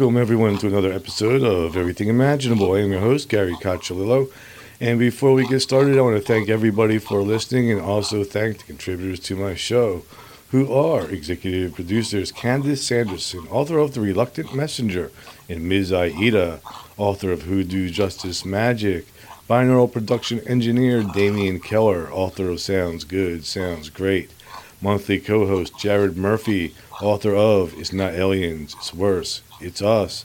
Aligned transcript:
Welcome, 0.00 0.16
everyone, 0.16 0.56
to 0.56 0.66
another 0.66 0.94
episode 0.94 1.42
of 1.42 1.76
Everything 1.76 2.08
Imaginable. 2.08 2.72
I 2.72 2.78
am 2.78 2.90
your 2.90 3.02
host, 3.02 3.28
Gary 3.28 3.52
Cacciolillo. 3.52 4.32
And 4.80 4.98
before 4.98 5.34
we 5.34 5.46
get 5.46 5.60
started, 5.60 5.98
I 5.98 6.00
want 6.00 6.16
to 6.16 6.22
thank 6.22 6.48
everybody 6.48 6.96
for 6.96 7.20
listening 7.20 7.70
and 7.70 7.82
also 7.82 8.24
thank 8.24 8.56
the 8.56 8.64
contributors 8.64 9.20
to 9.20 9.36
my 9.36 9.54
show, 9.54 10.06
who 10.52 10.72
are 10.72 11.06
executive 11.10 11.74
producers 11.74 12.32
Candace 12.32 12.86
Sanderson, 12.86 13.46
author 13.50 13.76
of 13.76 13.92
The 13.92 14.00
Reluctant 14.00 14.54
Messenger, 14.54 15.12
and 15.50 15.68
Ms. 15.68 15.92
Aida, 15.92 16.60
author 16.96 17.30
of 17.30 17.42
Hoodoo 17.42 17.90
Justice 17.90 18.42
Magic, 18.42 19.04
binaural 19.50 19.92
production 19.92 20.40
engineer 20.48 21.02
Damian 21.02 21.60
Keller, 21.60 22.10
author 22.10 22.48
of 22.48 22.62
Sounds 22.62 23.04
Good, 23.04 23.44
Sounds 23.44 23.90
Great, 23.90 24.30
monthly 24.80 25.20
co 25.20 25.46
host 25.46 25.78
Jared 25.78 26.16
Murphy, 26.16 26.74
author 27.02 27.34
of 27.34 27.76
It's 27.78 27.92
Not 27.92 28.14
Aliens, 28.14 28.74
It's 28.78 28.94
Worse, 28.94 29.42
It's 29.60 29.82
Us, 29.82 30.24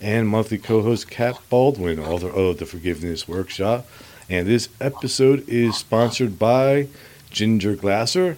and 0.00 0.26
monthly 0.28 0.56
co 0.58 0.82
host 0.82 1.10
Kat 1.10 1.38
Baldwin, 1.50 1.98
author 1.98 2.30
of 2.30 2.58
The 2.58 2.66
Forgiveness 2.66 3.26
Workshop. 3.28 3.86
And 4.28 4.46
this 4.46 4.68
episode 4.80 5.48
is 5.48 5.76
sponsored 5.76 6.38
by 6.38 6.88
Ginger 7.30 7.74
Glasser 7.76 8.36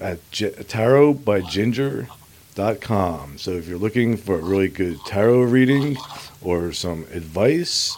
at 0.00 0.18
J- 0.30 0.50
tarotbyginger.com. 0.50 3.38
So 3.38 3.50
if 3.52 3.68
you're 3.68 3.78
looking 3.78 4.16
for 4.16 4.36
a 4.36 4.42
really 4.42 4.68
good 4.68 4.98
tarot 5.04 5.42
reading 5.42 5.96
or 6.42 6.72
some 6.72 7.02
advice 7.12 7.96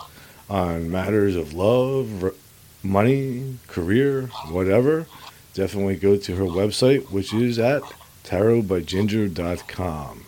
on 0.50 0.90
matters 0.90 1.36
of 1.36 1.54
love, 1.54 2.34
money, 2.82 3.56
career, 3.66 4.26
whatever, 4.50 5.06
definitely 5.54 5.96
go 5.96 6.16
to 6.16 6.36
her 6.36 6.44
website, 6.44 7.10
which 7.10 7.34
is 7.34 7.58
at 7.58 7.82
tarotbyginger.com. 8.28 10.24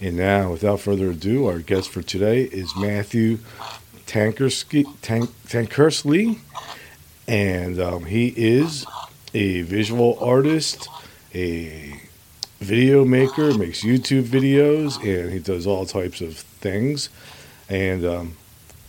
And 0.00 0.16
now, 0.16 0.50
without 0.52 0.80
further 0.80 1.10
ado, 1.10 1.46
our 1.46 1.58
guest 1.58 1.90
for 1.90 2.00
today 2.02 2.44
is 2.44 2.74
Matthew 2.76 3.38
Tankerski, 4.06 4.86
Tank, 5.02 5.30
Tankersley, 5.46 6.38
and 7.28 7.78
um, 7.80 8.06
he 8.06 8.28
is 8.36 8.86
a 9.34 9.62
visual 9.62 10.18
artist, 10.20 10.88
a 11.34 12.00
video 12.60 13.04
maker, 13.04 13.52
makes 13.56 13.82
YouTube 13.84 14.24
videos, 14.24 14.96
and 15.02 15.32
he 15.32 15.38
does 15.38 15.66
all 15.66 15.84
types 15.84 16.20
of 16.22 16.38
things. 16.38 17.10
And 17.68 18.04
um, 18.04 18.36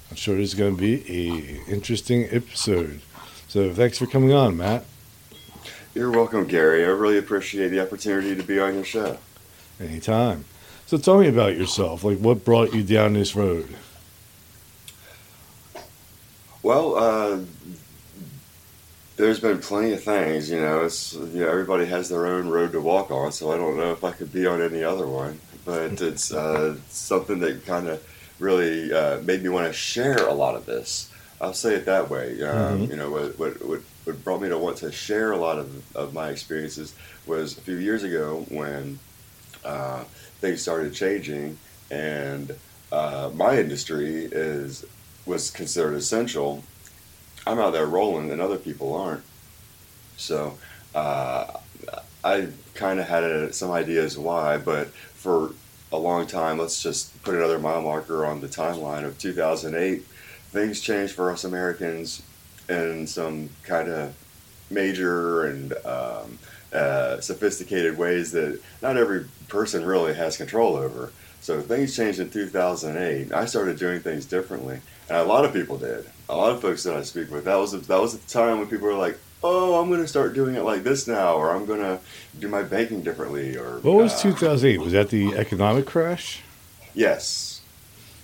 I'm 0.09 0.16
sure 0.16 0.38
is 0.38 0.54
going 0.54 0.78
to 0.78 0.82
be 0.82 1.04
a 1.09 1.64
interesting 1.70 2.28
episode. 2.32 3.02
So 3.48 3.73
thanks 3.73 3.98
for 3.98 4.08
coming 4.08 4.32
on, 4.34 4.56
Matt. 4.56 4.86
You're 5.98 6.12
welcome, 6.12 6.45
Gary. 6.45 6.86
I 6.86 6.90
really 6.90 7.17
appreciate 7.17 7.70
the 7.70 7.81
opportunity 7.81 8.36
to 8.36 8.44
be 8.44 8.59
on 8.59 8.76
your 8.76 8.84
show. 8.84 9.17
Anytime. 9.80 10.45
So 10.86 11.00
tell 11.00 11.17
me 11.17 11.28
about 11.28 11.58
yourself. 11.58 12.04
Like, 12.04 12.20
what 12.20 12.45
brought 12.45 12.72
you 12.72 12.84
down 12.84 13.14
this 13.14 13.36
road? 13.36 13.76
Well, 16.62 16.95
uh, 16.98 17.39
there's 19.16 19.39
been 19.39 19.58
plenty 19.58 19.94
of 19.94 20.04
things, 20.04 20.52
you 20.52 20.61
know. 20.61 20.86
It's 20.86 21.14
you 21.14 21.39
know 21.39 21.49
everybody 21.49 21.88
has 21.88 22.10
their 22.10 22.27
own 22.27 22.48
road 22.48 22.73
to 22.73 22.80
walk 22.80 23.10
on, 23.10 23.32
so 23.32 23.52
I 23.52 23.58
don't 23.58 23.76
know 23.76 23.92
if 23.92 24.04
I 24.04 24.11
could 24.11 24.32
be 24.32 24.45
on 24.45 24.61
any 24.61 24.83
other 24.83 25.08
one. 25.08 25.39
But 25.66 25.99
it's 25.99 26.32
uh, 26.32 26.77
something 26.89 27.39
that 27.39 27.66
kind 27.66 27.88
of 27.88 28.04
really 28.38 28.93
uh, 28.93 29.22
made 29.22 29.42
me 29.42 29.49
want 29.49 29.66
to 29.66 29.73
share 29.73 30.27
a 30.27 30.33
lot 30.33 30.54
of 30.54 30.67
this. 30.67 31.11
I'll 31.39 31.53
say 31.53 31.75
it 31.75 31.86
that 31.86 32.09
way. 32.09 32.42
Um, 32.43 32.87
Mhm. 32.87 32.89
You 32.89 32.95
know, 32.95 33.11
what, 33.11 33.37
what 33.39 33.65
what 33.65 33.81
what 34.05 34.23
brought 34.23 34.42
me 34.42 34.49
to 34.49 34.58
want 34.58 34.77
to 34.77 34.92
share 34.92 35.31
a 35.31 35.37
lot 35.37 35.58
of 35.59 35.95
of 35.95 36.14
my 36.14 36.30
experiences 36.30 36.93
was 37.25 37.58
a 37.58 37.61
few 37.61 37.75
years 37.77 38.03
ago 38.03 38.45
when 38.49 38.99
uh, 39.64 40.03
things 40.42 40.61
started 40.61 40.93
changing, 40.93 41.58
and 41.92 42.55
uh, 42.92 43.30
my 43.36 43.59
industry 43.59 44.25
is 44.31 44.86
was 45.25 45.52
considered 45.52 45.93
essential. 45.95 46.64
I'm 47.45 47.59
out 47.59 47.73
there 47.73 47.86
rolling, 47.86 48.31
and 48.31 48.42
other 48.42 48.58
people 48.58 48.93
aren't. 48.95 49.23
So 50.17 50.58
uh, 50.95 51.45
I 52.23 52.48
kind 52.73 52.99
of 52.99 53.08
had 53.08 53.23
a, 53.23 53.54
some 53.54 53.71
ideas 53.71 54.17
why, 54.17 54.58
but 54.58 54.87
for 54.87 55.52
a 55.92 55.98
long 55.98 56.27
time, 56.27 56.58
let's 56.58 56.81
just 56.81 57.21
put 57.23 57.36
another 57.36 57.59
mile 57.59 57.81
marker 57.81 58.25
on 58.25 58.42
the 58.42 58.48
timeline 58.48 59.05
of 59.05 59.17
2008. 59.17 60.04
Things 60.58 60.82
changed 60.82 61.14
for 61.14 61.30
us 61.30 61.44
Americans 61.44 62.23
in 62.68 63.06
some 63.06 63.48
kind 63.62 63.90
of 63.90 64.16
major 64.72 65.45
and 65.45 65.72
um, 65.86 66.40
uh, 66.73 67.22
sophisticated 67.22 67.95
ways 67.95 68.32
that 68.32 68.60
not 68.82 68.98
every 68.98 69.26
person 69.50 69.86
really 69.86 70.16
has 70.16 70.36
control 70.36 70.76
over. 70.76 71.12
So 71.42 71.62
things 71.62 71.96
changed 71.96 72.20
in 72.20 72.32
2008. 72.32 73.32
I 73.32 73.46
started 73.46 73.78
doing 73.78 74.00
things 74.00 74.26
differently, 74.26 74.82
and 75.08 75.17
a 75.20 75.23
lot 75.26 75.46
of 75.46 75.54
people 75.54 75.78
did. 75.78 76.10
A 76.28 76.36
lot 76.36 76.54
of 76.54 76.60
folks 76.60 76.82
that 76.86 76.98
I 76.98 77.04
speak 77.04 77.30
with. 77.30 77.46
That 77.46 77.58
was 77.58 77.73
that 77.73 78.02
was 78.02 78.17
the 78.17 78.28
time 78.28 78.58
when 78.58 78.67
people 78.67 78.88
were 78.88 78.96
like, 78.96 79.20
"Oh, 79.44 79.80
I'm 79.80 79.90
going 79.90 80.02
to 80.02 80.08
start 80.08 80.34
doing 80.34 80.56
it 80.56 80.64
like 80.64 80.84
this 80.84 81.08
now," 81.08 81.36
or 81.36 81.52
"I'm 81.52 81.67
going 81.67 81.82
to 81.82 82.00
do 82.40 82.48
my 82.48 82.64
banking 82.64 83.04
differently," 83.04 83.56
or 83.58 83.78
What 83.82 83.98
was 83.98 84.14
uh, 84.14 84.23
2008? 84.23 84.80
Was 84.80 84.94
that 84.94 85.10
the 85.10 85.36
economic 85.36 85.86
crash? 85.86 86.42
Yes, 86.96 87.57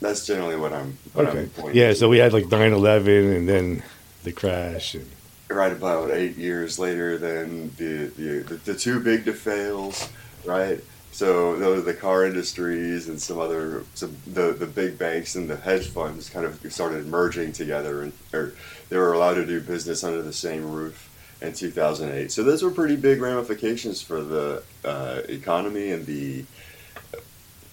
that's 0.03 0.25
generally 0.25 0.56
what 0.56 0.74
I'm. 0.74 0.97
What 1.14 1.28
Okay. 1.28 1.40
I'm 1.40 1.50
pointing 1.50 1.81
Yeah, 1.81 1.94
so 1.94 2.09
we 2.09 2.18
had 2.18 2.34
like 2.34 2.50
9 2.50 2.74
11 2.74 3.31
and 3.34 3.50
then 3.50 3.84
the 4.24 4.31
crash. 4.31 4.96
And, 4.96 5.09
right 5.50 5.72
about 5.72 6.09
eight 6.09 6.36
years 6.36 6.80
later 6.80 7.16
then 7.18 7.72
the 7.78 8.08
the, 8.18 8.40
the, 8.40 8.56
the 8.56 8.75
too 8.75 9.00
big 9.00 9.25
to 9.25 9.34
fails, 9.34 10.09
right? 10.46 10.80
So 11.12 11.56
the, 11.58 11.81
the 11.81 11.94
car 11.94 12.25
industries 12.25 13.08
and 13.08 13.22
some 13.22 13.40
other 13.40 13.84
some 13.94 14.18
the, 14.25 14.53
the 14.53 14.66
big 14.66 14.97
banks 14.97 15.36
and 15.36 15.47
the 15.47 15.58
hedge 15.58 15.90
funds 15.90 16.30
kind 16.30 16.46
of 16.46 16.59
started 16.74 17.06
merging 17.06 17.52
together 17.52 18.02
and 18.02 18.13
or 18.34 18.53
they 18.90 18.97
were 18.97 19.13
allowed 19.13 19.36
to 19.36 19.46
do 19.46 19.62
business 19.62 20.03
under 20.03 20.22
the 20.24 20.34
same 20.34 20.72
roof 20.72 21.09
in 21.42 21.53
2008. 21.53 22.31
So 22.31 22.42
those 22.44 22.63
were 22.63 22.72
pretty 22.72 22.96
big 22.96 23.22
ramifications 23.22 24.02
for 24.02 24.22
the 24.22 24.63
uh, 24.84 25.22
economy 25.28 25.92
and 25.92 26.06
the 26.06 26.46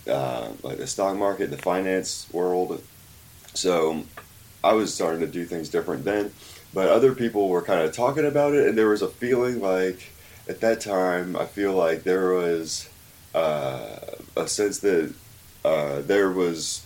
uh, 0.08 0.48
like 0.62 0.78
the 0.78 0.86
stock 0.86 1.16
market, 1.16 1.50
the 1.50 1.58
finance 1.58 2.26
world. 2.32 2.82
So 3.54 4.04
I 4.62 4.74
was 4.74 4.94
starting 4.94 5.20
to 5.20 5.26
do 5.26 5.44
things 5.44 5.68
different 5.68 6.04
then 6.04 6.32
but 6.72 6.88
other 6.88 7.14
people 7.14 7.48
were 7.48 7.62
kind 7.62 7.80
of 7.80 7.92
talking 7.92 8.26
about 8.26 8.54
it 8.54 8.68
and 8.68 8.78
there 8.78 8.88
was 8.88 9.02
a 9.02 9.08
feeling 9.08 9.60
like 9.60 10.12
at 10.48 10.60
that 10.60 10.80
time 10.80 11.36
i 11.36 11.44
feel 11.44 11.72
like 11.72 12.02
there 12.02 12.34
was 12.34 12.88
uh, 13.34 13.96
a 14.36 14.48
sense 14.48 14.80
that 14.80 15.12
uh, 15.64 16.00
there 16.02 16.30
was 16.30 16.84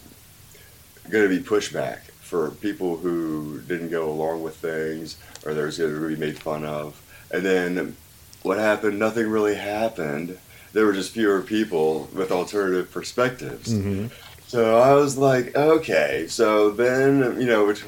going 1.09 1.27
to 1.27 1.35
be 1.35 1.43
pushback 1.43 2.01
for 2.21 2.51
people 2.51 2.99
who 2.99 3.61
didn't 3.63 3.89
go 3.91 4.11
along 4.11 4.43
with 4.43 4.57
things 4.57 5.17
or 5.47 5.55
there 5.55 5.67
was 5.67 5.79
going 5.79 5.95
to 5.95 6.09
be 6.09 6.17
made 6.17 6.39
fun 6.39 6.65
of 6.65 7.01
and 7.31 7.45
then 7.45 7.97
what 8.43 8.59
happened 8.59 8.99
nothing 8.99 9.29
really 9.29 9.55
happened 9.55 10.39
there 10.75 10.85
were 10.85 10.93
just 10.93 11.13
fewer 11.13 11.41
people 11.41 12.09
with 12.13 12.31
alternative 12.31 12.91
perspectives 12.93 13.73
Mhm. 13.73 14.11
so 14.47 14.79
I 14.79 14.93
was 14.95 15.17
like, 15.17 15.57
okay. 15.57 16.27
So 16.29 16.71
then, 16.71 17.41
you 17.41 17.47
know, 17.47 17.65
which, 17.67 17.81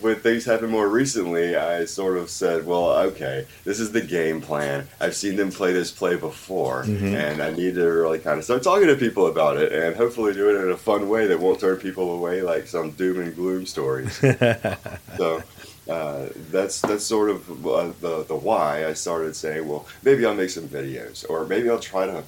when 0.00 0.16
things 0.16 0.44
happened 0.46 0.70
more 0.70 0.88
recently, 0.88 1.56
I 1.56 1.84
sort 1.84 2.16
of 2.16 2.30
said, 2.30 2.64
well, 2.64 2.88
okay, 3.10 3.44
this 3.64 3.78
is 3.80 3.92
the 3.92 4.00
game 4.00 4.40
plan. 4.40 4.86
I've 5.00 5.14
seen 5.16 5.36
them 5.36 5.50
play 5.50 5.72
this 5.74 5.90
play 5.90 6.14
before, 6.16 6.84
Mhm. 6.84 7.12
and 7.12 7.42
I 7.42 7.50
need 7.50 7.74
to 7.74 7.84
really 7.84 8.18
kind 8.20 8.38
of 8.38 8.44
start 8.44 8.62
talking 8.62 8.86
to 8.88 8.96
people 8.96 9.26
about 9.26 9.58
it, 9.58 9.72
and 9.72 9.94
hopefully 9.96 10.32
do 10.32 10.48
it 10.48 10.56
in 10.62 10.70
a 10.70 10.76
fun 10.90 11.02
way 11.10 11.26
that 11.26 11.38
won't 11.40 11.60
turn 11.60 11.76
people 11.76 12.06
away 12.18 12.40
like 12.40 12.66
some 12.66 12.92
doom 12.92 13.20
and 13.20 13.34
gloom 13.36 13.66
stories. 13.66 14.14
so 15.18 15.42
uh, 15.90 16.26
that's 16.50 16.80
that's 16.80 17.04
sort 17.04 17.28
of 17.30 17.66
uh, 17.66 17.90
the 18.00 18.24
the 18.24 18.34
why 18.48 18.86
I 18.86 18.92
started 18.94 19.36
saying, 19.36 19.68
well, 19.68 19.86
maybe 20.02 20.24
I'll 20.24 20.34
make 20.42 20.50
some 20.50 20.68
videos, 20.68 21.24
or 21.28 21.44
maybe 21.44 21.68
I'll 21.68 21.78
try 21.94 22.06
to 22.06 22.22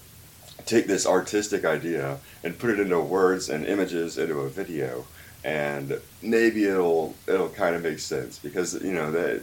take 0.66 0.86
this 0.86 1.06
artistic 1.06 1.64
idea 1.64 2.18
and 2.44 2.58
put 2.58 2.70
it 2.70 2.80
into 2.80 3.00
words 3.00 3.48
and 3.48 3.64
images 3.66 4.18
into 4.18 4.40
a 4.40 4.48
video, 4.48 5.04
and 5.44 6.00
maybe 6.22 6.64
it'll 6.64 7.14
it'll 7.26 7.48
kind 7.48 7.74
of 7.74 7.82
make 7.82 7.98
sense 7.98 8.38
because 8.38 8.74
you 8.82 8.92
know 8.92 9.10
that. 9.12 9.42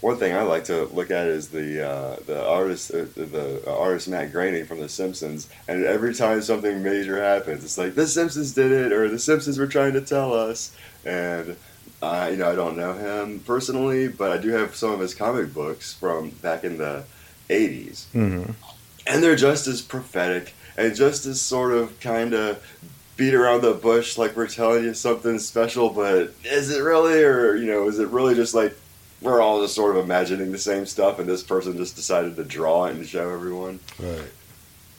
One 0.00 0.18
thing 0.18 0.36
I 0.36 0.42
like 0.42 0.64
to 0.64 0.84
look 0.84 1.10
at 1.10 1.26
is 1.28 1.48
the 1.48 1.82
uh, 1.88 2.16
the 2.26 2.46
artist 2.46 2.90
uh, 2.90 3.06
the 3.16 3.62
artist 3.66 4.06
Matt 4.06 4.32
Groening 4.32 4.66
from 4.66 4.78
The 4.78 4.88
Simpsons, 4.88 5.48
and 5.66 5.82
every 5.82 6.14
time 6.14 6.42
something 6.42 6.82
major 6.82 7.22
happens, 7.22 7.64
it's 7.64 7.78
like 7.78 7.94
The 7.94 8.06
Simpsons 8.06 8.52
did 8.52 8.70
it, 8.70 8.92
or 8.92 9.08
The 9.08 9.18
Simpsons 9.18 9.58
were 9.58 9.66
trying 9.66 9.94
to 9.94 10.02
tell 10.02 10.34
us, 10.34 10.76
and 11.06 11.56
I 12.02 12.30
you 12.30 12.36
know 12.36 12.50
I 12.50 12.54
don't 12.54 12.76
know 12.76 12.92
him 12.92 13.40
personally, 13.40 14.08
but 14.08 14.30
I 14.30 14.36
do 14.36 14.50
have 14.50 14.76
some 14.76 14.90
of 14.92 15.00
his 15.00 15.14
comic 15.14 15.54
books 15.54 15.94
from 15.94 16.30
back 16.30 16.64
in 16.64 16.76
the 16.76 17.04
'80s, 17.48 18.04
hmm 18.08 18.42
and 19.06 19.22
they're 19.22 19.36
just 19.36 19.66
as 19.66 19.82
prophetic 19.82 20.54
and 20.76 20.94
just 20.94 21.26
as 21.26 21.40
sort 21.40 21.72
of 21.72 21.98
kind 22.00 22.34
of 22.34 22.62
beat 23.16 23.34
around 23.34 23.62
the 23.62 23.74
bush 23.74 24.18
like 24.18 24.36
we're 24.36 24.48
telling 24.48 24.84
you 24.84 24.94
something 24.94 25.38
special, 25.38 25.90
but 25.90 26.32
is 26.44 26.70
it 26.70 26.80
really, 26.80 27.22
or 27.22 27.54
you 27.56 27.66
know, 27.66 27.88
is 27.88 27.98
it 27.98 28.08
really 28.08 28.34
just 28.34 28.54
like 28.54 28.76
we're 29.20 29.40
all 29.40 29.62
just 29.62 29.74
sort 29.74 29.96
of 29.96 30.04
imagining 30.04 30.52
the 30.52 30.58
same 30.58 30.84
stuff, 30.86 31.18
and 31.18 31.28
this 31.28 31.42
person 31.42 31.76
just 31.76 31.96
decided 31.96 32.36
to 32.36 32.44
draw 32.44 32.86
it 32.86 32.96
and 32.96 33.06
show 33.06 33.30
everyone? 33.30 33.80
Right. 33.98 34.30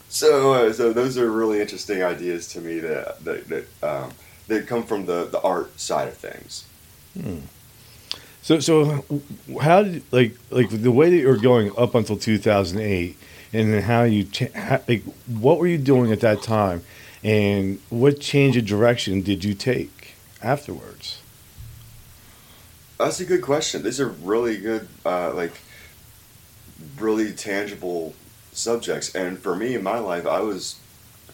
So, 0.08 0.52
uh, 0.54 0.72
so 0.72 0.92
those 0.92 1.18
are 1.18 1.30
really 1.30 1.60
interesting 1.60 2.02
ideas 2.02 2.48
to 2.48 2.60
me 2.60 2.78
that 2.80 3.24
that 3.24 3.48
that, 3.48 3.66
um, 3.82 4.12
that 4.48 4.66
come 4.66 4.84
from 4.84 5.06
the 5.06 5.26
the 5.26 5.40
art 5.40 5.78
side 5.78 6.08
of 6.08 6.16
things. 6.16 6.64
hmm. 7.14 7.38
So, 8.42 8.60
so 8.60 9.04
how 9.60 9.82
did 9.82 10.04
like 10.12 10.36
like 10.50 10.70
the 10.70 10.92
way 10.92 11.10
that 11.10 11.16
you're 11.16 11.36
going 11.36 11.72
up 11.76 11.96
until 11.96 12.16
2008, 12.16 13.18
and 13.52 13.82
how 13.84 14.02
you 14.02 14.26
how, 14.54 14.80
like 14.88 15.02
what 15.26 15.58
were 15.58 15.66
you 15.66 15.78
doing 15.78 16.12
at 16.12 16.20
that 16.20 16.42
time, 16.42 16.82
and 17.22 17.80
what 17.90 18.20
change 18.20 18.56
of 18.56 18.64
direction 18.66 19.22
did 19.22 19.44
you 19.44 19.54
take 19.54 20.14
afterwards? 20.42 21.20
That's 22.98 23.20
a 23.20 23.26
good 23.26 23.42
question. 23.42 23.82
These 23.82 24.00
are 24.00 24.08
really 24.08 24.56
good, 24.56 24.88
uh, 25.04 25.34
like, 25.34 25.52
really 26.98 27.32
tangible 27.32 28.14
subjects. 28.52 29.14
And 29.14 29.38
for 29.38 29.54
me 29.54 29.74
in 29.74 29.82
my 29.82 29.98
life, 29.98 30.26
I 30.26 30.40
was 30.40 30.76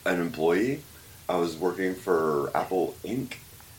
an 0.05 0.21
employee. 0.21 0.83
I 1.29 1.37
was 1.37 1.57
working 1.57 1.95
for 1.95 2.51
Apple 2.53 2.97
Inc. 3.05 3.35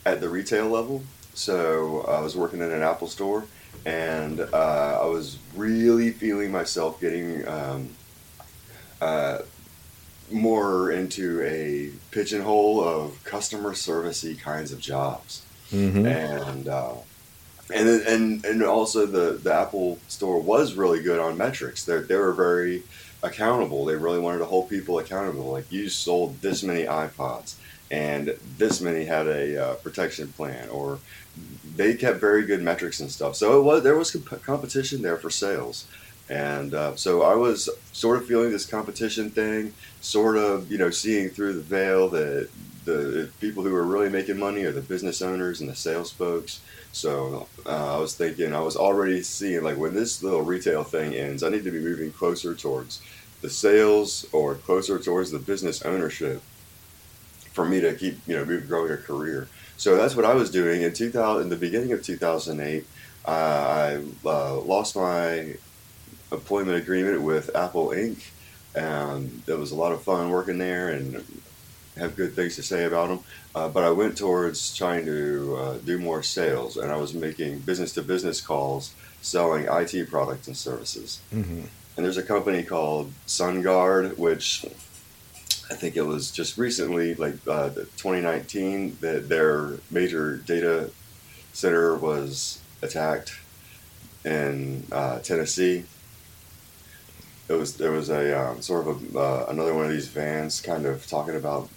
at 0.06 0.22
the 0.22 0.30
retail 0.30 0.70
level. 0.70 1.04
So 1.34 2.06
I 2.08 2.22
was 2.22 2.38
working 2.38 2.62
in 2.62 2.72
an 2.72 2.84
Apple 2.84 3.08
store, 3.08 3.44
and 3.86 4.40
uh, 4.40 5.00
I 5.02 5.06
was 5.06 5.38
really 5.54 6.12
feeling 6.12 6.52
myself 6.54 7.02
getting 7.02 7.46
um, 7.48 7.90
uh, 9.04 9.38
more 10.32 10.92
into 10.92 11.42
a 11.44 11.92
pigeonhole 12.12 12.84
of 12.84 13.24
customer 13.24 13.72
servicey 13.74 14.40
kinds 14.40 14.72
of 14.72 14.80
jobs 14.80 15.42
Mm-hmm. 15.72 16.06
and 16.06 16.68
uh, 16.68 16.94
and 17.74 17.88
and 18.14 18.46
and 18.46 18.62
also 18.64 19.08
the 19.08 19.40
the 19.46 19.52
Apple 19.64 19.98
Store 20.08 20.40
was 20.40 20.76
really 20.76 21.02
good 21.02 21.20
on 21.20 21.36
metrics. 21.36 21.84
They 21.86 21.98
they 22.10 22.16
were 22.16 22.34
very 22.34 22.84
accountable. 23.24 23.84
They 23.86 23.96
really 23.96 24.20
wanted 24.20 24.40
to 24.40 24.46
hold 24.54 24.70
people 24.70 25.00
accountable. 25.00 25.48
Like 25.58 25.72
you 25.72 25.90
sold 25.90 26.30
this 26.42 26.62
many 26.62 26.84
iPods, 26.84 27.56
and 27.90 28.36
this 28.60 28.82
many 28.82 29.06
had 29.06 29.26
a 29.28 29.46
uh, 29.66 29.74
protection 29.86 30.28
plan, 30.38 30.70
or 30.70 31.00
they 31.76 31.96
kept 31.96 32.20
very 32.20 32.44
good 32.46 32.62
metrics 32.62 33.00
and 33.00 33.10
stuff. 33.10 33.36
So 33.36 33.58
it 33.60 33.64
was 33.64 33.82
there 33.82 33.98
was 33.98 34.12
comp- 34.12 34.44
competition 34.44 35.02
there 35.02 35.18
for 35.18 35.32
sales. 35.32 35.86
And 36.30 36.74
uh, 36.74 36.96
so 36.96 37.22
I 37.22 37.36
was 37.36 37.70
sort 37.92 38.18
of 38.18 38.26
feeling 38.26 38.52
this 38.52 38.66
competition 38.66 39.30
thing, 39.30 39.74
sort 40.02 40.38
of, 40.38 40.72
you 40.72 40.78
know, 40.78 40.90
seeing 40.90 41.30
through 41.30 41.54
the 41.54 41.62
veil 41.62 42.10
that 42.10 42.50
the 42.86 43.30
people 43.40 43.64
who 43.64 43.74
are 43.76 43.84
really 43.84 44.10
making 44.10 44.38
money 44.38 44.64
are 44.64 44.72
the 44.72 44.82
business 44.82 45.22
owners 45.22 45.62
and 45.62 45.70
the 45.70 45.76
sales 45.76 46.12
folks. 46.12 46.62
So 46.92 47.48
uh, 47.66 47.96
I 47.96 47.98
was 47.98 48.16
thinking, 48.16 48.54
I 48.54 48.60
was 48.60 48.76
already 48.76 49.22
seeing 49.24 49.64
like 49.64 49.78
when 49.78 49.94
this 49.94 50.24
little 50.24 50.42
retail 50.42 50.84
thing 50.84 51.14
ends, 51.14 51.44
I 51.44 51.50
need 51.50 51.64
to 51.64 51.72
be 51.72 51.80
moving 51.80 52.12
closer 52.12 52.54
towards 52.54 53.02
the 53.42 53.50
sales 53.50 54.26
or 54.32 54.56
closer 54.56 55.00
towards 55.00 55.32
the 55.32 55.40
business 55.40 55.82
ownership 55.82 56.42
for 57.52 57.66
me 57.66 57.82
to 57.82 57.94
keep, 57.94 58.20
you 58.28 58.36
know, 58.36 58.46
move, 58.46 58.68
growing 58.68 58.92
a 58.92 58.98
career. 58.98 59.48
So 59.78 59.96
that's 59.96 60.16
what 60.16 60.26
I 60.26 60.34
was 60.34 60.50
doing 60.50 60.82
in 60.82 60.94
2000. 60.94 61.44
In 61.44 61.50
the 61.50 61.56
beginning 61.56 61.92
of 61.92 62.04
2008, 62.04 62.86
uh, 63.26 63.30
I 63.30 64.04
uh, 64.28 64.56
lost 64.60 64.96
my 64.96 65.56
employment 66.34 66.78
agreement 66.78 67.22
with 67.22 67.56
Apple 67.56 67.90
Inc. 67.90 68.18
And 68.76 69.44
it 69.48 69.58
was 69.58 69.72
a 69.72 69.76
lot 69.76 69.92
of 69.92 70.02
fun 70.02 70.30
working 70.30 70.58
there 70.58 70.90
and 70.90 71.24
have 71.98 72.16
good 72.16 72.34
things 72.34 72.56
to 72.56 72.64
say 72.64 72.86
about 72.86 73.10
them. 73.10 73.20
Uh, 73.56 73.70
but 73.70 73.84
I 73.84 73.92
went 73.92 74.18
towards 74.18 74.76
trying 74.76 75.06
to 75.06 75.56
uh, 75.58 75.78
do 75.78 76.00
more 76.00 76.24
sales, 76.24 76.78
and 76.78 76.92
I 76.92 76.98
was 76.98 77.14
making 77.14 77.60
business 77.60 77.94
to 77.94 78.02
business 78.02 78.42
calls 78.42 78.94
selling 79.22 79.68
IT 79.70 80.10
products 80.10 80.48
and 80.48 80.58
services. 80.58 81.22
Mm-hmm. 81.34 81.62
And 81.96 82.06
there's 82.06 82.18
a 82.18 82.24
company 82.24 82.64
called 82.64 83.12
SunGard, 83.28 84.18
which 84.18 84.66
I 85.70 85.76
think 85.76 85.96
it 85.96 86.02
was 86.02 86.32
just 86.32 86.58
recently, 86.58 87.14
like 87.16 87.36
uh, 87.48 87.70
2019, 87.70 88.98
that 89.02 89.30
their 89.30 89.78
major 89.92 90.38
data 90.38 90.90
center 91.54 91.96
was 91.96 92.60
attacked 92.82 93.40
in 94.26 94.86
uh, 94.92 95.20
Tennessee. 95.20 95.86
It 97.50 97.54
was 97.54 97.78
there 97.78 97.92
was 97.92 98.10
a 98.10 98.40
um, 98.50 98.62
sort 98.62 98.88
of 98.88 99.16
a, 99.16 99.20
uh, 99.20 99.46
another 99.50 99.74
one 99.74 99.86
of 99.86 99.92
these 99.92 100.08
vans, 100.08 100.62
kind 100.62 100.86
of 100.86 101.06
talking 101.08 101.36
about 101.36 101.70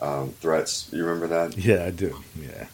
um, 0.00 0.30
threats. 0.40 0.88
You 0.92 1.04
remember 1.04 1.26
that? 1.28 1.58
Yeah, 1.58 1.84
I 1.84 1.90
do. 1.90 2.22
Yeah. 2.40 2.66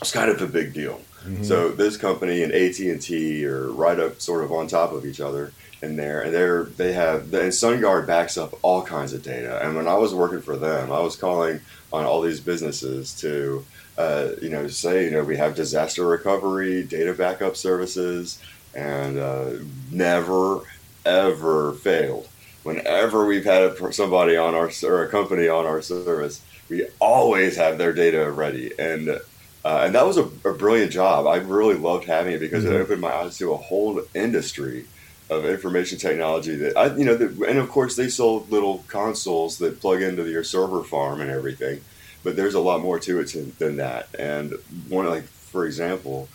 It's 0.00 0.12
kind 0.12 0.30
of 0.30 0.40
a 0.40 0.46
big 0.46 0.72
deal. 0.72 1.00
Mhm. 1.26 1.44
So 1.44 1.70
this 1.70 1.96
company 1.96 2.42
and 2.42 2.52
AT 2.52 2.78
and 2.90 3.00
T 3.00 3.44
are 3.46 3.68
right 3.70 3.98
up, 3.98 4.20
sort 4.20 4.44
of 4.44 4.52
on 4.52 4.66
top 4.66 4.92
of 4.92 5.06
each 5.06 5.20
other 5.20 5.52
in 5.82 5.96
there, 5.96 6.20
and 6.20 6.34
they're 6.34 6.64
they 6.64 6.92
have 6.92 7.22
and 7.34 7.52
SunGard 7.52 8.06
backs 8.06 8.36
up 8.36 8.54
all 8.62 8.82
kinds 8.82 9.12
of 9.12 9.22
data. 9.22 9.60
And 9.64 9.74
when 9.76 9.88
I 9.88 9.94
was 9.94 10.14
working 10.14 10.42
for 10.42 10.56
them, 10.56 10.92
I 10.92 11.00
was 11.00 11.16
calling 11.16 11.60
on 11.92 12.04
all 12.04 12.20
these 12.20 12.40
businesses 12.40 13.14
to, 13.20 13.64
uh, 13.96 14.30
you 14.42 14.50
know, 14.50 14.68
say 14.68 15.04
you 15.04 15.10
know 15.10 15.24
we 15.24 15.36
have 15.36 15.54
disaster 15.54 16.06
recovery, 16.06 16.82
data 16.82 17.14
backup 17.14 17.56
services, 17.56 18.38
and 18.74 19.18
uh, 19.18 19.50
never 19.90 20.60
ever 21.04 21.72
failed. 21.74 22.28
Whenever 22.62 23.26
we've 23.26 23.44
had 23.44 23.62
a, 23.62 23.92
somebody 23.92 24.36
on 24.36 24.54
our 24.54 24.70
or 24.84 25.04
a 25.04 25.08
company 25.08 25.48
on 25.48 25.66
our 25.66 25.82
service, 25.82 26.40
we 26.70 26.86
always 26.98 27.56
have 27.56 27.78
their 27.78 27.92
data 27.92 28.30
ready 28.30 28.72
and. 28.78 29.20
Uh, 29.66 29.84
and 29.86 29.94
that 29.94 30.06
was 30.06 30.18
a, 30.18 30.24
a 30.44 30.52
brilliant 30.52 30.92
job. 30.92 31.26
I 31.26 31.36
really 31.36 31.74
loved 31.76 32.04
having 32.04 32.34
it 32.34 32.38
because 32.38 32.64
Mhm. 32.64 32.72
it 32.72 32.80
opened 32.82 33.00
my 33.00 33.10
eyes 33.14 33.38
to 33.38 33.50
a 33.54 33.56
whole 33.56 34.02
industry 34.14 34.84
of 35.30 35.46
information 35.46 35.96
technology 35.96 36.54
that 36.56 36.76
I, 36.76 36.94
you 36.94 37.06
know, 37.06 37.14
that, 37.14 37.30
and 37.48 37.58
of 37.58 37.70
course 37.70 37.96
they 37.96 38.10
sold 38.10 38.50
little 38.50 38.84
consoles 38.88 39.56
that 39.60 39.80
plug 39.80 40.02
into 40.02 40.28
your 40.28 40.44
server 40.44 40.84
farm 40.84 41.22
and 41.22 41.30
everything, 41.30 41.80
but 42.22 42.36
there's 42.36 42.52
a 42.52 42.60
lot 42.60 42.82
more 42.82 42.98
to 42.98 43.20
it 43.20 43.28
to, 43.28 43.50
than 43.58 43.76
that. 43.76 44.08
And 44.18 44.52
one, 44.90 45.06
like 45.06 45.24
for 45.24 45.64
example, 45.64 46.28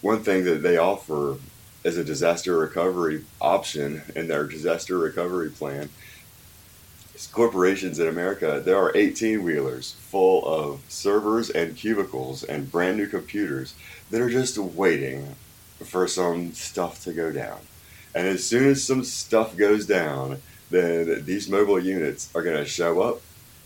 one 0.00 0.24
thing 0.24 0.42
that 0.46 0.60
they 0.64 0.76
offer 0.76 1.36
as 1.86 1.96
a 1.96 2.04
disaster 2.04 2.58
recovery 2.58 3.24
option 3.40 4.02
in 4.16 4.26
their 4.26 4.44
disaster 4.44 4.98
recovery 4.98 5.48
plan 5.48 5.88
corporations 7.30 7.98
in 8.00 8.08
America. 8.08 8.60
There 8.62 8.76
are 8.76 8.94
18 8.94 9.42
wheelers 9.42 9.92
full 9.92 10.44
of 10.44 10.80
servers 10.88 11.48
and 11.48 11.76
cubicles 11.76 12.42
and 12.42 12.70
brand 12.70 12.96
new 12.96 13.06
computers 13.06 13.74
that 14.10 14.20
are 14.20 14.28
just 14.28 14.58
waiting 14.58 15.36
for 15.84 16.08
some 16.08 16.52
stuff 16.52 17.02
to 17.04 17.12
go 17.12 17.30
down. 17.30 17.60
And 18.14 18.26
as 18.26 18.44
soon 18.44 18.68
as 18.68 18.82
some 18.82 19.04
stuff 19.04 19.56
goes 19.56 19.86
down, 19.86 20.42
then 20.70 21.24
these 21.24 21.48
mobile 21.48 21.78
units 21.78 22.34
are 22.34 22.42
going 22.42 22.56
to 22.56 22.64
show 22.64 23.00
up 23.00 23.22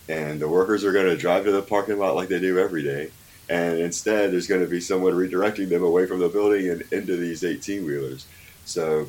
and 0.08 0.40
the 0.40 0.48
workers 0.48 0.84
are 0.84 0.92
going 0.92 1.06
to 1.06 1.16
drive 1.16 1.44
to 1.44 1.52
the 1.52 1.62
parking 1.62 1.98
lot 1.98 2.16
like 2.16 2.28
they 2.28 2.38
do 2.38 2.58
every 2.58 2.82
day. 2.82 3.10
And 3.50 3.80
instead, 3.80 4.30
there's 4.32 4.46
going 4.46 4.60
to 4.62 4.68
be 4.68 4.80
someone 4.80 5.12
redirecting 5.14 5.68
them 5.68 5.82
away 5.82 6.06
from 6.06 6.20
the 6.20 6.28
building 6.28 6.70
and 6.70 6.82
into 6.92 7.16
these 7.16 7.42
18 7.42 7.84
wheelers. 7.84 8.24
So 8.64 9.08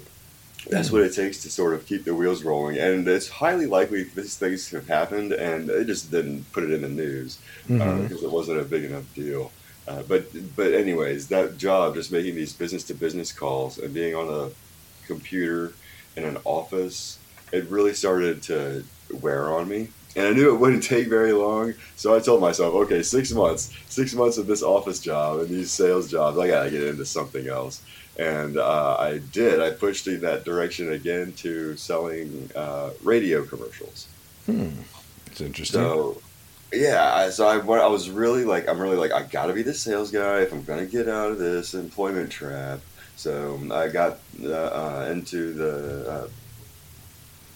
that's 0.67 0.91
what 0.91 1.03
it 1.03 1.13
takes 1.13 1.43
to 1.43 1.49
sort 1.51 1.75
of 1.75 1.85
keep 1.85 2.05
the 2.05 2.15
wheels 2.15 2.43
rolling. 2.43 2.79
And 2.79 3.07
it's 3.07 3.29
highly 3.29 3.67
likely 3.67 4.01
these 4.03 4.35
things 4.37 4.67
have 4.71 4.87
happened, 4.87 5.31
and 5.31 5.69
they 5.69 5.83
just 5.83 6.09
didn't 6.09 6.51
put 6.53 6.63
it 6.63 6.71
in 6.71 6.81
the 6.81 6.89
news 6.89 7.37
Mhm. 7.69 8.07
because 8.09 8.23
it 8.23 8.31
wasn't 8.31 8.59
a 8.59 8.63
big 8.63 8.83
enough 8.83 9.03
deal. 9.13 9.51
Uh, 9.87 10.01
but 10.07 10.25
but 10.55 10.73
anyways, 10.73 11.27
that 11.27 11.57
job, 11.59 11.93
just 11.93 12.11
making 12.11 12.33
these 12.35 12.53
business 12.53 12.83
to 12.85 12.95
business 12.95 13.31
calls 13.31 13.77
and 13.77 13.93
being 13.93 14.15
on 14.15 14.27
a 14.27 14.49
computer 15.07 15.73
in 16.17 16.23
an 16.23 16.37
office, 16.45 17.17
it 17.51 17.65
really 17.69 17.93
started 17.93 18.41
to 18.43 18.83
wear 19.21 19.51
on 19.51 19.67
me. 19.69 19.89
And 20.15 20.27
I 20.27 20.31
knew 20.31 20.53
it 20.53 20.59
wouldn't 20.59 20.83
take 20.83 21.07
very 21.07 21.31
long, 21.31 21.73
so 21.95 22.13
I 22.13 22.19
told 22.19 22.41
myself, 22.41 22.73
okay, 22.73 23.01
six 23.01 23.31
months, 23.31 23.73
six 23.87 24.13
months 24.13 24.37
of 24.37 24.45
this 24.45 24.61
office 24.61 24.99
job 24.99 25.39
and 25.39 25.47
these 25.47 25.71
sales 25.71 26.11
jobs, 26.11 26.37
I 26.37 26.47
gotta 26.47 26.69
get 26.69 26.83
into 26.83 27.05
something 27.05 27.47
else. 27.47 27.81
And 28.19 28.57
uh, 28.57 28.97
I 28.99 29.19
did. 29.31 29.61
I 29.61 29.71
pushed 29.71 30.07
in 30.07 30.19
that 30.21 30.43
direction 30.43 30.91
again 30.91 31.31
to 31.37 31.77
selling 31.77 32.49
uh, 32.55 32.89
radio 33.03 33.45
commercials. 33.45 34.07
It's 35.27 35.39
interesting. 35.39 35.79
So, 35.79 36.21
yeah, 36.73 37.13
I, 37.13 37.29
so 37.29 37.47
I, 37.47 37.59
I 37.59 37.87
was 37.87 38.09
really 38.09 38.43
like, 38.43 38.67
I'm 38.67 38.81
really 38.81 38.97
like, 38.97 39.13
I 39.13 39.23
gotta 39.23 39.53
be 39.53 39.63
the 39.63 39.73
sales 39.73 40.11
guy 40.11 40.41
if 40.41 40.51
I'm 40.51 40.63
gonna 40.63 40.85
get 40.85 41.07
out 41.07 41.31
of 41.31 41.37
this 41.37 41.73
employment 41.73 42.29
trap. 42.29 42.81
So 43.15 43.59
I 43.71 43.87
got 43.87 44.19
uh, 44.43 44.51
uh, 44.51 45.07
into 45.09 45.53
the 45.53 46.11
uh, 46.11 46.27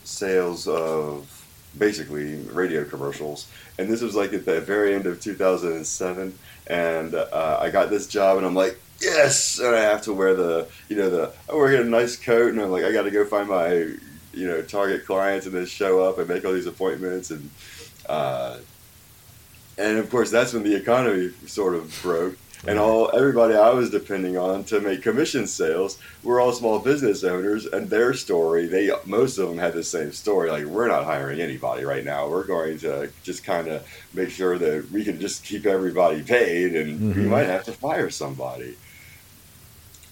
sales 0.05 0.67
of 0.67 1.34
basically 1.77 2.35
radio 2.43 2.83
commercials, 2.85 3.47
and 3.77 3.89
this 3.89 4.01
was 4.01 4.15
like 4.15 4.33
at 4.33 4.45
the 4.45 4.61
very 4.61 4.95
end 4.95 5.05
of 5.05 5.21
2007, 5.21 6.37
and 6.67 7.15
uh, 7.15 7.57
I 7.61 7.69
got 7.69 7.89
this 7.89 8.07
job, 8.07 8.37
and 8.37 8.45
I'm 8.45 8.55
like, 8.55 8.79
yes, 9.01 9.59
and 9.59 9.75
I 9.75 9.81
have 9.81 10.01
to 10.03 10.13
wear 10.13 10.33
the, 10.33 10.67
you 10.89 10.95
know, 10.95 11.09
the 11.09 11.31
I 11.49 11.55
wear 11.55 11.81
a 11.81 11.83
nice 11.83 12.15
coat, 12.15 12.51
and 12.51 12.61
I'm 12.61 12.71
like, 12.71 12.83
I 12.83 12.91
got 12.91 13.03
to 13.03 13.11
go 13.11 13.25
find 13.25 13.49
my 13.49 13.95
you 14.35 14.45
know 14.45 14.61
target 14.61 15.05
clients 15.05 15.45
and 15.45 15.55
then 15.55 15.65
show 15.65 16.03
up 16.03 16.19
and 16.19 16.27
make 16.27 16.45
all 16.45 16.53
these 16.53 16.67
appointments 16.67 17.31
and 17.31 17.49
uh, 18.07 18.57
and 19.77 19.97
of 19.97 20.09
course 20.09 20.29
that's 20.29 20.53
when 20.53 20.63
the 20.63 20.75
economy 20.75 21.31
sort 21.47 21.73
of 21.73 21.97
broke 22.01 22.37
and 22.67 22.79
all 22.79 23.11
everybody 23.15 23.53
I 23.55 23.69
was 23.71 23.89
depending 23.89 24.37
on 24.37 24.63
to 24.65 24.79
make 24.81 25.01
commission 25.03 25.45
sales 25.47 25.97
were 26.23 26.39
all 26.39 26.51
small 26.51 26.79
business 26.79 27.23
owners 27.23 27.65
and 27.65 27.89
their 27.89 28.13
story 28.13 28.65
they 28.67 28.91
most 29.05 29.37
of 29.37 29.47
them 29.49 29.57
had 29.57 29.73
the 29.73 29.83
same 29.83 30.11
story 30.11 30.49
like 30.49 30.65
we're 30.65 30.87
not 30.87 31.05
hiring 31.05 31.39
anybody 31.41 31.83
right 31.83 32.03
now 32.03 32.27
we're 32.27 32.43
going 32.45 32.77
to 32.79 33.09
just 33.23 33.43
kind 33.43 33.67
of 33.67 33.85
make 34.13 34.29
sure 34.29 34.57
that 34.57 34.89
we 34.91 35.03
can 35.03 35.19
just 35.19 35.43
keep 35.43 35.65
everybody 35.65 36.21
paid 36.23 36.75
and 36.75 37.15
we 37.15 37.23
Mhm. 37.23 37.29
might 37.29 37.45
have 37.47 37.63
to 37.65 37.71
fire 37.71 38.09
somebody. 38.09 38.75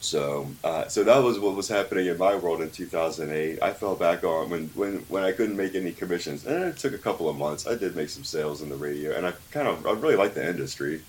So 0.02 0.48
uh, 0.66 0.88
so 0.90 1.04
that 1.06 1.24
was 1.24 1.40
what 1.40 1.56
was 1.56 1.70
happening 1.70 2.08
in 2.08 2.18
my 2.18 2.36
world 2.36 2.62
in 2.62 2.70
2008 2.70 3.60
I 3.64 3.72
fell 3.72 3.96
back 3.96 4.26
on 4.26 4.50
when 4.50 4.70
when 4.76 4.98
when 5.08 5.24
I 5.24 5.32
couldn't 5.32 5.56
make 5.56 5.76
any 5.76 5.94
commissions 5.94 6.46
and 6.46 6.62
it 6.66 6.78
took 6.78 6.94
a 6.94 6.98
couple 6.98 7.30
of 7.30 7.38
months. 7.38 7.66
I 7.66 7.76
did 7.76 7.96
make 7.96 8.10
some 8.10 8.26
sales 8.26 8.62
in 8.62 8.68
the 8.70 8.76
radio 8.76 9.16
and 9.16 9.26
I 9.26 9.32
kind 9.52 9.66
of 9.68 9.88
I 9.88 9.92
really 9.94 10.18
like 10.18 10.34
the 10.34 10.46
industry 10.48 11.02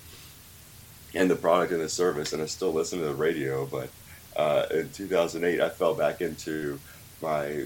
and 1.15 1.31
the 1.31 1.35
product 1.35 1.71
and 1.71 1.81
the 1.81 1.89
service, 1.89 2.33
and 2.33 2.41
I 2.41 2.45
still 2.45 2.73
listen 2.73 2.99
to 2.99 3.05
the 3.05 3.13
radio. 3.13 3.65
But 3.65 3.89
uh, 4.35 4.65
in 4.71 4.89
2008, 4.89 5.61
I 5.61 5.69
fell 5.69 5.95
back 5.95 6.21
into 6.21 6.79
my 7.21 7.65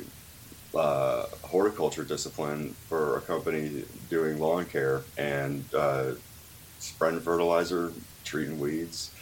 uh, 0.76 1.26
horticulture 1.42 2.04
discipline 2.04 2.76
for 2.88 3.18
a 3.18 3.22
company 3.22 3.84
doing 4.10 4.40
lawn 4.40 4.66
care 4.66 5.02
and 5.18 5.66
uh, 5.74 6.12
spreading 6.78 7.20
fertilizer, 7.20 7.92
treating 8.24 8.60
weeds. 8.60 9.14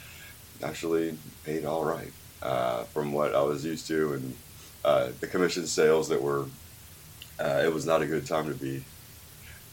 Actually, 0.62 1.17
paid 1.46 1.65
all 1.65 1.86
right 1.86 2.12
uh, 2.41 2.84
from 2.86 3.13
what 3.13 3.34
I 3.34 3.41
was 3.41 3.63
used 3.63 3.88
to, 3.88 4.13
and 4.13 4.36
uh, 4.84 5.10
the 5.19 5.27
commission 5.27 5.65
sales 5.65 6.10
that 6.10 6.22
were. 6.22 6.46
Uh, 7.39 7.62
it 7.63 7.72
was 7.72 7.86
not 7.86 8.01
a 8.01 8.07
good 8.07 8.25
time 8.25 8.48
to 8.48 8.55
be 8.55 8.84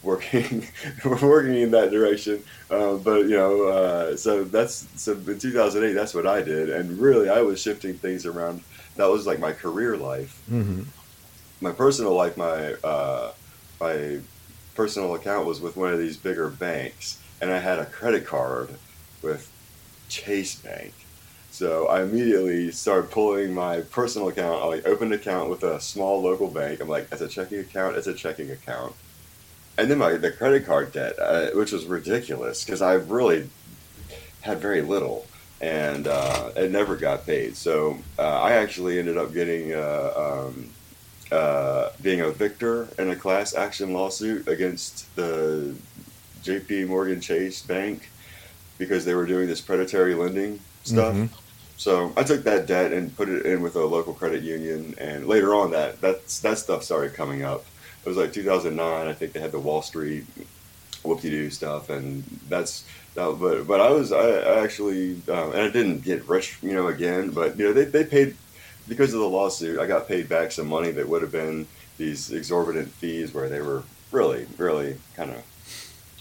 working 0.04 0.66
working 1.04 1.54
in 1.54 1.70
that 1.72 1.90
direction. 1.90 2.42
Um, 2.70 3.00
but 3.02 3.22
you 3.22 3.36
know, 3.36 3.68
uh, 3.68 4.16
so 4.16 4.44
that's 4.44 4.86
so 4.96 5.12
in 5.12 5.38
2008, 5.38 5.92
that's 5.92 6.14
what 6.14 6.26
I 6.26 6.42
did, 6.42 6.70
and 6.70 6.98
really, 6.98 7.28
I 7.28 7.40
was 7.40 7.60
shifting 7.60 7.94
things 7.94 8.26
around. 8.26 8.62
That 8.96 9.06
was 9.06 9.26
like 9.26 9.40
my 9.40 9.52
career 9.52 9.96
life. 9.96 10.40
Mm-hmm. 10.50 10.82
My 11.60 11.72
personal 11.72 12.14
life, 12.14 12.36
my 12.36 12.74
uh, 12.84 13.32
my 13.80 14.20
personal 14.74 15.14
account 15.14 15.46
was 15.46 15.60
with 15.60 15.76
one 15.76 15.92
of 15.92 15.98
these 15.98 16.16
bigger 16.16 16.48
banks, 16.48 17.20
and 17.40 17.50
I 17.50 17.58
had 17.58 17.78
a 17.78 17.86
credit 17.86 18.26
card 18.26 18.70
with 19.22 19.50
Chase 20.08 20.56
Bank. 20.56 20.92
So 21.50 21.86
I 21.86 22.02
immediately 22.02 22.72
started 22.72 23.12
pulling 23.12 23.54
my 23.54 23.82
personal 23.82 24.26
account. 24.26 24.60
I 24.60 24.66
like 24.66 24.86
opened 24.88 25.12
an 25.12 25.20
account 25.20 25.50
with 25.50 25.62
a 25.62 25.80
small 25.80 26.20
local 26.20 26.48
bank. 26.48 26.80
I'm 26.80 26.88
like, 26.88 27.06
as 27.12 27.20
a 27.20 27.28
checking 27.28 27.60
account. 27.60 27.94
as 27.96 28.08
a 28.08 28.14
checking 28.14 28.50
account 28.50 28.92
and 29.78 29.90
then 29.90 29.98
my 29.98 30.14
the 30.14 30.30
credit 30.30 30.66
card 30.66 30.92
debt, 30.92 31.14
uh, 31.18 31.48
which 31.50 31.72
was 31.72 31.84
ridiculous 31.86 32.64
because 32.64 32.82
I 32.82 32.94
really 32.94 33.48
had 34.42 34.58
very 34.58 34.82
little, 34.82 35.26
and 35.60 36.06
uh, 36.06 36.50
it 36.56 36.70
never 36.70 36.96
got 36.96 37.26
paid. 37.26 37.56
So 37.56 37.98
uh, 38.18 38.22
I 38.42 38.52
actually 38.52 38.98
ended 38.98 39.16
up 39.16 39.32
getting 39.32 39.72
uh, 39.72 40.12
um, 40.46 40.70
uh, 41.32 41.90
being 42.02 42.20
a 42.20 42.30
victor 42.30 42.88
in 42.98 43.10
a 43.10 43.16
class 43.16 43.54
action 43.54 43.92
lawsuit 43.92 44.46
against 44.48 45.14
the 45.16 45.74
J.P. 46.42 46.84
Morgan 46.84 47.20
Chase 47.20 47.62
Bank 47.62 48.10
because 48.78 49.04
they 49.04 49.14
were 49.14 49.26
doing 49.26 49.46
this 49.46 49.60
predatory 49.60 50.14
lending 50.14 50.60
stuff. 50.82 51.14
Mhm. 51.14 51.28
So 51.76 52.12
I 52.16 52.22
took 52.22 52.44
that 52.44 52.66
debt 52.66 52.92
and 52.92 53.16
put 53.16 53.28
it 53.28 53.46
in 53.46 53.62
with 53.62 53.74
a 53.76 53.84
local 53.84 54.14
credit 54.14 54.42
union, 54.42 54.94
and 54.98 55.26
later 55.26 55.54
on 55.54 55.70
that 55.72 56.00
that's 56.00 56.38
that 56.40 56.58
stuff 56.58 56.84
started 56.84 57.14
coming 57.14 57.42
up. 57.42 57.64
It 58.04 58.08
was 58.08 58.16
like 58.16 58.32
2009. 58.32 59.06
I 59.06 59.12
think 59.12 59.32
they 59.32 59.40
had 59.40 59.52
the 59.52 59.58
Wall 59.58 59.82
Street 59.82 60.26
whoop-de-doo 61.02 61.50
stuff, 61.50 61.90
and 61.90 62.22
that's 62.48 62.84
that. 63.14 63.36
But 63.40 63.66
but 63.66 63.80
I 63.80 63.90
was 63.90 64.12
I, 64.12 64.30
I 64.40 64.62
actually 64.62 65.12
um, 65.28 65.52
and 65.52 65.62
I 65.62 65.70
didn't 65.70 66.00
get 66.02 66.28
rich, 66.28 66.58
you 66.62 66.74
know, 66.74 66.88
again. 66.88 67.30
But 67.30 67.58
you 67.58 67.66
know 67.66 67.72
they 67.72 67.84
they 67.84 68.04
paid 68.04 68.36
because 68.88 69.14
of 69.14 69.20
the 69.20 69.28
lawsuit. 69.28 69.78
I 69.78 69.86
got 69.86 70.08
paid 70.08 70.28
back 70.28 70.52
some 70.52 70.66
money 70.66 70.90
that 70.92 71.08
would 71.08 71.22
have 71.22 71.32
been 71.32 71.66
these 71.96 72.32
exorbitant 72.32 72.88
fees 72.88 73.32
where 73.32 73.48
they 73.48 73.60
were 73.60 73.84
really 74.12 74.46
really 74.58 74.98
kind 75.16 75.30
of 75.30 75.42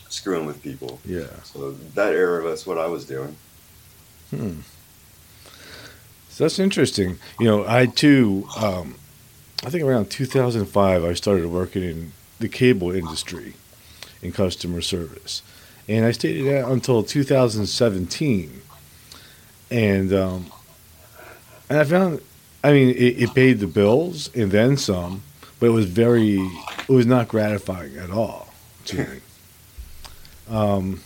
screwing 0.10 0.46
with 0.46 0.62
people. 0.62 1.00
Yeah. 1.06 1.28
So 1.44 1.72
that 1.72 2.14
era, 2.14 2.48
that's 2.48 2.66
what 2.66 2.78
I 2.78 2.86
was 2.86 3.06
doing. 3.06 3.36
Hmm. 4.30 4.60
So 6.30 6.46
that's 6.46 6.60
interesting. 6.60 7.20
You 7.40 7.48
know, 7.48 7.66
I 7.68 7.86
too, 7.86 8.48
um, 8.58 8.96
I 9.66 9.70
think 9.70 9.84
around 9.84 10.10
2005, 10.10 11.06
I 11.06 11.14
started 11.14 11.48
working 11.48 11.84
in 11.84 12.12
the 12.40 12.50
cable 12.50 12.92
industry 12.92 13.54
in 14.22 14.34
customer 14.34 14.82
service. 14.82 15.42
And 15.88 16.06
I 16.06 16.12
stayed 16.12 16.42
that 16.44 16.68
until 16.68 17.02
2017. 17.02 18.62
And, 19.72 20.14
um, 20.14 20.52
and 21.70 21.80
I 21.80 21.84
found, 21.86 22.22
I 22.62 22.74
mean, 22.74 22.90
it, 22.90 23.24
it 23.24 23.34
paid 23.34 23.60
the 23.60 23.68
bills 23.68 24.30
and 24.36 24.52
then 24.52 24.76
some, 24.76 25.24
but 25.62 25.68
it 25.68 25.70
was 25.72 25.86
very, 25.86 26.40
it 26.40 26.90
was 26.90 27.06
not 27.06 27.30
gratifying 27.30 27.96
at 27.98 28.12
all 28.12 28.54
to 28.86 28.98
me. 28.98 29.20
Um, 30.50 31.02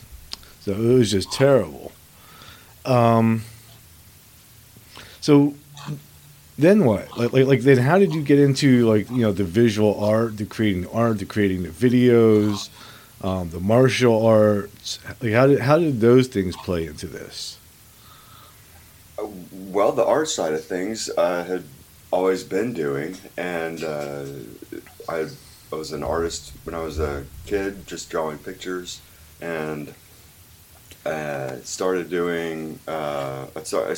so 0.61 0.71
it 0.71 0.97
was 0.97 1.11
just 1.11 1.31
terrible. 1.31 1.91
Um, 2.85 3.43
so 5.21 5.53
then 6.57 6.85
what? 6.85 7.17
Like, 7.17 7.33
like, 7.33 7.45
like, 7.45 7.61
then 7.61 7.77
how 7.77 7.99
did 7.99 8.13
you 8.13 8.21
get 8.21 8.39
into 8.39 8.87
like 8.89 9.09
you 9.09 9.17
know 9.21 9.31
the 9.31 9.43
visual 9.43 10.03
art, 10.03 10.37
the 10.37 10.45
creating 10.45 10.87
art, 10.87 11.19
the 11.19 11.25
creating 11.25 11.63
the 11.63 11.69
videos, 11.69 12.69
um, 13.21 13.49
the 13.49 13.59
martial 13.59 14.25
arts? 14.25 14.99
Like, 15.21 15.33
how 15.33 15.47
did 15.47 15.59
how 15.59 15.77
did 15.77 16.01
those 16.01 16.27
things 16.27 16.55
play 16.57 16.85
into 16.87 17.07
this? 17.07 17.57
Uh, 19.19 19.27
Well, 19.51 19.91
the 19.91 20.05
art 20.05 20.29
side 20.29 20.53
of 20.53 20.63
things 20.65 21.09
I 21.17 21.43
had 21.43 21.63
always 22.11 22.43
been 22.43 22.73
doing, 22.73 23.17
and 23.37 23.83
uh, 23.83 24.25
I, 25.09 25.27
I 25.71 25.75
was 25.75 25.91
an 25.91 26.03
artist 26.03 26.53
when 26.63 26.73
I 26.73 26.81
was 26.81 26.99
a 26.99 27.25
kid, 27.45 27.85
just 27.85 28.09
drawing 28.09 28.37
pictures, 28.39 29.01
and 29.41 29.93
uh, 31.05 31.57
started 31.63 32.09
doing. 32.09 32.79
Uh, 32.87 33.47
I, 33.55 33.63
started, 33.63 33.97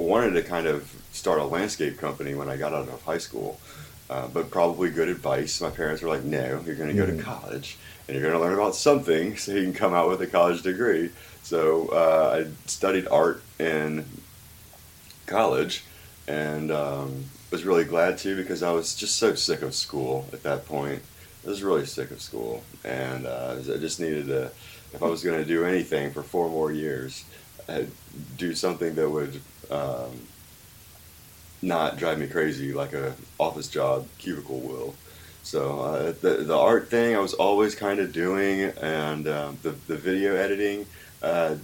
wanted 0.00 0.32
to 0.32 0.42
kind 0.42 0.66
of 0.66 0.92
start 1.12 1.40
a 1.40 1.44
landscape 1.44 1.98
company 1.98 2.34
when 2.34 2.48
I 2.48 2.56
got 2.56 2.72
out 2.72 2.88
of 2.88 3.02
high 3.02 3.18
school, 3.18 3.60
uh, 4.08 4.28
but 4.28 4.50
probably 4.50 4.90
good 4.90 5.08
advice. 5.08 5.60
My 5.60 5.70
parents 5.70 6.02
were 6.02 6.08
like, 6.08 6.24
"No, 6.24 6.62
you're 6.64 6.76
going 6.76 6.94
to 6.94 6.96
go 6.96 7.06
to 7.06 7.22
college, 7.22 7.78
and 8.08 8.16
you're 8.16 8.26
going 8.26 8.38
to 8.38 8.40
learn 8.40 8.54
about 8.54 8.74
something, 8.74 9.36
so 9.38 9.52
you 9.52 9.62
can 9.62 9.74
come 9.74 9.94
out 9.94 10.08
with 10.08 10.20
a 10.22 10.26
college 10.26 10.62
degree." 10.62 11.10
So 11.42 11.88
uh, 11.88 12.42
I 12.44 12.50
studied 12.66 13.08
art 13.08 13.42
in 13.58 14.04
college, 15.26 15.84
and 16.28 16.70
um, 16.70 17.24
was 17.50 17.64
really 17.64 17.84
glad 17.84 18.18
to 18.18 18.36
because 18.36 18.62
I 18.62 18.72
was 18.72 18.94
just 18.94 19.16
so 19.16 19.34
sick 19.34 19.62
of 19.62 19.74
school 19.74 20.26
at 20.32 20.42
that 20.44 20.66
point. 20.66 21.02
I 21.44 21.48
was 21.48 21.62
really 21.62 21.86
sick 21.86 22.10
of 22.10 22.20
school, 22.20 22.62
and 22.84 23.26
uh, 23.26 23.56
I 23.58 23.76
just 23.78 24.00
needed 24.00 24.26
to. 24.26 24.50
If 24.92 25.02
I 25.02 25.06
was 25.06 25.22
going 25.22 25.38
to 25.38 25.44
do 25.44 25.64
anything 25.64 26.12
for 26.12 26.22
four 26.22 26.48
more 26.48 26.72
years, 26.72 27.24
I'd 27.68 27.90
do 28.36 28.54
something 28.54 28.94
that 28.96 29.08
would 29.08 29.40
um, 29.70 30.10
not 31.62 31.98
drive 31.98 32.18
me 32.18 32.26
crazy 32.26 32.72
like 32.72 32.92
a 32.92 33.14
office 33.38 33.68
job 33.68 34.06
cubicle 34.18 34.60
will. 34.60 34.94
So 35.42 35.80
uh, 35.80 36.12
the 36.20 36.44
the 36.44 36.56
art 36.56 36.88
thing 36.90 37.16
I 37.16 37.18
was 37.20 37.34
always 37.34 37.74
kind 37.74 37.98
of 38.00 38.12
doing, 38.12 38.62
and 38.80 39.26
um, 39.28 39.58
the 39.62 39.70
the 39.86 39.96
video 39.96 40.36
editing. 40.36 40.86
Uh, 41.22 41.56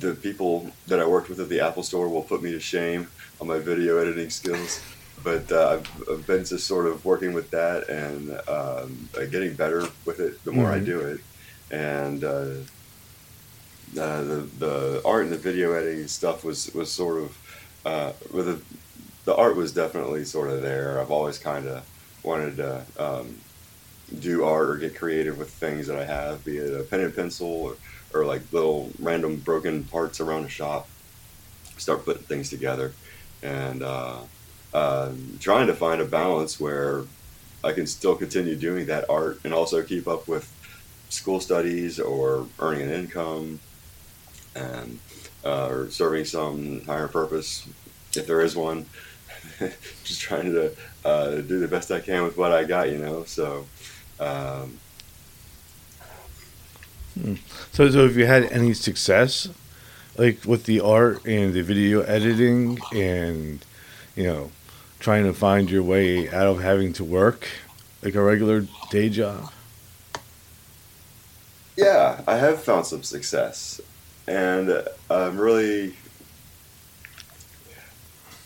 the 0.00 0.14
people 0.14 0.72
that 0.88 0.98
I 0.98 1.06
worked 1.06 1.28
with 1.28 1.38
at 1.38 1.48
the 1.48 1.60
Apple 1.60 1.84
Store 1.84 2.08
will 2.08 2.22
put 2.22 2.42
me 2.42 2.50
to 2.50 2.58
shame 2.58 3.06
on 3.40 3.46
my 3.46 3.60
video 3.60 3.98
editing 3.98 4.28
skills. 4.28 4.80
But 5.22 5.52
uh, 5.52 5.78
I've, 5.78 6.08
I've 6.10 6.26
been 6.26 6.44
just 6.44 6.66
sort 6.66 6.86
of 6.86 7.04
working 7.04 7.32
with 7.32 7.50
that 7.52 7.88
and 7.88 8.32
um, 8.48 9.08
uh, 9.16 9.26
getting 9.30 9.54
better 9.54 9.86
with 10.04 10.18
it 10.18 10.42
the 10.44 10.50
more 10.50 10.72
I 10.72 10.80
Mhm. 10.80 10.84
do 10.84 11.00
it. 11.00 11.20
And 11.70 12.24
uh, 12.24 12.28
uh, 13.96 14.22
the 14.24 14.48
the 14.58 15.02
art 15.04 15.24
and 15.24 15.32
the 15.32 15.38
video 15.38 15.72
editing 15.72 16.08
stuff 16.08 16.44
was 16.44 16.72
was 16.74 16.90
sort 16.90 17.22
of 17.22 17.36
uh, 17.84 18.12
the 18.32 18.60
the 19.24 19.34
art 19.34 19.56
was 19.56 19.72
definitely 19.72 20.24
sort 20.24 20.50
of 20.50 20.62
there. 20.62 21.00
I've 21.00 21.10
always 21.10 21.38
kind 21.38 21.66
of 21.66 21.86
wanted 22.22 22.56
to 22.56 22.82
um, 22.98 23.36
do 24.18 24.44
art 24.44 24.70
or 24.70 24.76
get 24.76 24.96
creative 24.96 25.38
with 25.38 25.50
things 25.50 25.86
that 25.86 25.98
I 25.98 26.04
have, 26.04 26.44
be 26.44 26.58
it 26.58 26.78
a 26.78 26.82
pen 26.84 27.00
and 27.00 27.14
pencil 27.14 27.46
or, 27.46 27.76
or 28.12 28.24
like 28.26 28.42
little 28.52 28.90
random 28.98 29.36
broken 29.36 29.84
parts 29.84 30.20
around 30.20 30.44
a 30.44 30.48
shop. 30.48 30.88
Start 31.78 32.04
putting 32.04 32.22
things 32.22 32.50
together 32.50 32.92
and 33.42 33.82
uh, 33.82 34.18
uh, 34.72 35.12
trying 35.40 35.66
to 35.66 35.74
find 35.74 36.00
a 36.00 36.04
balance 36.04 36.60
where 36.60 37.04
I 37.62 37.72
can 37.72 37.86
still 37.86 38.14
continue 38.14 38.56
doing 38.56 38.86
that 38.86 39.08
art 39.08 39.40
and 39.44 39.54
also 39.54 39.82
keep 39.82 40.06
up 40.06 40.28
with 40.28 40.50
school 41.08 41.40
studies 41.40 41.98
or 41.98 42.46
earning 42.58 42.82
an 42.82 42.90
income 42.90 43.60
and 44.54 44.98
uh, 45.44 45.68
or 45.68 45.90
serving 45.90 46.24
some 46.24 46.82
higher 46.86 47.08
purpose 47.08 47.68
if 48.16 48.26
there 48.26 48.40
is 48.40 48.56
one 48.56 48.86
just 50.04 50.20
trying 50.20 50.52
to 50.52 50.74
uh, 51.04 51.30
do 51.36 51.60
the 51.60 51.68
best 51.68 51.90
I 51.90 52.00
can 52.00 52.24
with 52.24 52.36
what 52.36 52.52
I 52.52 52.64
got, 52.64 52.90
you 52.90 52.98
know. 52.98 53.24
So, 53.24 53.68
um, 54.20 54.80
So, 57.72 57.90
so 57.90 58.06
have 58.06 58.16
you 58.16 58.26
had 58.26 58.44
any 58.44 58.74
success, 58.74 59.48
like 60.16 60.44
with 60.44 60.64
the 60.64 60.80
art 60.80 61.24
and 61.24 61.52
the 61.54 61.62
video 61.62 62.02
editing, 62.02 62.86
and 62.92 63.64
you 64.16 64.24
know, 64.24 64.52
trying 64.98 65.24
to 65.24 65.32
find 65.32 65.70
your 65.70 65.82
way 65.82 66.30
out 66.30 66.46
of 66.46 66.60
having 66.62 66.92
to 66.94 67.04
work 67.04 67.48
like 68.02 68.14
a 68.14 68.22
regular 68.22 68.66
day 68.90 69.08
job? 69.10 69.50
yeah, 71.76 72.22
I 72.26 72.36
have 72.36 72.62
found 72.62 72.86
some 72.86 73.02
success, 73.02 73.80
and 74.26 74.70
uh, 74.70 74.82
I'm 75.10 75.38
really 75.38 75.94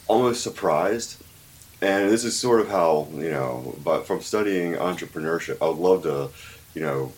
almost 0.07 0.43
surprised. 0.43 1.23
And 1.81 2.11
this 2.11 2.25
is 2.25 2.39
sort 2.39 2.61
of 2.61 2.69
how 2.69 3.07
you 3.13 3.31
know, 3.31 3.77
but 3.85 4.07
from 4.07 4.21
studying 4.21 4.75
entrepreneurship, 4.75 5.59
I 5.63 5.69
would 5.69 5.79
love 5.79 6.03
to, 6.03 6.31
you 6.75 6.83
know, 6.83 7.13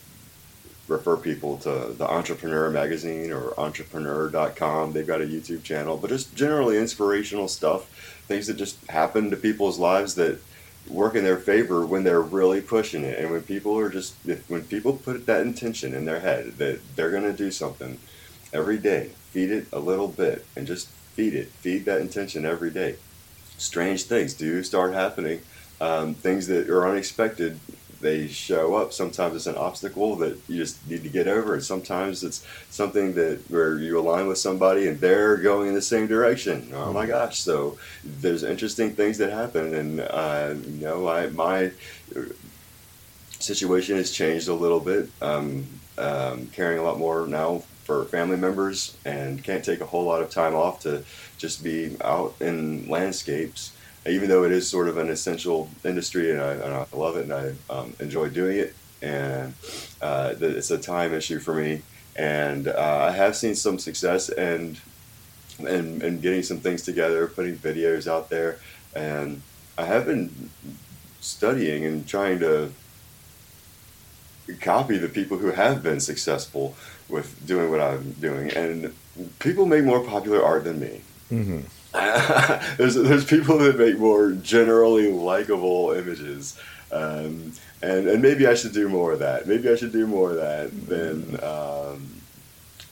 refer 0.87 1.17
people 1.17 1.57
to 1.57 1.93
the 1.97 2.07
Entrepreneur 2.07 2.69
magazine 2.69 3.31
or 3.31 3.59
entrepreneur.com. 3.59 4.93
They've 4.93 5.07
got 5.07 5.21
a 5.21 5.25
YouTube 5.25 5.63
channel, 5.63 5.97
but 5.97 6.09
just 6.09 6.35
generally 6.35 6.77
inspirational 6.77 7.47
stuff, 7.47 7.89
things 8.27 8.47
that 8.47 8.57
just 8.57 8.85
happen 8.87 9.31
to 9.31 9.37
people's 9.37 9.79
lives 9.79 10.13
that 10.15 10.39
work 10.87 11.15
in 11.15 11.23
their 11.23 11.37
favor 11.37 11.85
when 11.85 12.03
they're 12.03 12.21
really 12.21 12.61
pushing 12.61 13.03
it. 13.03 13.17
And 13.17 13.31
when 13.31 13.41
people 13.41 13.77
are 13.79 13.89
just, 13.89 14.15
when 14.47 14.63
people 14.65 14.93
put 14.93 15.25
that 15.25 15.41
intention 15.41 15.93
in 15.95 16.05
their 16.05 16.19
head 16.19 16.57
that 16.57 16.79
they're 16.95 17.11
going 17.11 17.23
to 17.23 17.33
do 17.33 17.49
something 17.49 17.97
every 18.53 18.77
day, 18.77 19.11
feed 19.31 19.51
it 19.51 19.67
a 19.71 19.79
little 19.79 20.07
bit 20.07 20.45
and 20.55 20.67
just 20.67 20.87
feed 21.15 21.33
it, 21.33 21.47
feed 21.49 21.85
that 21.85 22.01
intention 22.01 22.45
every 22.45 22.69
day. 22.69 22.95
Strange 23.57 24.03
things 24.03 24.33
do 24.33 24.63
start 24.63 24.93
happening. 24.93 25.41
Um, 25.79 26.13
things 26.13 26.47
that 26.47 26.69
are 26.69 26.87
unexpected 26.87 27.59
they 28.01 28.27
show 28.27 28.75
up. 28.75 28.91
Sometimes 28.91 29.35
it's 29.35 29.47
an 29.47 29.55
obstacle 29.55 30.15
that 30.17 30.37
you 30.47 30.57
just 30.57 30.85
need 30.89 31.03
to 31.03 31.09
get 31.09 31.27
over, 31.27 31.53
and 31.53 31.63
sometimes 31.63 32.23
it's 32.23 32.45
something 32.69 33.13
that 33.13 33.39
where 33.49 33.77
you 33.77 33.99
align 33.99 34.27
with 34.27 34.37
somebody 34.37 34.87
and 34.87 34.99
they're 34.99 35.37
going 35.37 35.69
in 35.69 35.75
the 35.75 35.81
same 35.81 36.07
direction. 36.07 36.71
Oh 36.73 36.91
my 36.91 37.05
gosh! 37.05 37.39
So 37.39 37.77
there's 38.03 38.43
interesting 38.43 38.91
things 38.91 39.17
that 39.19 39.31
happen, 39.31 39.73
and 39.75 40.01
uh, 40.01 40.55
you 40.65 40.85
know, 40.85 41.07
I 41.07 41.27
my 41.27 41.71
situation 43.39 43.95
has 43.97 44.11
changed 44.11 44.47
a 44.47 44.53
little 44.53 44.79
bit. 44.79 45.09
Um, 45.21 45.67
um, 45.97 46.47
caring 46.47 46.79
a 46.79 46.83
lot 46.83 46.97
more 46.97 47.27
now 47.27 47.61
for 47.91 48.05
family 48.05 48.37
members, 48.37 48.95
and 49.03 49.43
can't 49.43 49.65
take 49.65 49.81
a 49.81 49.85
whole 49.85 50.05
lot 50.05 50.21
of 50.21 50.29
time 50.29 50.55
off 50.55 50.79
to 50.79 51.03
just 51.37 51.61
be 51.61 51.97
out 52.01 52.33
in 52.39 52.87
landscapes. 52.87 53.73
Even 54.07 54.29
though 54.29 54.45
it 54.45 54.51
is 54.51 54.67
sort 54.67 54.87
of 54.87 54.97
an 54.97 55.09
essential 55.09 55.69
industry 55.83 56.31
and 56.31 56.41
I, 56.41 56.53
and 56.53 56.73
I 56.73 56.85
love 56.93 57.17
it 57.17 57.25
and 57.25 57.33
I 57.33 57.53
um, 57.69 57.93
enjoy 57.99 58.29
doing 58.29 58.57
it, 58.57 58.73
and 59.01 59.53
uh, 60.01 60.33
it's 60.39 60.71
a 60.71 60.77
time 60.77 61.13
issue 61.13 61.39
for 61.39 61.53
me. 61.53 61.81
And 62.15 62.67
uh, 62.69 63.07
I 63.09 63.11
have 63.11 63.35
seen 63.35 63.55
some 63.55 63.77
success 63.77 64.29
and, 64.29 64.79
and 65.59 66.01
and 66.01 66.21
getting 66.21 66.43
some 66.43 66.59
things 66.59 66.81
together, 66.81 67.27
putting 67.27 67.57
videos 67.57 68.07
out 68.07 68.29
there, 68.29 68.57
and 68.95 69.41
I 69.77 69.85
have 69.85 70.05
been 70.05 70.49
studying 71.19 71.85
and 71.85 72.07
trying 72.07 72.39
to 72.39 72.71
copy 74.59 74.97
the 74.97 75.07
people 75.07 75.37
who 75.37 75.51
have 75.51 75.83
been 75.83 75.99
successful 75.99 76.75
with 77.11 77.45
doing 77.45 77.69
what 77.69 77.81
I'm 77.81 78.11
doing, 78.13 78.51
and 78.51 78.95
people 79.39 79.65
make 79.65 79.83
more 79.83 80.03
popular 80.03 80.43
art 80.43 80.63
than 80.63 80.79
me. 80.79 81.01
Mm-hmm. 81.31 81.59
there's 82.77 82.95
there's 82.95 83.25
people 83.25 83.57
that 83.57 83.77
make 83.77 83.99
more 83.99 84.31
generally 84.31 85.11
likable 85.11 85.91
images, 85.91 86.57
um, 86.91 87.51
and 87.81 88.07
and 88.07 88.21
maybe 88.21 88.47
I 88.47 88.53
should 88.53 88.73
do 88.73 88.87
more 88.87 89.11
of 89.11 89.19
that. 89.19 89.47
Maybe 89.47 89.69
I 89.69 89.75
should 89.75 89.91
do 89.91 90.07
more 90.07 90.31
of 90.31 90.37
that 90.37 90.87
than 90.87 91.43
um, 91.43 92.21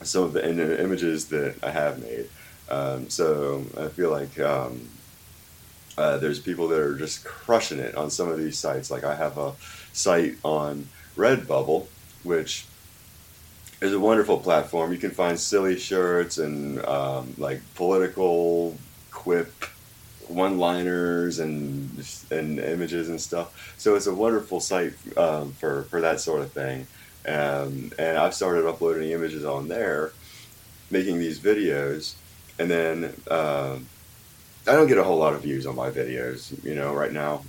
some 0.02 0.24
of 0.24 0.32
the 0.32 0.46
in- 0.46 0.60
images 0.60 1.26
that 1.28 1.56
I 1.62 1.70
have 1.70 2.00
made. 2.02 2.28
Um, 2.68 3.08
so 3.08 3.64
I 3.78 3.88
feel 3.88 4.10
like 4.10 4.38
um, 4.38 4.88
uh, 5.98 6.18
there's 6.18 6.38
people 6.38 6.68
that 6.68 6.78
are 6.78 6.94
just 6.94 7.24
crushing 7.24 7.78
it 7.78 7.94
on 7.94 8.10
some 8.10 8.28
of 8.28 8.38
these 8.38 8.58
sites. 8.58 8.90
Like 8.90 9.04
I 9.04 9.14
have 9.14 9.38
a 9.38 9.54
site 9.92 10.36
on 10.44 10.88
Redbubble, 11.16 11.86
which 12.22 12.66
is 13.80 13.92
a 13.92 14.00
wonderful 14.00 14.38
platform. 14.38 14.92
You 14.92 14.98
can 14.98 15.10
find 15.10 15.38
silly 15.38 15.78
shirts 15.78 16.38
and 16.38 16.84
um, 16.84 17.34
like 17.38 17.60
political 17.74 18.76
quip 19.10 19.52
one-liners 20.28 21.40
and 21.40 22.06
and 22.30 22.58
images 22.60 23.08
and 23.08 23.20
stuff. 23.20 23.74
So 23.78 23.96
it's 23.96 24.06
a 24.06 24.14
wonderful 24.14 24.60
site 24.60 24.94
um, 25.16 25.52
for 25.52 25.82
for 25.84 26.00
that 26.00 26.20
sort 26.20 26.42
of 26.42 26.52
thing. 26.52 26.86
Um, 27.26 27.92
and 27.98 28.16
I've 28.16 28.34
started 28.34 28.66
uploading 28.66 29.10
images 29.10 29.44
on 29.44 29.68
there, 29.68 30.12
making 30.90 31.18
these 31.18 31.38
videos, 31.38 32.14
and 32.58 32.70
then 32.70 33.14
uh, 33.30 33.76
I 34.66 34.72
don't 34.72 34.86
get 34.86 34.98
a 34.98 35.04
whole 35.04 35.18
lot 35.18 35.34
of 35.34 35.42
views 35.42 35.66
on 35.66 35.76
my 35.76 35.90
videos, 35.90 36.62
you 36.64 36.74
know, 36.74 36.94
right 36.94 37.12
now. 37.12 37.42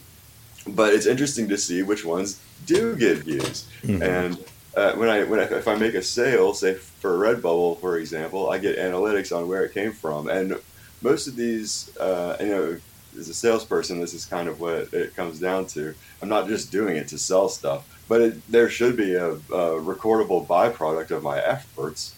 But 0.68 0.94
it's 0.94 1.06
interesting 1.06 1.48
to 1.50 1.58
see 1.58 1.84
which 1.84 2.04
ones 2.06 2.40
do 2.66 2.96
get 2.96 3.20
views. 3.20 3.66
Mhm. 3.84 4.02
And 4.02 4.38
uh, 4.76 4.94
when 4.94 5.10
I 5.10 5.24
when 5.24 5.40
I, 5.40 5.44
if 5.44 5.68
I 5.68 5.76
make 5.76 5.96
a 5.96 6.02
sale, 6.02 6.54
say 6.54 6.76
for 6.76 7.18
Redbubble, 7.18 7.80
for 7.80 7.98
example, 7.98 8.50
I 8.50 8.58
get 8.58 8.78
analytics 8.78 9.36
on 9.36 9.48
where 9.48 9.64
it 9.66 9.74
came 9.74 9.92
from, 9.92 10.30
and 10.30 10.56
most 11.02 11.28
of 11.28 11.36
these, 11.36 11.96
uh, 11.98 12.38
you 12.40 12.48
know, 12.48 12.78
as 13.18 13.28
a 13.28 13.34
salesperson, 13.34 14.00
this 14.00 14.14
is 14.14 14.26
kind 14.26 14.48
of 14.48 14.60
what 14.60 14.94
it 14.94 15.16
comes 15.16 15.40
down 15.40 15.66
to. 15.68 15.94
I'm 16.22 16.30
not 16.30 16.48
just 16.48 16.72
doing 16.72 16.96
it 16.96 17.08
to 17.10 17.18
sell 17.18 17.50
stuff, 17.50 17.86
but 18.08 18.22
it, 18.22 18.52
there 18.52 18.70
should 18.70 18.96
be 18.96 19.16
a, 19.16 19.32
a 19.32 19.82
recordable 19.82 20.46
byproduct 20.46 21.12
of 21.12 21.24
my 21.24 21.40
efforts. 21.40 22.16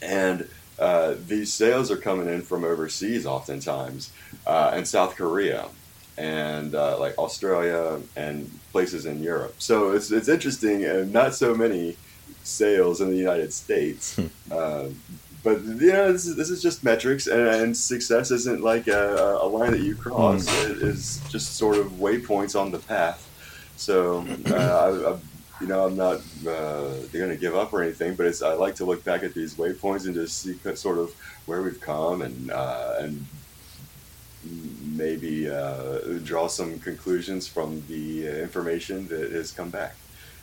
And 0.00 0.48
uh, 0.78 1.14
these 1.26 1.52
sales 1.52 1.90
are 1.90 1.96
coming 1.96 2.28
in 2.28 2.42
from 2.42 2.62
overseas, 2.62 3.26
oftentimes, 3.26 4.12
uh, 4.46 4.70
and 4.74 4.86
South 4.86 5.16
Korea, 5.16 5.66
and 6.18 6.74
uh, 6.74 6.98
like 6.98 7.16
Australia 7.16 8.00
and 8.16 8.50
places 8.72 9.06
in 9.06 9.22
Europe. 9.22 9.54
So 9.58 9.92
it's 9.92 10.10
it's 10.10 10.28
interesting, 10.28 10.84
and 10.84 11.12
not 11.12 11.34
so 11.34 11.54
many 11.54 11.96
sales 12.42 13.00
in 13.00 13.10
the 13.10 13.16
United 13.16 13.52
States. 13.52 14.18
Um, 14.50 15.00
but 15.44 15.62
you 15.62 15.92
know, 15.92 16.12
this 16.12 16.26
is, 16.26 16.34
this 16.36 16.50
is 16.50 16.60
just 16.60 16.82
metrics, 16.82 17.26
and, 17.28 17.40
and 17.40 17.76
success 17.76 18.30
isn't 18.30 18.60
like 18.60 18.88
a, 18.88 19.38
a 19.40 19.46
line 19.46 19.70
that 19.70 19.80
you 19.80 19.94
cross. 19.94 20.48
It 20.64 20.82
is 20.82 21.22
just 21.30 21.56
sort 21.56 21.76
of 21.76 21.92
waypoints 21.92 22.58
on 22.60 22.72
the 22.72 22.78
path. 22.78 23.24
So, 23.76 24.26
uh, 24.50 24.54
I, 24.54 25.12
I, 25.12 25.16
you 25.60 25.68
know, 25.68 25.84
I'm 25.86 25.96
not 25.96 26.20
uh, 26.46 26.94
going 27.12 27.30
to 27.30 27.36
give 27.36 27.54
up 27.54 27.72
or 27.72 27.82
anything, 27.82 28.16
but 28.16 28.26
it's 28.26 28.42
I 28.42 28.54
like 28.54 28.74
to 28.76 28.84
look 28.84 29.04
back 29.04 29.22
at 29.22 29.34
these 29.34 29.54
waypoints 29.54 30.06
and 30.06 30.14
just 30.14 30.42
see 30.42 30.58
sort 30.74 30.98
of 30.98 31.14
where 31.46 31.62
we've 31.62 31.80
come 31.80 32.22
and 32.22 32.50
uh, 32.50 32.94
and 32.98 33.24
maybe 34.98 35.48
uh, 35.48 36.00
draw 36.24 36.48
some 36.48 36.78
conclusions 36.80 37.46
from 37.46 37.82
the 37.88 38.28
uh, 38.28 38.32
information 38.32 39.08
that 39.08 39.32
has 39.32 39.52
come 39.52 39.70
back 39.70 39.94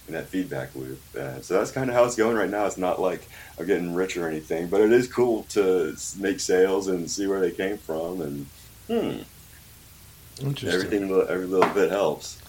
in 0.07 0.13
that 0.13 0.27
feedback 0.27 0.73
loop. 0.75 0.99
Uh, 1.15 1.41
so 1.41 1.55
that's 1.55 1.71
kind 1.71 1.89
of 1.89 1.95
how 1.95 2.05
it's 2.05 2.15
going 2.15 2.35
right 2.35 2.49
now. 2.49 2.65
It's 2.65 2.77
not 2.77 2.99
like 2.99 3.27
I'm 3.59 3.65
getting 3.65 3.93
rich 3.93 4.17
or 4.17 4.27
anything, 4.27 4.67
but 4.67 4.81
it 4.81 4.91
is 4.91 5.11
cool 5.11 5.43
to 5.49 5.95
make 6.19 6.39
sales 6.39 6.87
and 6.87 7.09
see 7.09 7.27
where 7.27 7.39
they 7.39 7.51
came 7.51 7.77
from, 7.77 8.21
and 8.21 8.45
hmm, 8.87 10.45
Interesting. 10.45 10.69
everything, 10.69 11.11
every 11.29 11.45
little 11.45 11.73
bit 11.73 11.91
helps. 11.91 12.39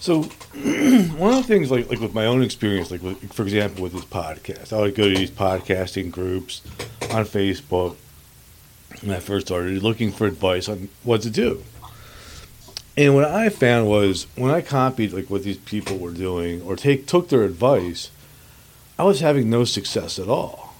So, 0.00 0.22
one 0.22 1.34
of 1.34 1.36
the 1.38 1.44
things, 1.46 1.70
like 1.70 1.88
like 1.90 2.00
with 2.00 2.14
my 2.14 2.26
own 2.26 2.42
experience, 2.42 2.90
like 2.90 3.02
with, 3.02 3.32
for 3.32 3.42
example, 3.42 3.82
with 3.82 3.92
this 3.92 4.04
podcast, 4.04 4.72
I 4.72 4.80
would 4.80 4.94
go 4.94 5.08
to 5.08 5.14
these 5.16 5.30
podcasting 5.30 6.10
groups 6.10 6.62
on 7.10 7.24
Facebook 7.24 7.96
when 9.02 9.14
I 9.14 9.20
first 9.20 9.46
started, 9.46 9.82
looking 9.82 10.12
for 10.12 10.26
advice 10.26 10.68
on 10.68 10.88
what 11.04 11.22
to 11.22 11.30
do. 11.30 11.64
And 12.96 13.14
what 13.14 13.24
I 13.24 13.48
found 13.48 13.88
was 13.88 14.26
when 14.34 14.50
I 14.50 14.60
copied 14.60 15.12
like 15.12 15.30
what 15.30 15.44
these 15.44 15.58
people 15.58 15.98
were 15.98 16.10
doing 16.10 16.62
or 16.62 16.74
take 16.74 17.06
took 17.06 17.28
their 17.28 17.44
advice, 17.44 18.10
I 18.98 19.04
was 19.04 19.20
having 19.20 19.48
no 19.48 19.64
success 19.64 20.18
at 20.18 20.28
all. 20.28 20.74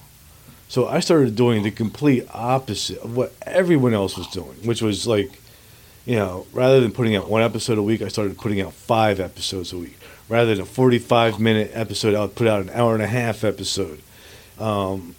So 0.69 0.89
I 0.89 1.01
started 1.01 1.37
doing 1.37 1.63
the 1.63 1.71
complete 1.71 2.27
opposite 2.35 2.99
of 2.99 3.17
what 3.17 3.33
everyone 3.43 3.95
else 3.95 4.19
was 4.19 4.27
doing, 4.27 4.57
which 4.65 4.83
was 4.83 5.07
like 5.07 5.31
you 6.09 6.17
know, 6.17 6.47
rather 6.55 6.81
than 6.81 6.91
putting 6.91 7.15
out 7.17 7.29
one 7.29 7.43
episode 7.43 7.77
a 7.77 7.83
week, 7.83 8.01
I 8.01 8.09
started 8.09 8.39
putting 8.39 8.63
out 8.63 8.73
five 8.73 9.21
episodes 9.21 9.75
a 9.75 9.77
week. 9.77 9.99
Rather 10.31 10.55
than 10.55 10.63
a 10.63 10.67
45 10.67 11.39
minute 11.39 11.71
episode, 11.75 12.15
I 12.15 12.23
would 12.23 12.35
put 12.35 12.47
out 12.47 12.63
an 12.63 12.71
hour 12.71 12.95
and 12.95 13.03
a 13.03 13.07
half 13.07 13.45
episode. 13.45 14.01
Um, 14.59 15.15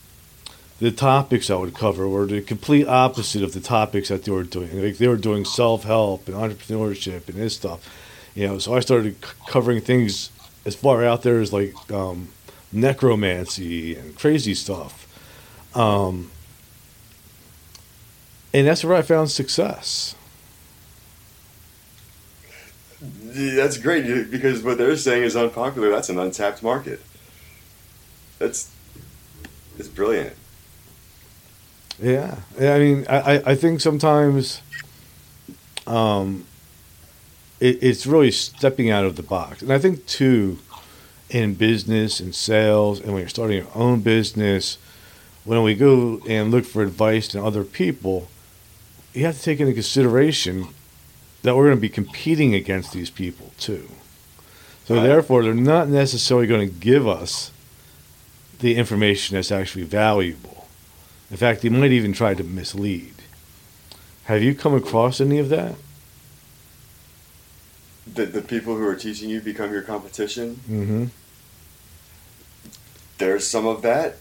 the 0.79 0.91
topics 0.91 1.49
I 1.49 1.55
would 1.55 1.73
cover 1.73 2.07
were 2.07 2.25
the 2.25 2.41
complete 2.41 2.87
opposite 2.87 3.43
of 3.43 3.53
the 3.53 3.59
topics 3.59 4.09
that 4.09 4.23
they 4.23 4.31
were 4.31 4.43
doing. 4.43 4.81
Like 4.81 4.97
they 4.97 5.07
were 5.07 5.17
doing 5.17 5.45
self 5.45 5.83
help 5.83 6.27
and 6.27 6.37
entrepreneurship 6.37 7.27
and 7.27 7.37
this 7.37 7.55
stuff. 7.55 7.87
You 8.33 8.47
know, 8.47 8.59
so 8.59 8.75
I 8.75 8.79
started 8.79 9.23
c- 9.23 9.31
covering 9.47 9.81
things 9.81 10.31
as 10.65 10.75
far 10.75 11.03
out 11.03 11.23
there 11.23 11.41
as 11.41 11.51
like 11.51 11.73
um, 11.91 12.29
necromancy 12.71 13.95
and 13.95 14.17
crazy 14.17 14.53
stuff. 14.53 15.05
Um, 15.75 16.31
and 18.53 18.65
that's 18.65 18.83
where 18.83 18.95
I 18.95 19.01
found 19.01 19.29
success. 19.29 20.15
That's 23.01 23.77
great 23.77 24.31
because 24.31 24.63
what 24.63 24.77
they're 24.77 24.97
saying 24.97 25.23
is 25.23 25.35
unpopular. 25.35 25.89
That's 25.89 26.09
an 26.09 26.19
untapped 26.19 26.63
market. 26.63 27.01
That's 28.39 28.71
it's 29.77 29.87
brilliant. 29.87 30.35
Yeah, 32.01 32.37
Yeah, 32.59 32.73
I 32.75 32.79
mean, 32.79 33.05
I, 33.09 33.17
I- 33.37 33.51
I 33.51 33.55
think 33.55 33.81
sometimes, 33.81 34.61
um, 35.85 36.45
it, 37.59 37.79
it's 37.83 38.05
really 38.07 38.31
stepping 38.31 38.89
out 38.89 39.03
of 39.05 39.15
the 39.15 39.23
box, 39.23 39.61
and 39.61 39.71
I 39.73 39.79
think 39.79 40.05
too, 40.05 40.59
in 41.29 41.55
business 41.55 42.19
and 42.19 42.33
sales, 42.33 42.99
and 42.99 43.11
when 43.13 43.19
you're 43.21 43.29
starting 43.29 43.57
your 43.57 43.67
own 43.75 44.01
business, 44.01 44.77
when 45.43 45.61
we 45.63 45.75
go 45.75 46.21
and 46.27 46.51
look 46.51 46.65
for 46.65 46.81
advice 46.83 47.27
to 47.29 47.43
other 47.43 47.63
people, 47.63 48.29
you 49.13 49.25
have 49.25 49.35
to 49.37 49.41
take 49.43 49.59
into 49.59 49.73
consideration 49.73 50.67
that 51.43 51.55
we're 51.55 51.65
going 51.65 51.75
to 51.77 51.81
be 51.81 51.89
competing 51.89 52.53
against 52.53 52.93
these 52.93 53.09
people 53.09 53.51
too. 53.59 53.89
So 54.85 54.95
Right. 54.95 55.03
therefore, 55.03 55.43
they're 55.43 55.53
not 55.53 55.87
necessarily 55.89 56.47
going 56.47 56.67
to 56.67 56.75
give 56.75 57.07
us 57.07 57.51
the 58.59 58.75
information 58.75 59.35
that's 59.35 59.51
actually 59.51 59.83
valuable. 59.83 60.58
In 61.31 61.37
fact, 61.37 61.61
they 61.61 61.69
might 61.69 61.91
even 61.91 62.13
try 62.13 62.33
to 62.33 62.43
mislead. 62.43 63.13
Have 64.25 64.41
you 64.41 64.55
come 64.55 64.73
across 64.73 65.21
any 65.21 65.39
of 65.39 65.49
that? 65.49 65.75
The, 68.11 68.25
the 68.25 68.41
people 68.41 68.75
who 68.75 68.87
are 68.87 68.95
teaching 68.95 69.29
you 69.29 69.39
become 69.39 69.71
your 69.71 69.83
competition. 69.83 70.55
Mm-hmm. 70.69 71.05
There's 73.19 73.45
some 73.45 73.67
of 73.67 73.81
that. 73.83 74.17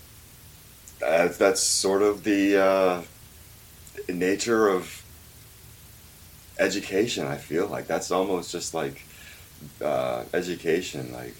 Uh, 1.04 1.28
that's 1.28 1.62
sort 1.62 2.02
of 2.02 2.24
the 2.24 2.56
uh, 2.62 3.02
nature 4.08 4.68
of 4.68 5.04
education. 6.58 7.26
I 7.26 7.36
feel 7.36 7.68
like 7.68 7.86
that's 7.86 8.10
almost 8.10 8.50
just 8.50 8.74
like 8.74 9.02
uh, 9.80 10.24
education, 10.34 11.12
like 11.12 11.34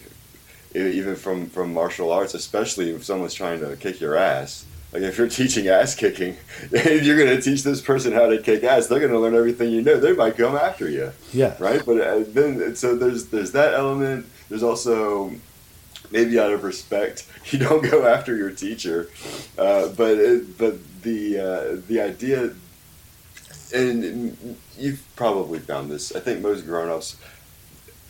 even 0.74 1.16
from 1.16 1.48
from 1.48 1.74
martial 1.74 2.12
arts, 2.12 2.34
especially 2.34 2.90
if 2.90 3.04
someone's 3.04 3.34
trying 3.34 3.60
to 3.60 3.76
kick 3.76 4.00
your 4.00 4.16
ass. 4.16 4.64
Like 4.92 5.02
if 5.02 5.18
you're 5.18 5.28
teaching 5.28 5.68
ass 5.68 5.94
kicking, 5.94 6.36
and 6.62 7.04
you're 7.04 7.16
going 7.18 7.34
to 7.36 7.42
teach 7.42 7.62
this 7.62 7.80
person 7.80 8.12
how 8.12 8.26
to 8.26 8.40
kick 8.40 8.64
ass, 8.64 8.86
they're 8.86 9.00
going 9.00 9.12
to 9.12 9.18
learn 9.18 9.34
everything 9.34 9.70
you 9.70 9.82
know. 9.82 9.98
They 10.00 10.12
might 10.14 10.36
come 10.36 10.56
after 10.56 10.88
you 10.88 11.12
Yeah. 11.32 11.54
right? 11.58 11.82
But 11.84 12.00
uh, 12.00 12.24
then, 12.26 12.74
so 12.74 12.96
there's 12.96 13.26
there's 13.26 13.52
that 13.52 13.74
element. 13.74 14.26
There's 14.48 14.62
also 14.62 15.32
maybe 16.10 16.38
out 16.38 16.52
of 16.52 16.64
respect, 16.64 17.26
you 17.52 17.58
don't 17.58 17.82
go 17.90 18.06
after 18.06 18.34
your 18.34 18.50
teacher, 18.50 19.10
uh, 19.58 19.88
but 19.88 20.12
it, 20.18 20.56
but 20.56 20.76
the 21.02 21.38
uh, 21.38 21.80
the 21.86 22.00
idea, 22.00 22.54
and 23.74 24.56
you've 24.78 25.02
probably 25.16 25.58
found 25.58 25.90
this. 25.90 26.14
I 26.14 26.20
think 26.20 26.40
most 26.40 26.64
grown-ups 26.64 27.16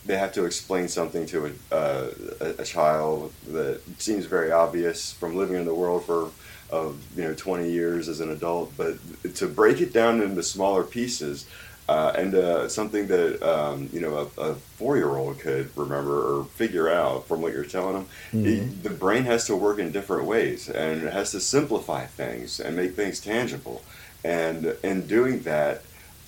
they 0.09 0.17
have 0.17 0.33
to 0.33 0.47
explain 0.47 0.89
something 0.89 1.27
to 1.27 1.47
a, 1.71 1.75
uh, 1.75 2.11
a, 2.59 2.65
child 2.65 3.31
that 3.49 3.81
seems 3.99 4.25
very 4.25 4.51
obvious 4.51 5.13
from 5.13 5.37
living 5.37 5.57
in 5.57 5.67
the 5.67 5.75
world 5.75 6.05
for 6.07 6.31
uh, 6.73 6.89
you 7.15 7.25
know 7.25 7.35
20 7.35 7.71
years 7.71 8.09
as 8.09 8.21
an 8.21 8.31
adult. 8.31 8.73
But 8.77 8.97
to 9.35 9.47
break 9.47 9.83
it 9.83 9.93
down 9.93 10.23
into 10.23 10.43
smaller 10.43 10.83
pieces 10.83 11.47
uh, 11.91 12.13
and 12.17 12.35
uh, 12.35 12.69
something 12.69 13.07
that 13.09 13.43
um, 13.43 13.91
you 13.93 14.01
know 14.01 14.31
a, 14.39 14.41
a 14.41 14.55
four-year-old 14.55 15.41
could 15.41 15.71
remember 15.77 16.41
or 16.41 16.45
figure 16.45 16.89
out 16.89 17.29
from 17.29 17.43
what 17.43 17.53
you're 17.53 17.65
telling 17.65 17.93
them 17.95 18.07
it- 18.47 18.83
the 18.83 18.91
brain 18.91 19.25
has 19.25 19.47
to 19.47 19.57
work 19.57 19.79
in 19.79 19.93
different 19.93 20.25
ways 20.25 20.71
and 20.71 21.03
it 21.03 21.13
has 21.13 21.33
to 21.33 21.41
simplify 21.41 22.07
things 22.07 22.61
and 22.61 22.75
make 22.75 22.95
things 22.95 23.21
tangible. 23.21 23.83
And 24.25 24.75
in 24.83 25.07
doing 25.07 25.41
that 25.43 25.83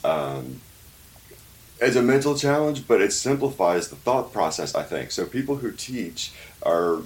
um, 0.05 0.61
it's 1.81 1.97
a 1.97 2.03
mental 2.03 2.37
challenge, 2.37 2.87
but 2.87 3.01
it 3.01 3.13
simplifies 3.13 3.89
the 3.89 3.97
thought 3.97 4.33
process, 4.33 4.75
I 4.75 4.83
think. 4.83 5.11
So 5.11 5.25
people 5.25 5.57
who 5.57 5.73
teach 5.73 6.33
are 6.63 6.99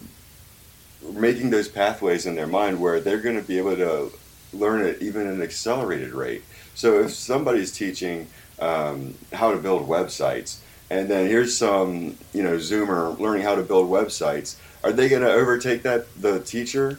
making 1.12 1.50
those 1.50 1.68
pathways 1.68 2.26
in 2.26 2.34
their 2.34 2.46
mind 2.46 2.80
where 2.80 3.00
they're 3.00 3.20
going 3.20 3.40
to 3.40 3.46
be 3.46 3.58
able 3.58 3.76
to 3.76 4.12
learn 4.52 4.84
it 4.84 5.00
even 5.00 5.26
at 5.26 5.34
an 5.34 5.42
accelerated 5.42 6.12
rate. 6.12 6.42
So 6.74 7.00
if 7.00 7.12
somebody's 7.12 7.72
teaching 7.72 8.28
um, 8.58 9.14
how 9.32 9.52
to 9.52 9.58
build 9.58 9.88
websites, 9.88 10.58
and 10.90 11.08
then 11.08 11.28
here's 11.28 11.56
some 11.56 12.16
you 12.32 12.42
know 12.42 12.56
Zoomer 12.56 13.18
learning 13.18 13.42
how 13.42 13.54
to 13.54 13.62
build 13.62 13.88
websites, 13.88 14.56
are 14.82 14.92
they 14.92 15.08
going 15.08 15.22
to 15.22 15.32
overtake 15.32 15.82
that 15.82 16.06
the 16.20 16.40
teacher? 16.40 16.98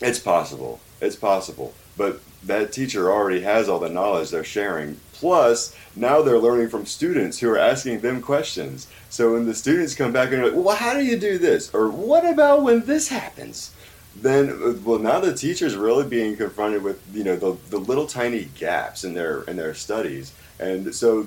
It's 0.00 0.18
possible. 0.18 0.80
It's 1.00 1.16
possible. 1.16 1.74
But 1.96 2.20
that 2.44 2.72
teacher 2.72 3.10
already 3.10 3.40
has 3.40 3.68
all 3.68 3.78
the 3.78 3.88
knowledge 3.88 4.30
they're 4.30 4.44
sharing. 4.44 5.00
Plus, 5.18 5.74
now 5.94 6.22
they're 6.22 6.38
learning 6.38 6.68
from 6.68 6.84
students 6.84 7.38
who 7.38 7.50
are 7.50 7.58
asking 7.58 8.00
them 8.00 8.20
questions. 8.20 8.86
So 9.08 9.32
when 9.32 9.46
the 9.46 9.54
students 9.54 9.94
come 9.94 10.12
back 10.12 10.30
and 10.30 10.42
are 10.42 10.46
like, 10.50 10.64
well, 10.64 10.76
how 10.76 10.92
do 10.92 11.04
you 11.04 11.18
do 11.18 11.38
this? 11.38 11.74
Or 11.74 11.88
what 11.88 12.26
about 12.26 12.62
when 12.62 12.84
this 12.84 13.08
happens? 13.08 13.74
Then, 14.14 14.82
well, 14.84 14.98
now 14.98 15.20
the 15.20 15.34
teacher's 15.34 15.76
really 15.76 16.06
being 16.06 16.36
confronted 16.36 16.82
with, 16.82 17.02
you 17.14 17.24
know, 17.24 17.36
the, 17.36 17.56
the 17.70 17.78
little 17.78 18.06
tiny 18.06 18.48
gaps 18.58 19.04
in 19.04 19.14
their 19.14 19.42
in 19.42 19.56
their 19.56 19.74
studies. 19.74 20.32
And 20.58 20.94
so 20.94 21.26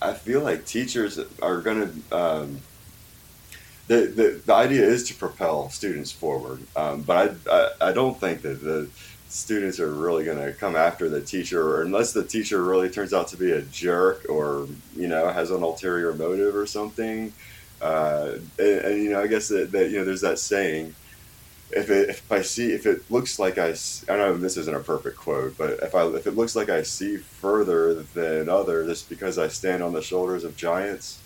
I 0.00 0.14
feel 0.14 0.40
like 0.40 0.64
teachers 0.64 1.18
are 1.40 1.60
going 1.60 2.02
to 2.08 2.16
um, 2.16 2.60
the, 3.88 4.06
the, 4.06 4.40
the 4.46 4.54
idea 4.54 4.84
is 4.84 5.04
to 5.08 5.14
propel 5.14 5.68
students 5.68 6.12
forward, 6.12 6.62
um, 6.76 7.02
but 7.02 7.36
I, 7.50 7.52
I, 7.52 7.88
I 7.88 7.92
don't 7.92 8.18
think 8.18 8.42
that 8.42 8.62
the 8.62 8.88
students 9.32 9.80
are 9.80 9.90
really 9.90 10.24
going 10.24 10.36
to 10.36 10.52
come 10.52 10.76
after 10.76 11.08
the 11.08 11.20
teacher, 11.20 11.66
or 11.66 11.82
unless 11.82 12.12
the 12.12 12.22
teacher 12.22 12.62
really 12.62 12.90
turns 12.90 13.14
out 13.14 13.28
to 13.28 13.36
be 13.38 13.50
a 13.52 13.62
jerk 13.62 14.26
or 14.28 14.68
you 14.94 15.08
know 15.08 15.28
has 15.32 15.50
an 15.50 15.62
ulterior 15.62 16.12
motive 16.12 16.54
or 16.54 16.66
something. 16.66 17.32
Uh, 17.80 18.34
and, 18.58 18.78
and 18.84 19.02
you 19.02 19.10
know, 19.10 19.22
I 19.22 19.26
guess 19.26 19.48
that, 19.48 19.72
that 19.72 19.90
you 19.90 19.98
know, 19.98 20.04
there's 20.04 20.20
that 20.20 20.38
saying. 20.38 20.94
If, 21.74 21.88
it, 21.88 22.10
if 22.10 22.30
I 22.30 22.42
see 22.42 22.72
if 22.72 22.84
it 22.84 23.10
looks 23.10 23.38
like 23.38 23.56
I, 23.56 23.74
I 24.06 24.16
know 24.18 24.36
this 24.36 24.58
isn't 24.58 24.76
a 24.76 24.80
perfect 24.80 25.16
quote, 25.16 25.56
but 25.56 25.82
if 25.82 25.94
I 25.94 26.06
if 26.08 26.26
it 26.26 26.36
looks 26.36 26.54
like 26.54 26.68
I 26.68 26.82
see 26.82 27.16
further 27.16 27.94
than 27.94 28.50
others, 28.50 28.90
it's 28.90 29.02
because 29.02 29.38
I 29.38 29.48
stand 29.48 29.82
on 29.82 29.94
the 29.94 30.02
shoulders 30.02 30.44
of 30.44 30.54
giants. 30.54 31.22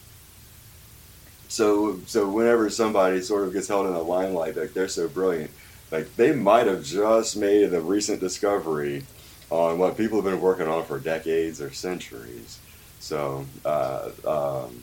So 1.48 1.98
so 2.06 2.28
whenever 2.30 2.70
somebody 2.70 3.20
sort 3.22 3.48
of 3.48 3.52
gets 3.52 3.66
held 3.66 3.88
in 3.88 3.94
the 3.94 3.98
limelight, 3.98 4.56
like 4.56 4.72
they're 4.72 4.86
so 4.86 5.08
brilliant, 5.08 5.50
like 5.96 6.16
they 6.16 6.32
might 6.32 6.66
have 6.66 6.85
just 6.85 7.37
made 7.37 7.72
a 7.72 7.80
recent 7.80 8.20
discovery 8.20 9.04
on 9.50 9.78
what 9.78 9.96
people 9.96 10.20
have 10.20 10.30
been 10.30 10.40
working 10.40 10.66
on 10.66 10.85
for 10.85 10.98
decades 10.98 11.61
or 11.61 11.72
centuries. 11.72 12.59
So 13.00 13.46
uh, 13.64 14.11
um, 14.26 14.82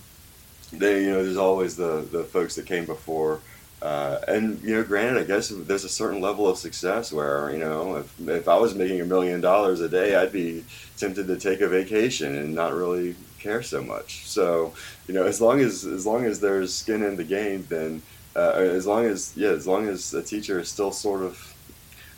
they 0.71 1.03
you 1.03 1.11
know 1.11 1.23
there's 1.23 1.37
always 1.37 1.75
the 1.75 2.07
the 2.11 2.23
folks 2.23 2.55
that 2.55 2.65
came 2.65 2.85
before. 2.85 3.39
Uh, 3.81 4.21
and 4.29 4.63
you 4.63 4.73
know, 4.73 4.83
granted, 4.83 5.21
I 5.21 5.25
guess 5.25 5.49
there's 5.49 5.83
a 5.83 5.89
certain 5.89 6.21
level 6.21 6.47
of 6.47 6.57
success 6.57 7.11
where 7.11 7.51
you 7.51 7.59
know, 7.59 7.97
if, 7.97 8.27
if 8.27 8.47
I 8.47 8.57
was 8.57 8.73
making 8.73 9.01
a 9.01 9.05
million 9.05 9.41
dollars 9.41 9.81
a 9.81 9.89
day, 9.89 10.15
I'd 10.15 10.31
be 10.31 10.63
tempted 10.97 11.27
to 11.27 11.37
take 11.37 11.59
a 11.59 11.67
vacation 11.67 12.33
and 12.33 12.55
not 12.55 12.73
really 12.73 13.15
care 13.39 13.61
so 13.61 13.83
much. 13.83 14.25
So, 14.25 14.73
you 15.05 15.13
know, 15.13 15.25
as 15.25 15.41
long 15.41 15.59
as 15.59 15.83
as 15.85 16.05
long 16.05 16.23
as 16.23 16.39
there's 16.39 16.73
skin 16.73 17.03
in 17.03 17.17
the 17.17 17.25
game, 17.25 17.65
then 17.69 18.01
uh, 18.35 18.53
as 18.55 18.85
long 18.87 19.05
as 19.05 19.33
yeah, 19.35 19.49
as 19.49 19.67
long 19.67 19.87
as 19.87 20.13
a 20.13 20.23
teacher 20.23 20.59
is 20.59 20.69
still 20.69 20.91
sort 20.91 21.21
of 21.21 21.53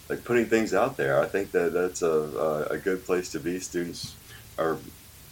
like 0.10 0.24
putting 0.24 0.46
things 0.46 0.74
out 0.74 0.98
there, 0.98 1.22
I 1.22 1.28
think 1.28 1.52
that 1.52 1.74
that's 1.74 2.02
a 2.02 2.68
a, 2.70 2.78
good 2.78 3.06
place 3.06 3.32
to 3.32 3.40
be. 3.40 3.60
Students 3.60 4.16
are 4.58 4.78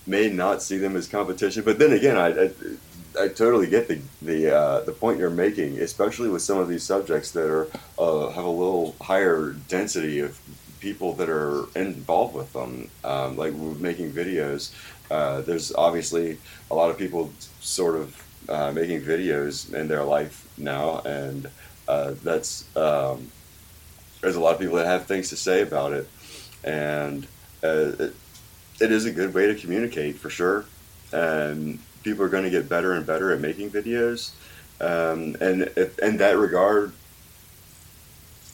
may 0.06 0.30
not 0.30 0.62
see 0.62 0.78
them 0.78 0.96
as 0.96 1.08
competition, 1.08 1.64
but 1.64 1.80
then 1.80 1.94
again, 1.94 2.18
I. 2.18 2.46
I 2.46 2.52
I 3.20 3.28
totally 3.28 3.68
get 3.68 3.88
the 3.88 4.02
the 4.24 4.56
uh, 4.56 4.80
the 4.82 4.92
point 4.92 5.20
you're 5.20 5.30
making, 5.30 5.78
especially 5.78 6.30
with 6.30 6.42
some 6.42 6.58
of 6.58 6.68
these 6.68 6.82
subjects 6.82 7.30
that 7.34 7.48
are 7.48 7.68
uh, 8.00 8.30
have 8.30 8.44
a 8.44 8.50
little 8.50 8.96
higher 9.02 9.52
density 9.68 10.20
of 10.20 10.40
people 10.80 11.14
that 11.14 11.30
are 11.30 11.66
involved 11.76 12.34
with 12.34 12.52
them. 12.54 12.90
Um, 13.04 13.38
like 13.38 13.54
making 13.54 14.12
videos, 14.14 14.74
uh, 15.12 15.42
there's 15.42 15.74
obviously 15.76 16.40
a 16.72 16.76
lot 16.76 16.90
of 16.90 16.98
people 16.98 17.32
sort 17.60 17.96
of 17.96 18.23
uh, 18.50 18.72
making 18.72 19.02
videos 19.02 19.74
in 19.74 19.88
their 19.88 20.04
life 20.04 20.48
now, 20.58 21.00
and 21.00 21.50
uh, 21.88 22.14
that's 22.24 22.66
um, 22.76 23.32
there's 24.22 24.36
a 24.36 24.40
lot 24.40 24.54
of 24.54 24.60
people 24.60 24.78
that 24.78 24.88
have 24.88 25.06
things 25.06 25.30
to 25.30 25.36
say 25.36 25.62
about 25.62 25.94
it, 25.94 26.08
and 26.64 27.26
uh, 27.64 27.92
it, 28.00 28.16
it 28.80 28.92
is 28.92 29.06
a 29.06 29.12
good 29.12 29.34
way 29.34 29.48
to 29.48 29.56
communicate 29.56 30.18
for 30.18 30.30
sure, 30.30 30.66
and 31.12 31.80
people 32.04 32.24
are 32.24 32.30
going 32.30 32.44
to 32.44 32.50
get 32.50 32.70
better 32.70 32.94
and 32.94 33.06
better 33.06 33.32
at 33.32 33.40
making 33.40 33.70
videos, 33.70 34.32
um, 34.82 35.36
and 35.42 35.64
if, 35.76 35.98
in 36.00 36.18
that 36.18 36.38
regard, 36.38 36.92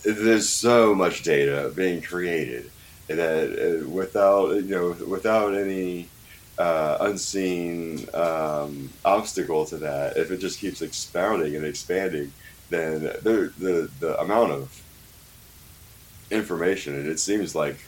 there's 0.03 0.49
so 0.49 0.93
much 0.93 1.23
data 1.23 1.71
being 1.75 2.01
created 2.01 2.69
that 3.07 3.83
uh, 3.83 3.89
without 3.89 4.55
you 4.55 4.61
know 4.61 4.95
without 5.07 5.53
any 5.55 6.07
uh, 6.59 6.97
unseen 7.01 8.05
um, 8.13 8.89
obstacle 9.05 9.65
to 9.65 9.77
that, 9.77 10.17
if 10.17 10.29
it 10.29 10.37
just 10.37 10.59
keeps 10.59 10.81
expounding 10.81 11.55
and 11.55 11.65
expanding, 11.65 12.33
then 12.69 13.01
the 13.01 13.51
the, 13.57 13.89
the 13.99 14.19
amount 14.19 14.51
of 14.51 14.83
information 16.31 16.93
and 16.93 17.07
it 17.07 17.19
seems 17.19 17.55
like 17.55 17.79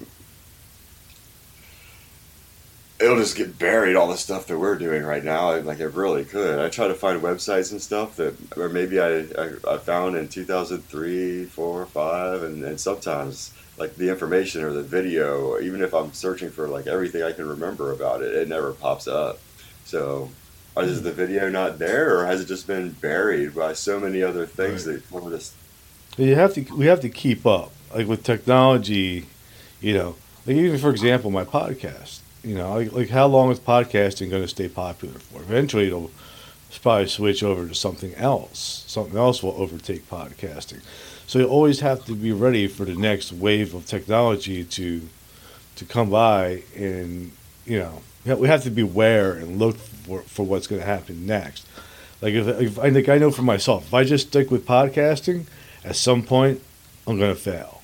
it'll 3.00 3.18
just 3.18 3.36
get 3.36 3.60
buried 3.60 3.96
all 3.96 4.08
the 4.08 4.18
stuff 4.18 4.48
that 4.48 4.58
we're 4.58 4.78
doing 4.78 5.04
right 5.04 5.24
now 5.24 5.60
like 5.62 5.80
it 5.80 5.90
really 5.90 6.26
could. 6.26 6.60
I 6.60 6.70
try 6.70 6.88
to 6.88 6.94
find 6.96 7.22
websites 7.22 7.72
and 7.72 7.82
stuff 7.82 8.16
that 8.16 8.36
or 8.58 8.70
maybe 8.70 9.00
i 9.00 9.20
i, 9.38 9.52
I 9.68 9.78
found 9.78 10.16
in 10.16 10.28
2003 10.28 11.46
4 11.46 11.86
5 11.86 12.44
and, 12.44 12.64
and 12.64 12.80
sometimes 12.80 13.54
like 13.78 13.96
the 13.96 14.10
information 14.10 14.64
or 14.64 14.72
the 14.72 14.84
video 14.84 15.60
even 15.60 15.82
if 15.82 15.94
i'm 15.94 16.12
searching 16.14 16.50
for 16.50 16.68
like 16.68 16.88
everything 16.88 17.24
i 17.24 17.32
can 17.32 17.48
remember 17.48 17.92
about 17.92 18.22
it 18.22 18.34
it 18.34 18.48
never 18.48 18.74
pops 18.74 19.08
up 19.08 19.40
so 19.86 20.30
is 20.78 21.00
hmm. 21.00 21.06
the 21.06 21.12
video 21.12 21.50
not 21.50 21.80
there 21.80 22.18
or 22.18 22.26
has 22.26 22.42
it 22.42 22.46
just 22.46 22.68
been 22.68 22.92
buried 22.92 23.54
by 23.56 23.74
so 23.74 24.00
many 24.00 24.22
other 24.24 24.46
things 24.46 24.88
Right. 24.88 25.02
that 25.02 25.12
want 25.12 25.40
to 25.40 25.52
You 26.18 26.36
have 26.36 26.54
to. 26.56 26.62
We 26.76 26.88
have 26.88 27.00
to 27.02 27.10
keep 27.10 27.46
up. 27.46 27.72
Like 27.94 28.08
with 28.08 28.24
technology, 28.24 29.26
you 29.80 29.94
know. 29.94 30.16
Like 30.46 30.58
even 30.58 30.80
for 30.80 30.90
example, 30.90 31.32
my 31.32 31.46
podcast. 31.46 32.20
You 32.44 32.56
know, 32.56 32.74
like, 32.74 32.92
like 32.92 33.10
how 33.10 33.28
long 33.28 33.52
is 33.52 33.60
podcasting 33.60 34.30
going 34.32 34.42
to 34.42 34.48
stay 34.48 34.68
popular 34.68 35.20
for? 35.20 35.42
Eventually, 35.42 35.88
it'll 35.88 36.10
probably 36.82 37.08
switch 37.08 37.44
over 37.44 37.68
to 37.68 37.76
something 37.76 38.16
else. 38.16 38.84
Something 38.88 39.18
else 39.18 39.44
will 39.44 39.54
overtake 39.54 40.10
podcasting. 40.10 40.82
So 41.32 41.40
you 41.40 41.46
always 41.46 41.80
have 41.80 42.04
to 42.08 42.14
be 42.14 42.34
ready 42.34 42.68
for 42.68 42.84
the 42.84 42.94
next 42.94 43.32
wave 43.32 43.74
of 43.74 43.86
technology 43.86 44.66
to 44.66 45.08
to 45.78 45.86
come 45.86 46.10
by, 46.10 46.64
and 46.76 47.32
you 47.66 47.80
know, 47.80 48.02
we 48.36 48.50
have 48.50 48.64
to 48.64 48.70
be 48.70 48.82
aware 48.82 49.32
and 49.32 49.58
look 49.58 49.78
for 49.78 50.24
for 50.24 50.46
what's 50.46 50.68
going 50.68 50.82
to 50.82 50.86
happen 50.86 51.26
next. 51.26 51.66
Like 52.20 52.34
if, 52.34 52.46
if 52.60 52.80
I 52.80 52.92
think 52.92 53.08
I 53.08 53.18
know 53.18 53.32
for 53.32 53.44
myself, 53.44 53.88
if 53.88 53.94
I 53.94 54.04
just 54.04 54.28
stick 54.28 54.52
with 54.52 54.66
podcasting, 54.66 55.46
at 55.86 55.96
some 55.96 56.22
point 56.22 56.62
I'm 57.08 57.18
going 57.18 57.34
to 57.34 57.42
fail 57.42 57.82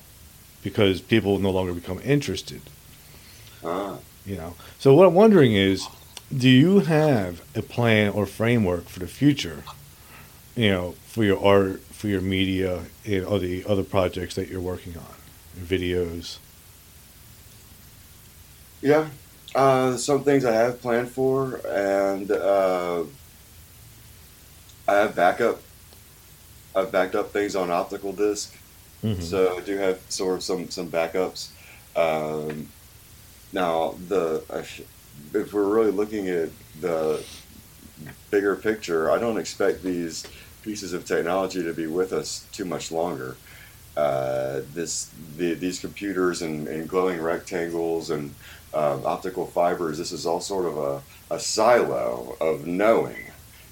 because 0.62 1.00
people 1.00 1.32
will 1.32 1.38
no 1.38 1.50
longer 1.50 1.72
become 1.72 2.00
interested. 2.04 2.60
ah, 3.64 3.96
You 4.26 4.36
know. 4.36 4.56
So 4.78 4.92
what 4.92 5.08
I'm 5.08 5.14
wondering 5.14 5.54
is, 5.54 5.88
do 6.36 6.50
you 6.50 6.80
have 6.80 7.40
a 7.56 7.62
plan 7.62 8.12
or 8.12 8.26
framework 8.26 8.90
for 8.90 8.98
the 9.00 9.06
future? 9.06 9.64
You 10.58 10.70
know, 10.72 10.94
for 11.06 11.22
your 11.22 11.40
art, 11.40 11.80
for 11.82 12.08
your 12.08 12.20
media, 12.20 12.82
and 13.06 13.24
all 13.24 13.38
the 13.38 13.64
other 13.64 13.84
projects 13.84 14.34
that 14.34 14.48
you're 14.48 14.60
working 14.60 14.96
on, 14.96 15.14
videos. 15.56 16.38
Yeah, 18.82 19.06
uh, 19.54 19.96
some 19.96 20.24
things 20.24 20.44
I 20.44 20.52
have 20.54 20.82
planned 20.82 21.10
for, 21.12 21.60
and 21.64 22.28
uh, 22.32 23.04
I 24.88 24.94
have 24.94 25.14
backup. 25.14 25.60
I've 26.74 26.90
backed 26.90 27.14
up 27.14 27.32
things 27.32 27.54
on 27.54 27.70
optical 27.70 28.12
disc, 28.12 28.52
Mhm. 29.04 29.22
so 29.22 29.58
I 29.58 29.60
do 29.60 29.76
have 29.76 30.00
sort 30.08 30.38
of 30.38 30.42
some 30.42 30.70
some 30.70 30.90
backups. 30.90 31.50
Um, 31.94 32.68
now, 33.52 33.94
the 34.08 34.42
I 34.52 34.62
sh- 34.64 34.82
if 35.32 35.52
we're 35.52 35.68
really 35.72 35.92
looking 35.92 36.28
at 36.28 36.48
the 36.80 37.22
bigger 38.32 38.56
picture, 38.56 39.08
I 39.08 39.20
don't 39.20 39.38
expect 39.38 39.84
these 39.84 40.24
pieces 40.62 40.92
of 40.92 41.04
technology 41.04 41.62
to 41.62 41.72
be 41.72 41.86
with 41.86 42.12
us 42.12 42.46
too 42.52 42.64
much 42.64 42.90
longer. 42.90 43.36
Uh, 43.96 44.60
this 44.74 45.10
the, 45.36 45.54
these 45.54 45.80
computers 45.80 46.42
and, 46.42 46.68
and 46.68 46.88
glowing 46.88 47.20
rectangles 47.20 48.10
and 48.10 48.32
um, 48.72 49.04
optical 49.04 49.46
fibers. 49.46 49.98
This 49.98 50.12
is 50.12 50.26
all 50.26 50.40
sort 50.40 50.66
of 50.66 50.76
a, 50.78 51.34
a 51.34 51.40
silo 51.40 52.36
of 52.40 52.66
knowing. 52.66 53.24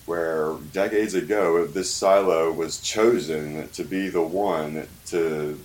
Where 0.06 0.54
decades 0.72 1.14
ago, 1.14 1.66
this 1.66 1.92
silo 1.92 2.52
was 2.52 2.80
chosen 2.80 3.68
to 3.70 3.82
be 3.82 4.08
the 4.08 4.22
one 4.22 4.86
to, 5.06 5.58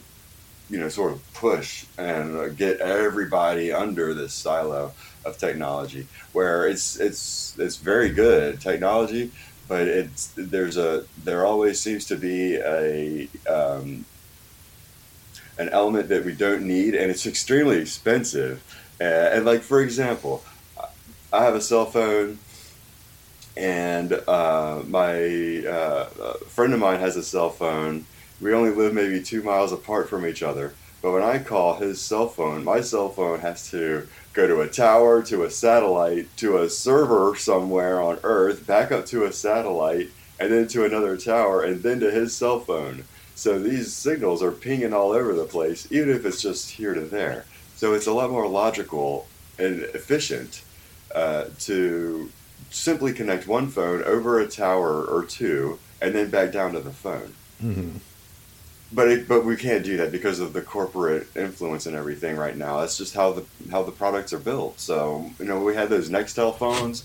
you 0.68 0.80
know, 0.80 0.90
sort 0.90 1.12
of 1.12 1.34
push 1.36 1.86
and 2.00 2.36
uh, 2.36 2.48
get 2.50 2.80
everybody 2.80 3.72
under 3.72 4.16
this 4.16 4.34
silo 4.34 4.94
of 5.26 5.38
technology. 5.38 6.08
Where 6.34 6.68
it's 6.68 7.00
it's 7.00 7.56
it's 7.60 7.78
very 7.78 8.10
good 8.10 8.60
technology, 8.60 9.32
but 9.72 9.88
it's 9.88 10.34
there's 10.36 10.76
a 10.76 11.06
there 11.24 11.46
always 11.46 11.80
seems 11.80 12.04
to 12.04 12.18
be 12.18 12.58
a 12.58 13.30
um, 13.48 14.04
an 15.58 15.70
element 15.70 16.10
that 16.10 16.26
we 16.26 16.34
don't 16.34 16.64
need, 16.64 16.94
and 16.94 17.10
it's 17.10 17.26
extremely 17.26 17.78
expensive. 17.78 18.62
Uh, 19.00 19.06
and 19.06 19.46
like 19.46 19.62
for 19.62 19.80
example, 19.80 20.44
I 21.32 21.46
have 21.46 21.56
a 21.56 21.62
cell 21.62 21.86
phone, 21.86 22.40
and 23.56 24.12
uh, 24.28 24.82
my 24.90 25.66
uh, 25.66 26.34
friend 26.50 26.74
of 26.74 26.82
mine 26.82 27.00
has 27.00 27.16
a 27.16 27.24
cell 27.24 27.50
phone. 27.50 28.06
We 28.42 28.54
only 28.54 28.72
live 28.72 28.94
maybe 28.94 29.24
two 29.24 29.42
miles 29.42 29.72
apart 29.72 30.10
from 30.10 30.26
each 30.26 30.44
other. 30.44 30.74
But 31.02 31.14
when 31.14 31.24
I 31.24 31.40
call 31.40 31.76
his 31.76 32.00
cell 32.00 32.28
phone, 32.28 32.64
my 32.64 32.82
cell 32.82 33.10
phone 33.10 33.40
has 33.40 33.70
to 33.72 34.08
go 34.34 34.48
to 34.48 34.62
a 34.62 34.68
tower, 34.68 35.22
to 35.24 35.44
a 35.44 35.50
satellite, 35.52 36.28
to 36.38 36.60
a 36.60 36.70
server 36.70 37.36
somewhere 37.36 38.02
on 38.02 38.20
Earth, 38.24 38.68
back 38.68 38.92
up 38.92 39.06
to 39.08 39.26
a 39.26 39.34
satellite, 39.34 40.10
and 40.40 40.52
then 40.52 40.68
to 40.70 40.86
another 40.86 41.18
tower, 41.18 41.64
and 41.64 41.82
then 41.82 42.00
to 42.00 42.12
his 42.12 42.36
cell 42.36 42.60
phone. 42.60 43.04
So 43.36 43.60
these 43.60 43.92
signals 43.94 44.44
are 44.44 44.52
pinging 44.52 44.94
all 44.94 45.12
over 45.12 45.34
the 45.34 45.46
place, 45.46 45.88
even 45.92 46.10
if 46.10 46.26
it's 46.26 46.42
just 46.42 46.70
here 46.72 46.94
to 46.94 47.02
there. 47.02 47.46
So 47.76 47.94
it's 47.94 48.08
a 48.08 48.14
lot 48.14 48.30
more 48.30 48.48
logical 48.48 49.28
and 49.58 49.82
efficient 49.82 50.62
uh, 51.16 51.46
to 51.62 52.32
simply 52.70 53.12
connect 53.12 53.48
one 53.48 53.68
phone 53.70 54.04
over 54.04 54.40
a 54.40 54.48
tower 54.48 55.04
or 55.04 55.26
two, 55.26 55.80
and 56.00 56.14
then 56.14 56.30
back 56.30 56.52
down 56.52 56.74
to 56.74 56.80
the 56.80 56.92
phone. 56.92 57.34
Mhm. 57.62 58.00
But 58.94 59.08
it, 59.08 59.28
but 59.28 59.46
we 59.46 59.56
can't 59.56 59.86
do 59.86 59.98
that 59.98 60.12
because 60.12 60.40
of 60.42 60.52
the 60.52 60.62
corporate 60.62 61.28
influence 61.36 61.86
and 61.86 61.96
everything 61.96 62.36
right 62.36 62.58
now. 62.58 62.82
That's 62.82 62.98
just 62.98 63.14
how 63.14 63.32
the 63.32 63.46
how 63.70 63.84
the 63.84 63.92
products 63.92 64.34
are 64.34 64.40
built. 64.40 64.80
So 64.80 65.32
you 65.40 65.46
know 65.46 65.62
we 65.64 65.76
had 65.76 65.90
those 65.90 66.10
Nextel 66.10 66.58
phones. 66.58 67.04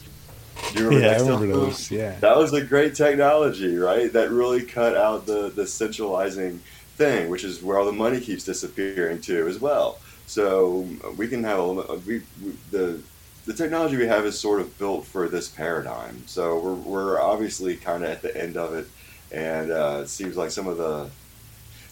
Do 0.73 0.81
you 0.81 0.89
remember 0.89 1.07
Yeah, 1.07 1.13
I 1.13 1.19
Nextel 1.19 1.25
remember 1.41 1.49
phones? 1.49 1.89
those. 1.89 1.91
Yeah. 1.91 2.17
That 2.21 2.37
was 2.37 2.53
a 2.55 2.63
great 2.65 2.95
technology, 2.97 3.77
right? 3.77 4.13
That 4.13 4.31
really 4.31 4.63
cut 4.65 4.97
out 4.97 5.27
the, 5.27 5.51
the 5.51 5.67
centralizing 5.67 6.61
thing, 6.97 7.29
which 7.31 7.45
is 7.45 7.63
where 7.63 7.79
all 7.79 7.85
the 7.85 7.93
money 7.93 8.21
keeps 8.21 8.43
disappearing 8.45 9.21
to 9.23 9.47
as 9.47 9.61
well. 9.61 9.99
So 10.27 10.89
we 11.17 11.29
can 11.29 11.45
have 11.45 11.59
a. 11.61 11.73
We, 12.07 12.23
we 12.43 12.53
the 12.73 13.01
the 13.45 13.55
technology 13.55 13.97
we 13.97 14.09
have 14.09 14.27
is 14.27 14.37
sort 14.37 14.61
of 14.61 14.77
built 14.77 15.07
for 15.07 15.29
this 15.29 15.49
paradigm. 15.49 16.27
So 16.27 16.59
we're 16.59 16.75
we're 16.75 17.21
obviously 17.21 17.77
kind 17.77 18.03
of 18.03 18.11
at 18.11 18.23
the 18.23 18.37
end 18.37 18.57
of 18.57 18.75
it, 18.75 18.89
and 19.31 19.71
uh, 19.71 20.01
it 20.03 20.09
seems 20.09 20.37
like 20.37 20.51
some 20.51 20.67
of 20.67 20.79
the 20.79 21.11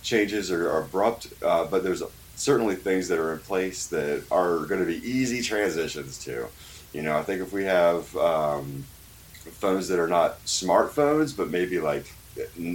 changes 0.05 0.53
are, 0.53 0.79
abrupt, 0.79 1.29
uh, 1.43 1.64
but 1.64 1.83
there's 1.83 2.03
certainly 2.37 2.77
things 2.77 3.09
that 3.09 3.19
are 3.19 3.33
in 3.33 3.38
place 3.40 3.87
that 3.88 4.23
are 4.31 4.59
going 4.67 4.81
to 4.81 4.87
be 4.87 4.99
easy 5.09 5.43
transitions 5.43 6.19
to. 6.19 6.47
You 6.93 7.03
know, 7.03 7.19
I 7.19 7.23
think 7.23 7.40
if 7.43 7.53
we 7.53 7.64
have 7.64 8.14
um, 8.17 8.85
phones 9.33 9.88
that 9.88 9.99
are 9.99 10.07
not 10.07 10.45
smartphones, 10.45 11.37
but 11.37 11.51
maybe 11.51 11.81
like 11.81 12.07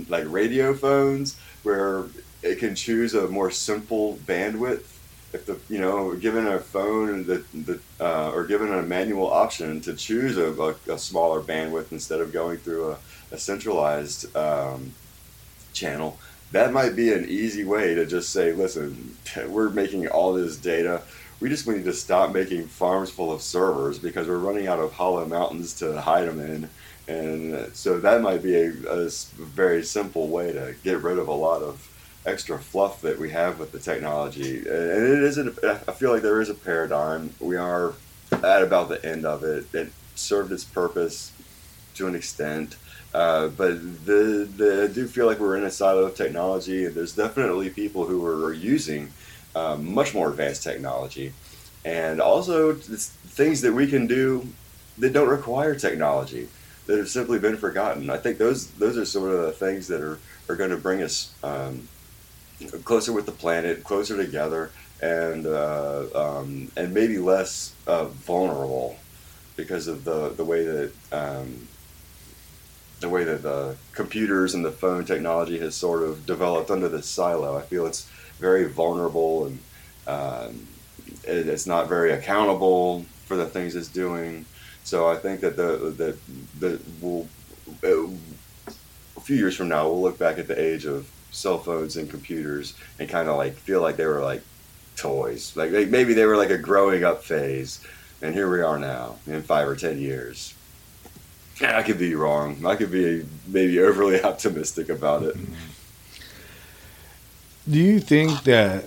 like 0.08 0.26
radio 0.28 0.74
phones, 0.74 1.38
where 1.64 2.06
it 2.42 2.60
can 2.60 2.76
choose 2.76 3.14
a 3.14 3.28
more 3.28 3.52
simple 3.52 4.18
bandwidth. 4.26 4.96
If 5.32 5.46
the 5.46 5.60
you 5.70 5.80
know 5.80 6.16
given 6.16 6.48
a 6.48 6.60
phone 6.60 7.26
the 7.26 7.44
the 7.54 7.80
uh, 8.02 8.32
or 8.32 8.46
given 8.46 8.74
a 8.74 8.82
manual 8.82 9.32
option 9.32 9.80
to 9.82 9.94
choose 9.94 10.38
a, 10.38 10.52
a, 10.52 10.94
a 10.94 10.98
smaller 10.98 11.42
bandwidth 11.42 11.92
instead 11.92 12.20
of 12.20 12.34
going 12.34 12.58
through 12.58 12.92
a, 12.92 12.98
a 13.32 13.38
centralized 13.38 14.36
um, 14.36 14.92
channel, 15.74 16.18
that 16.52 16.74
might 16.74 16.96
be 16.96 17.14
an 17.14 17.26
easy 17.30 17.64
way 17.64 17.94
to 17.96 18.06
just 18.06 18.30
say, 18.30 18.54
listen, 18.54 19.16
we're 19.48 19.70
making 19.70 20.08
all 20.08 20.34
this 20.34 20.58
data. 20.58 21.02
We 21.40 21.50
just 21.50 21.68
need 21.68 21.86
to 21.86 21.94
stop 21.94 22.34
making 22.34 22.68
farms 22.68 23.10
full 23.10 23.32
of 23.32 23.42
servers 23.42 24.00
because 24.00 24.28
we're 24.28 24.40
running 24.40 24.68
out 24.68 24.80
of 24.80 24.92
hollow 24.92 25.26
mountains 25.26 25.74
to 25.76 26.02
hide 26.02 26.28
them 26.28 26.40
in. 26.40 26.70
And 27.08 27.74
so 27.76 28.00
that 28.00 28.22
might 28.22 28.44
be 28.44 28.56
a 28.56 28.72
very 28.72 29.84
simple 29.84 30.28
way 30.28 30.52
to 30.52 30.76
get 30.84 31.02
rid 31.02 31.18
of 31.18 31.28
a 31.28 31.34
lot 31.34 31.62
of 31.62 31.86
extra 32.26 32.60
fluff 32.60 33.02
that 33.02 33.18
we 33.18 33.30
have 33.32 33.60
with 33.60 33.72
the 33.72 33.80
technology. 33.80 34.58
And 34.58 34.68
it 34.68 35.24
isn't, 35.24 35.58
I 35.64 35.94
feel 35.94 36.12
like 36.12 36.22
there 36.22 36.42
is 36.42 36.50
a 36.50 36.54
paradigm. 36.54 37.34
We 37.40 37.58
are 37.58 37.94
at 38.32 38.62
about 38.62 38.90
the 38.90 39.04
end 39.06 39.26
of 39.26 39.44
it. 39.44 39.66
It 39.74 39.92
served 40.16 40.52
its 40.52 40.64
purpose 40.64 41.32
to 41.96 42.08
an 42.08 42.16
extent. 42.16 42.76
Uh, 43.14 43.48
but 43.48 44.06
the, 44.06 44.48
the, 44.56 44.88
I 44.90 44.94
do 44.94 45.08
feel 45.08 45.26
like 45.26 45.40
we're 45.40 45.58
in 45.58 45.64
a 45.64 45.72
silo 45.72 46.04
of 46.04 46.16
technology, 46.16 46.86
there's 46.88 47.16
definitely 47.16 47.70
people 47.70 48.06
who 48.06 48.24
are 48.26 48.54
using 48.54 49.12
um, 49.56 49.94
much 49.94 50.14
more 50.14 50.30
advanced 50.30 50.64
technology, 50.64 51.34
and 51.84 52.22
also 52.22 52.74
things 52.74 53.62
that 53.62 53.74
we 53.74 53.88
can 53.88 54.06
do 54.06 54.48
that 55.00 55.14
don't 55.14 55.30
require 55.30 55.74
technology 55.74 56.48
that 56.86 56.98
have 56.98 57.10
simply 57.10 57.40
been 57.40 57.58
forgotten. 57.58 58.10
I 58.10 58.18
think 58.18 58.38
those 58.38 58.70
those 58.72 58.98
are 58.98 59.06
some 59.06 59.24
of 59.24 59.32
the 59.32 59.52
things 59.52 59.88
that 59.88 60.02
are, 60.02 60.20
are 60.48 60.56
going 60.56 60.72
to 60.72 60.78
bring 60.78 61.02
us 61.02 61.34
um, 61.44 61.88
closer 62.84 63.14
with 63.14 63.26
the 63.26 63.32
planet, 63.32 63.84
closer 63.84 64.18
together, 64.18 64.72
and 65.02 65.46
uh, 65.46 66.06
um, 66.14 66.72
and 66.76 66.94
maybe 66.94 67.18
less 67.18 67.74
uh, 67.88 68.06
vulnerable 68.06 68.98
because 69.56 69.88
of 69.88 70.04
the 70.04 70.30
the 70.30 70.44
way 70.44 70.64
that 70.64 70.92
um, 71.12 71.68
the 73.00 73.10
way 73.10 73.24
that 73.24 73.44
the 73.44 73.76
computers 73.94 74.54
and 74.54 74.64
the 74.64 74.72
phone 74.72 75.06
technology 75.06 75.60
has 75.60 75.76
sort 75.76 76.04
of 76.04 76.26
developed 76.26 76.70
under 76.70 76.90
this 76.90 77.08
silo. 77.08 77.58
I 77.58 77.62
feel 77.62 77.86
it's 77.86 78.10
very 78.40 78.66
vulnerable 78.66 79.46
and 79.46 79.60
um, 80.08 80.68
it, 81.24 81.48
it's 81.48 81.66
not 81.66 81.88
very 81.88 82.12
accountable 82.12 83.06
for 83.26 83.38
the 83.38 83.46
things 83.46 83.76
it's 83.76 83.88
doing. 83.88 84.46
So 84.84 85.08
I 85.08 85.16
think 85.16 85.42
that 85.42 85.56
the 85.56 85.94
that 85.98 86.18
that 86.60 86.82
will 87.02 87.28
a 87.76 89.22
few 89.22 89.36
years 89.36 89.56
from 89.56 89.68
now 89.70 89.88
we'll 89.88 90.02
look 90.02 90.18
back 90.18 90.40
at 90.40 90.48
the 90.48 90.60
age 90.60 90.86
of 90.86 91.10
cell 91.32 91.60
phones 91.60 91.96
and 91.96 92.10
computers 92.10 92.74
and 92.98 93.08
kind 93.08 93.30
of 93.30 93.38
like 93.38 93.54
feel 93.54 93.82
like 93.82 93.98
they 93.98 94.06
were 94.06 94.22
like 94.22 94.42
toys, 94.96 95.56
like 95.56 95.72
like, 95.72 95.90
maybe 95.90 96.14
they 96.14 96.26
were 96.26 96.38
like 96.38 96.50
a 96.50 96.58
growing 96.58 97.04
up 97.04 97.24
phase, 97.24 97.82
and 98.22 98.34
here 98.34 98.52
we 98.52 98.62
are 98.62 98.80
now 98.80 99.16
in 99.28 99.42
five 99.44 99.68
or 99.68 99.76
ten 99.76 100.00
years. 100.00 100.54
I 101.62 101.84
could 101.84 102.00
be 102.00 102.16
wrong. 102.16 102.66
I 102.66 102.76
could 102.76 102.92
be 102.92 103.26
maybe 103.48 103.80
overly 103.80 104.22
optimistic 104.24 104.90
about 104.90 105.24
it. 105.24 105.36
Do 107.70 107.78
you 107.78 108.00
think 108.00 108.44
that 108.46 108.86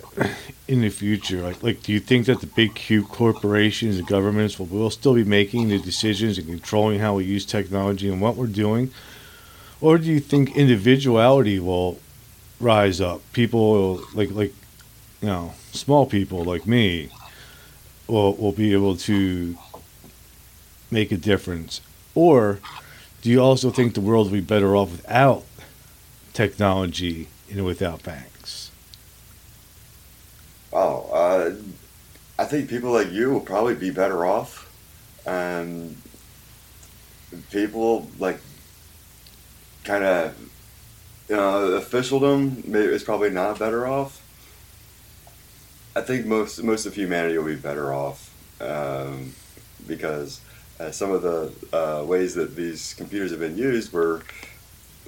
in 0.67 0.81
the 0.81 0.89
future, 0.89 1.41
like, 1.41 1.63
like, 1.63 1.83
do 1.83 1.93
you 1.93 1.99
think 1.99 2.25
that 2.25 2.41
the 2.41 2.47
big 2.47 2.75
cube 2.75 3.07
corporations 3.07 3.97
and 3.97 4.07
governments 4.07 4.59
will, 4.59 4.65
will 4.65 4.89
still 4.89 5.13
be 5.13 5.23
making 5.23 5.69
the 5.69 5.79
decisions 5.79 6.37
and 6.37 6.47
controlling 6.47 6.99
how 6.99 7.15
we 7.15 7.23
use 7.23 7.45
technology 7.45 8.09
and 8.09 8.19
what 8.19 8.35
we're 8.35 8.47
doing, 8.47 8.91
or 9.79 9.97
do 9.97 10.05
you 10.05 10.19
think 10.19 10.55
individuality 10.57 11.59
will 11.59 11.99
rise 12.59 12.99
up? 12.99 13.21
People 13.31 13.71
will, 13.71 14.01
like, 14.13 14.31
like, 14.31 14.53
you 15.21 15.27
know, 15.29 15.53
small 15.71 16.05
people 16.05 16.43
like 16.43 16.67
me 16.67 17.09
will 18.07 18.33
will 18.35 18.51
be 18.51 18.73
able 18.73 18.97
to 18.97 19.57
make 20.91 21.11
a 21.11 21.17
difference, 21.17 21.79
or 22.15 22.59
do 23.21 23.29
you 23.29 23.39
also 23.39 23.69
think 23.69 23.93
the 23.93 24.01
world 24.01 24.27
will 24.27 24.33
be 24.33 24.41
better 24.41 24.75
off 24.75 24.91
without 24.91 25.43
technology 26.33 27.27
and 27.49 27.65
without 27.65 28.03
banks? 28.03 28.71
Oh, 30.71 31.09
uh, 31.11 31.55
I 32.37 32.45
think 32.45 32.69
people 32.69 32.91
like 32.91 33.11
you 33.11 33.31
will 33.31 33.39
probably 33.39 33.75
be 33.75 33.91
better 33.91 34.25
off, 34.25 34.69
and 35.25 35.95
people 37.51 38.09
like 38.19 38.39
kind 39.83 40.03
of 40.03 40.35
you 41.29 41.35
know 41.35 41.73
officialdom 41.73 42.63
maybe 42.65 42.91
is 42.91 43.03
probably 43.03 43.29
not 43.29 43.59
better 43.59 43.87
off. 43.87 44.21
I 45.95 46.01
think 46.01 46.25
most 46.25 46.63
most 46.63 46.85
of 46.85 46.95
humanity 46.95 47.37
will 47.37 47.45
be 47.45 47.55
better 47.55 47.93
off 47.93 48.33
um, 48.59 49.33
because 49.87 50.41
uh, 50.79 50.91
some 50.91 51.11
of 51.11 51.21
the 51.21 51.51
uh, 51.71 52.03
ways 52.03 52.33
that 52.35 52.55
these 52.55 52.93
computers 52.95 53.31
have 53.31 53.39
been 53.39 53.57
used 53.57 53.93
were 53.93 54.21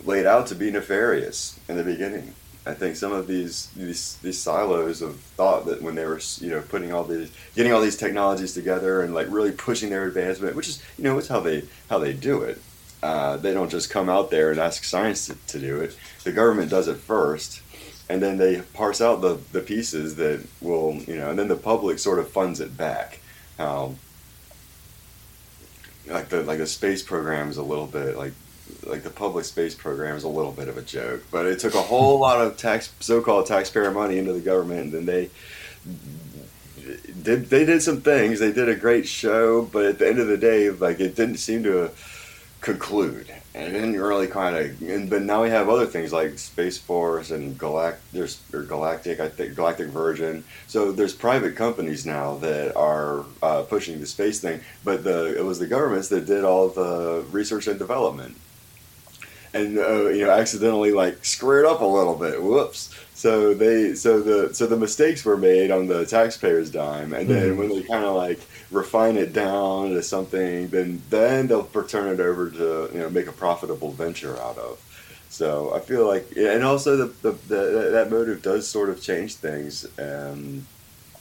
laid 0.03 0.25
out 0.25 0.47
to 0.47 0.55
be 0.55 0.71
nefarious 0.71 1.59
in 1.67 1.77
the 1.77 1.83
beginning. 1.83 2.33
I 2.67 2.73
think 2.73 2.95
some 2.95 3.11
of 3.11 3.27
these 3.27 3.67
these 3.75 4.17
these 4.17 4.39
silos 4.39 5.01
of 5.01 5.19
thought 5.19 5.67
that 5.67 5.83
when 5.83 5.93
they 5.95 6.05
were 6.05 6.19
you 6.39 6.49
know 6.49 6.61
putting 6.61 6.91
all 6.91 7.03
these 7.03 7.31
getting 7.55 7.71
all 7.71 7.81
these 7.81 7.97
technologies 7.97 8.53
together 8.53 9.01
and 9.01 9.13
like 9.13 9.27
really 9.29 9.51
pushing 9.51 9.91
their 9.91 10.05
advancement, 10.05 10.55
which 10.55 10.67
is 10.67 10.83
you 10.97 11.03
know 11.03 11.17
it's 11.17 11.27
how 11.27 11.39
they 11.39 11.63
how 11.89 11.99
they 11.99 12.13
do 12.13 12.41
it. 12.41 12.59
Uh, 13.03 13.37
they 13.37 13.53
don't 13.53 13.69
just 13.69 13.91
come 13.91 14.09
out 14.09 14.31
there 14.31 14.49
and 14.49 14.59
ask 14.59 14.83
science 14.83 15.27
to, 15.27 15.35
to 15.47 15.59
do 15.59 15.79
it. 15.79 15.95
The 16.23 16.31
government 16.31 16.71
does 16.71 16.87
it 16.87 16.97
first, 16.97 17.61
and 18.09 18.19
then 18.19 18.37
they 18.37 18.61
parse 18.73 18.99
out 18.99 19.21
the, 19.21 19.37
the 19.51 19.61
pieces 19.61 20.15
that 20.15 20.43
will 20.59 20.95
you 21.07 21.17
know, 21.17 21.29
and 21.29 21.37
then 21.37 21.47
the 21.47 21.55
public 21.55 21.99
sort 21.99 22.17
of 22.17 22.29
funds 22.29 22.59
it 22.61 22.75
back. 22.75 23.19
Um, 23.59 23.97
like 26.07 26.29
the 26.29 26.43
like 26.43 26.59
the 26.59 26.67
space 26.67 27.01
program 27.01 27.49
is 27.49 27.57
a 27.57 27.63
little 27.63 27.87
bit 27.87 28.17
like 28.17 28.33
like 28.85 29.03
the 29.03 29.09
public 29.09 29.45
space 29.45 29.75
program 29.75 30.15
is 30.15 30.23
a 30.23 30.29
little 30.29 30.51
bit 30.51 30.67
of 30.67 30.77
a 30.77 30.81
joke, 30.81 31.23
but 31.31 31.45
it 31.45 31.59
took 31.59 31.75
a 31.75 31.81
whole 31.81 32.19
lot 32.27 32.41
of 32.41 32.57
tax 32.57 32.91
so-called 32.99 33.45
taxpayer 33.47 33.91
money 33.91 34.17
into 34.17 34.33
the 34.33 34.39
government, 34.39 34.81
and 34.81 34.93
then 34.93 35.05
they 35.05 35.29
did 37.21 37.49
they 37.49 37.65
did 37.65 37.81
some 37.81 38.01
things. 38.01 38.39
They 38.39 38.51
did 38.51 38.69
a 38.69 38.75
great 38.75 39.07
show, 39.07 39.63
but 39.63 39.85
at 39.85 39.99
the 39.99 40.07
end 40.07 40.19
of 40.19 40.27
the 40.27 40.37
day, 40.37 40.69
like 40.69 40.99
it 40.99 41.15
didn't 41.15 41.37
seem 41.37 41.63
to 41.63 41.91
conclude, 42.61 43.31
and 43.55 43.69
it 43.69 43.71
didn't 43.71 43.99
really 43.99 44.27
kind 44.27 44.55
of. 44.55 44.81
And 44.81 45.09
but 45.09 45.21
now 45.21 45.43
we 45.43 45.49
have 45.49 45.69
other 45.69 45.85
things 45.85 46.11
like 46.11 46.37
Space 46.37 46.77
Force 46.77 47.31
and 47.31 47.57
Galact. 47.57 47.97
There's 48.11 48.41
or 48.53 48.63
Galactic, 48.63 49.21
I 49.21 49.29
think 49.29 49.55
Galactic 49.55 49.87
Virgin. 49.87 50.43
So 50.67 50.91
there's 50.91 51.13
private 51.13 51.55
companies 51.55 52.05
now 52.05 52.35
that 52.37 52.75
are 52.75 53.23
uh, 53.41 53.63
pushing 53.63 53.99
the 54.01 54.05
space 54.05 54.41
thing, 54.41 54.59
but 54.83 55.05
the 55.05 55.37
it 55.37 55.45
was 55.45 55.59
the 55.59 55.67
governments 55.67 56.09
that 56.09 56.25
did 56.25 56.43
all 56.43 56.67
the 56.67 57.25
research 57.31 57.67
and 57.67 57.79
development 57.79 58.35
and 59.55 59.77
uh, 59.79 60.09
you 60.09 60.25
know 60.25 60.31
accidentally 60.31 60.91
like 60.91 61.23
screwed 61.23 61.65
up 61.65 61.79
a 61.81 61.85
little 61.85 62.15
bit. 62.15 62.43
Whoops. 62.43 62.93
So 63.13 63.53
they 63.53 63.95
so 63.95 64.21
the 64.21 64.53
so 64.53 64.67
the 64.67 64.75
mistakes 64.75 65.23
were 65.23 65.37
made 65.37 65.71
on 65.71 65.87
the 65.87 66.05
taxpayers' 66.05 66.69
dime, 66.69 67.13
and 67.13 67.29
then 67.29 67.51
mm-hmm. 67.51 67.59
when 67.59 67.69
they 67.69 67.83
kind 67.83 68.03
of 68.03 68.15
like 68.15 68.41
refine 68.71 69.17
it 69.17 69.33
down 69.33 69.89
to 69.91 70.01
something, 70.01 70.67
then 70.69 71.01
then 71.09 71.47
they'll 71.47 71.65
turn 71.65 72.13
it 72.13 72.19
over 72.19 72.49
to 72.49 72.89
you 72.93 72.99
know 72.99 73.09
make 73.09 73.27
a 73.27 73.31
profitable 73.31 73.91
venture 73.91 74.39
out 74.39 74.57
of. 74.57 74.81
So 75.29 75.73
I 75.73 75.79
feel 75.79 76.07
like, 76.07 76.31
and 76.37 76.63
also 76.63 76.95
the, 76.95 77.05
the, 77.21 77.31
the 77.47 77.89
that 77.91 78.09
motive 78.09 78.41
does 78.41 78.67
sort 78.67 78.89
of 78.89 79.01
change 79.01 79.35
things, 79.35 79.85
um, 79.99 80.65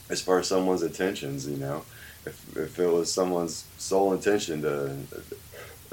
as 0.09 0.21
far 0.23 0.39
as 0.39 0.47
someone's 0.47 0.83
intentions. 0.83 1.49
You 1.49 1.57
know, 1.57 1.85
if 2.25 2.57
if 2.57 2.79
it 2.79 2.87
was 2.87 3.13
someone's 3.13 3.65
sole 3.79 4.13
intention 4.13 4.63
to 4.63 4.97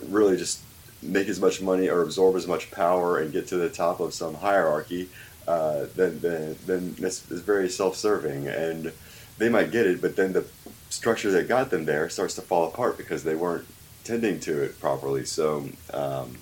really 0.03 0.37
just 0.37 0.61
make 1.01 1.27
as 1.27 1.39
much 1.39 1.61
money 1.61 1.89
or 1.89 2.01
absorb 2.01 2.35
as 2.35 2.47
much 2.47 2.69
power 2.71 3.17
and 3.17 3.33
get 3.33 3.47
to 3.47 3.55
the 3.55 3.69
top 3.69 3.99
of 3.99 4.13
some 4.13 4.35
hierarchy, 4.35 5.09
uh, 5.47 5.85
then, 5.95 6.19
then, 6.19 6.55
then 6.67 6.93
this 6.99 7.29
is 7.31 7.41
very 7.41 7.67
self-serving. 7.69 8.47
And 8.47 8.91
they 9.39 9.49
might 9.49 9.71
get 9.71 9.87
it, 9.87 9.99
but 9.99 10.15
then 10.15 10.33
the 10.33 10.45
structure 10.91 11.31
that 11.31 11.47
got 11.47 11.71
them 11.71 11.85
there 11.85 12.09
starts 12.09 12.35
to 12.35 12.41
fall 12.41 12.67
apart 12.67 12.97
because 12.97 13.23
they 13.23 13.33
weren't 13.33 13.65
tending 14.03 14.39
to 14.41 14.61
it 14.61 14.79
properly. 14.79 15.25
So, 15.25 15.69
um, 15.93 16.37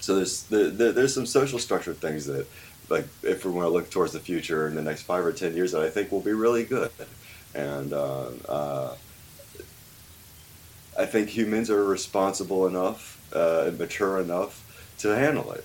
so 0.00 0.16
there's 0.16 0.42
there, 0.44 0.92
there's 0.92 1.14
some 1.14 1.26
social 1.26 1.58
structure 1.58 1.94
things 1.94 2.26
that, 2.26 2.46
like, 2.90 3.06
if 3.22 3.44
we 3.44 3.50
want 3.50 3.66
to 3.66 3.70
look 3.70 3.88
towards 3.90 4.12
the 4.12 4.20
future 4.20 4.66
in 4.68 4.74
the 4.74 4.82
next 4.82 5.02
five 5.02 5.24
or 5.24 5.32
ten 5.32 5.54
years, 5.54 5.72
that 5.72 5.82
I 5.82 5.90
think 5.90 6.10
will 6.12 6.20
be 6.20 6.32
really 6.32 6.64
good. 6.64 6.90
And 7.54 7.92
uh, 7.92 8.30
uh, 8.48 8.94
I 10.98 11.06
think 11.06 11.28
humans 11.28 11.70
are 11.70 11.84
responsible 11.84 12.66
enough 12.66 13.02
uh, 13.34 13.64
and 13.68 13.78
mature 13.78 14.20
enough 14.20 14.64
to 14.98 15.08
handle 15.14 15.52
it. 15.52 15.64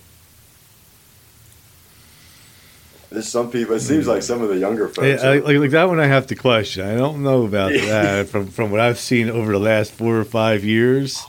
There's 3.14 3.30
some 3.30 3.52
people. 3.52 3.76
It 3.76 3.82
seems 3.82 4.08
like 4.08 4.24
some 4.24 4.42
of 4.42 4.50
the 4.50 4.58
younger 4.58 4.88
folks. 4.88 5.22
Yeah, 5.22 5.30
like, 5.30 5.44
like, 5.46 5.70
that 5.70 5.88
one, 5.88 6.00
I 6.00 6.08
have 6.08 6.26
to 6.28 6.36
question. 6.36 6.84
I 6.84 6.96
don't 6.96 7.22
know 7.22 7.46
about 7.46 7.72
that 7.74 8.28
from 8.28 8.48
from 8.48 8.72
what 8.72 8.80
I've 8.80 8.98
seen 8.98 9.30
over 9.30 9.52
the 9.52 9.60
last 9.60 9.92
four 9.92 10.18
or 10.18 10.24
five 10.26 10.64
years. 10.64 11.24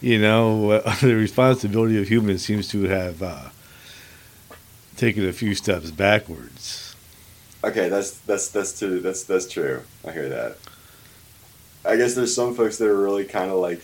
You 0.00 0.18
know, 0.18 0.70
uh, 0.70 0.96
the 1.02 1.14
responsibility 1.14 2.00
of 2.00 2.08
humans 2.08 2.46
seems 2.46 2.66
to 2.68 2.84
have 2.84 3.22
uh, 3.22 3.50
taken 4.96 5.28
a 5.28 5.32
few 5.34 5.54
steps 5.54 5.90
backwards. 5.90 6.96
Okay, 7.62 7.90
that's 7.90 8.12
that's 8.20 8.48
that's 8.48 8.78
true. 8.78 9.00
That's 9.00 9.24
that's 9.24 9.46
true. 9.46 9.82
I 10.06 10.12
hear 10.12 10.30
that. 10.30 10.56
I 11.84 11.96
guess 11.96 12.14
there's 12.14 12.34
some 12.34 12.54
folks 12.54 12.78
that 12.78 12.88
are 12.88 12.98
really 12.98 13.26
kind 13.26 13.50
of 13.50 13.58
like 13.58 13.82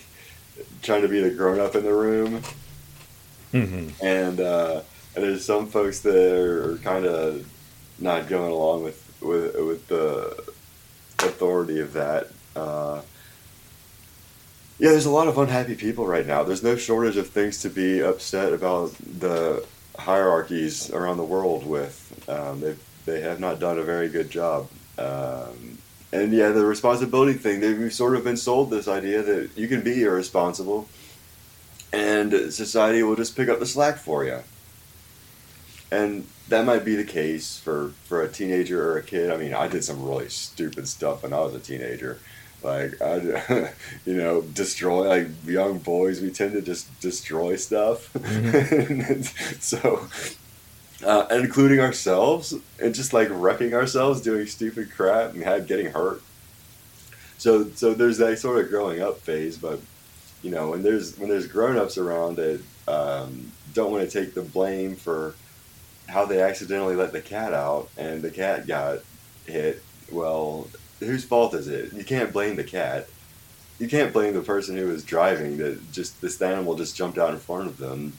trying 0.80 1.02
to 1.02 1.08
be 1.08 1.20
the 1.20 1.28
grown 1.28 1.60
up 1.60 1.74
in 1.74 1.84
the 1.84 1.92
room, 1.92 2.42
mm-hmm. 3.52 3.88
and 4.02 4.40
uh, 4.40 4.80
and 5.14 5.24
there's 5.24 5.44
some 5.44 5.66
folks 5.66 6.00
that 6.00 6.16
are 6.16 6.76
kind 6.78 7.06
of 7.06 7.46
not 7.98 8.28
going 8.28 8.50
along 8.50 8.84
with 8.84 9.00
with 9.20 9.54
with 9.54 9.86
the 9.88 10.52
authority 11.20 11.80
of 11.80 11.92
that. 11.92 12.28
Uh, 12.56 13.00
yeah, 14.78 14.90
there's 14.90 15.06
a 15.06 15.10
lot 15.10 15.28
of 15.28 15.38
unhappy 15.38 15.76
people 15.76 16.06
right 16.06 16.26
now. 16.26 16.42
There's 16.42 16.62
no 16.62 16.76
shortage 16.76 17.16
of 17.16 17.30
things 17.30 17.62
to 17.62 17.70
be 17.70 18.02
upset 18.02 18.52
about 18.52 18.92
the 18.98 19.64
hierarchies 19.98 20.90
around 20.90 21.16
the 21.16 21.24
world 21.24 21.66
with. 21.66 22.24
Um, 22.28 22.60
they 22.60 22.76
they 23.06 23.20
have 23.20 23.40
not 23.40 23.60
done 23.60 23.78
a 23.78 23.82
very 23.82 24.08
good 24.08 24.30
job. 24.30 24.68
Um, 24.98 25.78
and 26.12 26.32
yeah, 26.32 26.50
the 26.50 26.64
responsibility 26.64 27.34
thing, 27.34 27.60
they've 27.60 27.92
sort 27.92 28.14
of 28.14 28.22
been 28.22 28.36
sold 28.36 28.70
this 28.70 28.86
idea 28.86 29.22
that 29.22 29.50
you 29.56 29.66
can 29.66 29.82
be 29.82 30.02
irresponsible 30.04 30.88
and 31.94 32.52
society 32.52 33.02
will 33.02 33.16
just 33.16 33.36
pick 33.36 33.48
up 33.48 33.58
the 33.60 33.66
slack 33.66 33.96
for 33.96 34.24
you. 34.24 34.40
And 35.94 36.26
that 36.48 36.64
might 36.64 36.84
be 36.84 36.96
the 36.96 37.04
case 37.04 37.58
for, 37.58 37.92
for 38.04 38.22
a 38.22 38.28
teenager 38.28 38.90
or 38.90 38.98
a 38.98 39.02
kid. 39.02 39.30
I 39.30 39.36
mean, 39.36 39.54
I 39.54 39.68
did 39.68 39.84
some 39.84 40.04
really 40.04 40.28
stupid 40.28 40.88
stuff 40.88 41.22
when 41.22 41.32
I 41.32 41.40
was 41.40 41.54
a 41.54 41.60
teenager. 41.60 42.18
Like, 42.64 43.00
I, 43.00 43.16
you 44.04 44.14
know, 44.14 44.42
destroy, 44.42 45.08
like 45.08 45.28
young 45.46 45.78
boys, 45.78 46.20
we 46.20 46.30
tend 46.30 46.52
to 46.54 46.62
just 46.62 47.00
destroy 47.00 47.56
stuff. 47.56 48.12
Mm-hmm. 48.14 49.22
so, 49.60 50.08
uh, 51.06 51.26
including 51.30 51.78
ourselves, 51.78 52.54
and 52.82 52.94
just 52.94 53.12
like 53.12 53.28
wrecking 53.30 53.74
ourselves 53.74 54.20
doing 54.20 54.46
stupid 54.46 54.90
crap 54.90 55.34
and 55.34 55.44
had 55.44 55.66
getting 55.68 55.92
hurt. 55.92 56.22
So 57.38 57.68
so 57.74 57.92
there's 57.92 58.18
that 58.18 58.38
sort 58.38 58.64
of 58.64 58.70
growing 58.70 59.02
up 59.02 59.18
phase, 59.18 59.58
but 59.58 59.80
you 60.42 60.50
know 60.50 60.70
when 60.70 60.82
there's 60.82 61.18
when 61.18 61.28
there's 61.28 61.46
grown 61.46 61.76
ups 61.76 61.98
around 61.98 62.36
that 62.36 62.60
um, 62.88 63.52
don't 63.74 63.92
want 63.92 64.08
to 64.08 64.20
take 64.20 64.34
the 64.34 64.40
blame 64.42 64.96
for 64.96 65.34
how 66.08 66.24
they 66.26 66.40
accidentally 66.42 66.96
let 66.96 67.12
the 67.12 67.20
cat 67.20 67.52
out 67.52 67.88
and 67.96 68.22
the 68.22 68.30
cat 68.30 68.66
got 68.66 68.98
hit. 69.46 69.82
Well, 70.10 70.68
whose 71.00 71.24
fault 71.24 71.54
is 71.54 71.68
it? 71.68 71.92
You 71.92 72.04
can't 72.04 72.32
blame 72.32 72.56
the 72.56 72.64
cat. 72.64 73.08
you 73.78 73.88
can't 73.88 74.12
blame 74.12 74.34
the 74.34 74.40
person 74.40 74.76
who 74.76 74.86
was 74.86 75.02
driving 75.02 75.56
that 75.58 75.92
just 75.92 76.20
this 76.20 76.40
animal 76.40 76.76
just 76.76 76.96
jumped 76.96 77.18
out 77.18 77.30
in 77.30 77.38
front 77.40 77.66
of 77.66 77.78
them. 77.78 78.12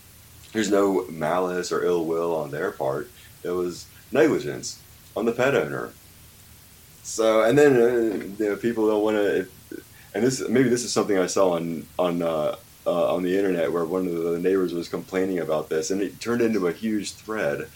There's 0.52 0.70
no 0.72 1.06
malice 1.10 1.72
or 1.72 1.84
ill 1.84 2.06
will 2.06 2.36
on 2.36 2.52
their 2.52 2.72
part. 2.72 3.10
It 3.44 3.52
was 3.52 3.86
negligence 4.12 4.82
on 5.16 5.26
the 5.26 5.32
pet 5.32 5.56
owner. 5.56 5.92
So, 7.04 7.44
and 7.44 7.58
then 7.58 7.74
uh, 7.76 8.26
you 8.44 8.50
know, 8.50 8.56
people 8.56 8.88
don't 8.88 9.04
want 9.04 9.18
to. 9.18 9.48
And 10.14 10.24
this 10.24 10.48
maybe 10.48 10.70
this 10.70 10.84
is 10.84 10.92
something 10.92 11.18
I 11.18 11.28
saw 11.28 11.52
on 11.52 11.86
on 12.00 12.22
uh, 12.22 12.56
uh, 12.86 13.14
on 13.14 13.24
the 13.24 13.38
internet 13.38 13.72
where 13.72 13.86
one 13.86 14.08
of 14.08 14.14
the 14.14 14.40
neighbors 14.40 14.74
was 14.74 14.88
complaining 14.88 15.40
about 15.40 15.70
this, 15.70 15.92
and 15.92 16.02
it 16.02 16.20
turned 16.20 16.42
into 16.42 16.68
a 16.68 16.72
huge 16.72 17.14
thread. 17.14 17.68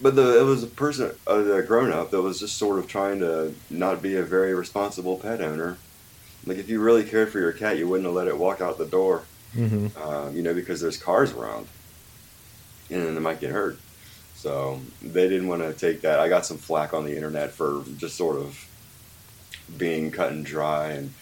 But 0.00 0.16
the, 0.16 0.40
it 0.40 0.42
was 0.42 0.62
a 0.62 0.66
person, 0.66 1.12
a 1.26 1.62
grown 1.62 1.92
up, 1.92 2.10
that 2.10 2.20
was 2.20 2.40
just 2.40 2.58
sort 2.58 2.78
of 2.78 2.88
trying 2.88 3.20
to 3.20 3.54
not 3.70 4.02
be 4.02 4.16
a 4.16 4.22
very 4.22 4.52
responsible 4.54 5.16
pet 5.16 5.40
owner. 5.40 5.78
Like 6.44 6.58
if 6.58 6.68
you 6.68 6.80
really 6.80 7.04
cared 7.04 7.30
for 7.30 7.38
your 7.38 7.52
cat, 7.52 7.78
you 7.78 7.88
wouldn't 7.88 8.06
have 8.06 8.14
let 8.14 8.28
it 8.28 8.36
walk 8.36 8.60
out 8.60 8.76
the 8.76 8.86
door. 8.86 9.22
Mm-hmm. 9.54 9.96
Um, 10.02 10.36
you 10.36 10.42
know, 10.42 10.52
because 10.52 10.80
there's 10.80 10.96
cars 10.96 11.32
around, 11.32 11.68
and 12.90 13.16
it 13.16 13.20
might 13.20 13.40
get 13.40 13.52
hurt. 13.52 13.78
So 14.34 14.80
they 15.00 15.28
didn't 15.28 15.48
want 15.48 15.62
to 15.62 15.72
take 15.72 16.02
that. 16.02 16.18
I 16.18 16.28
got 16.28 16.44
some 16.44 16.58
flack 16.58 16.92
on 16.92 17.04
the 17.04 17.14
internet 17.16 17.52
for 17.52 17.84
just 17.96 18.16
sort 18.16 18.36
of 18.36 18.68
being 19.78 20.10
cut 20.10 20.32
and 20.32 20.44
dry, 20.44 20.88
and 20.88 21.14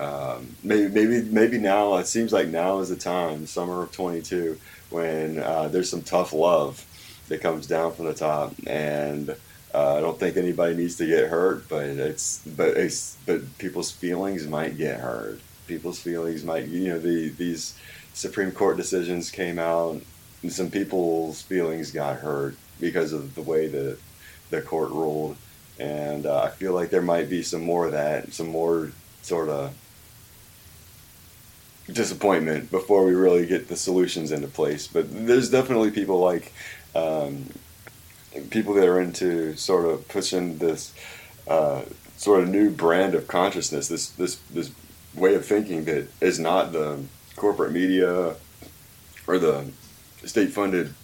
um, 0.00 0.56
maybe 0.64 0.88
maybe 0.88 1.22
maybe 1.28 1.58
now 1.58 1.96
it 1.96 2.06
seems 2.06 2.32
like 2.32 2.48
now 2.48 2.78
is 2.80 2.88
the 2.88 2.96
time, 2.96 3.46
summer 3.46 3.82
of 3.82 3.92
22, 3.92 4.58
when 4.88 5.38
uh, 5.38 5.68
there's 5.68 5.90
some 5.90 6.02
tough 6.02 6.32
love 6.32 6.84
that 7.28 7.42
comes 7.42 7.66
down 7.66 7.92
from 7.92 8.06
the 8.06 8.14
top, 8.14 8.54
and 8.66 9.36
uh, 9.74 9.96
I 9.96 10.00
don't 10.00 10.18
think 10.18 10.38
anybody 10.38 10.74
needs 10.74 10.96
to 10.96 11.06
get 11.06 11.28
hurt, 11.28 11.68
but 11.68 11.84
it's 11.84 12.38
but 12.46 12.78
it's 12.78 13.18
but 13.26 13.58
people's 13.58 13.90
feelings 13.90 14.46
might 14.46 14.78
get 14.78 15.00
hurt. 15.00 15.40
People's 15.66 16.00
feelings 16.00 16.44
might 16.44 16.66
you 16.66 16.88
know 16.88 16.98
the 16.98 17.28
these 17.28 17.74
Supreme 18.14 18.52
Court 18.52 18.78
decisions 18.78 19.30
came 19.30 19.58
out, 19.58 20.00
and 20.42 20.52
some 20.52 20.70
people's 20.70 21.42
feelings 21.42 21.90
got 21.90 22.16
hurt 22.16 22.56
because 22.80 23.12
of 23.12 23.34
the 23.34 23.42
way 23.42 23.66
the 23.66 23.98
the 24.48 24.62
court 24.62 24.90
ruled, 24.92 25.36
and 25.78 26.24
uh, 26.24 26.44
I 26.44 26.48
feel 26.48 26.72
like 26.72 26.88
there 26.88 27.02
might 27.02 27.28
be 27.28 27.42
some 27.42 27.62
more 27.62 27.84
of 27.84 27.92
that, 27.92 28.32
some 28.32 28.48
more 28.48 28.92
sort 29.22 29.50
of 29.50 29.74
disappointment 31.92 32.70
before 32.70 33.04
we 33.04 33.14
really 33.14 33.46
get 33.46 33.68
the 33.68 33.76
solutions 33.76 34.32
into 34.32 34.48
place. 34.48 34.86
But 34.86 35.06
there's 35.26 35.50
definitely 35.50 35.90
people 35.90 36.20
like 36.20 36.52
um, 36.94 37.46
people 38.50 38.74
that 38.74 38.88
are 38.88 39.00
into 39.00 39.56
sort 39.56 39.86
of 39.86 40.06
pushing 40.08 40.58
this 40.58 40.94
uh, 41.48 41.82
sort 42.16 42.42
of 42.42 42.48
new 42.48 42.70
brand 42.70 43.14
of 43.14 43.26
consciousness, 43.28 43.88
this 43.88 44.10
this 44.10 44.36
this 44.50 44.70
way 45.14 45.34
of 45.34 45.44
thinking 45.44 45.84
that 45.84 46.08
is 46.20 46.38
not 46.38 46.72
the 46.72 47.02
corporate 47.36 47.72
media 47.72 48.36
or 49.26 49.38
the 49.38 49.70
state-funded 50.24 50.94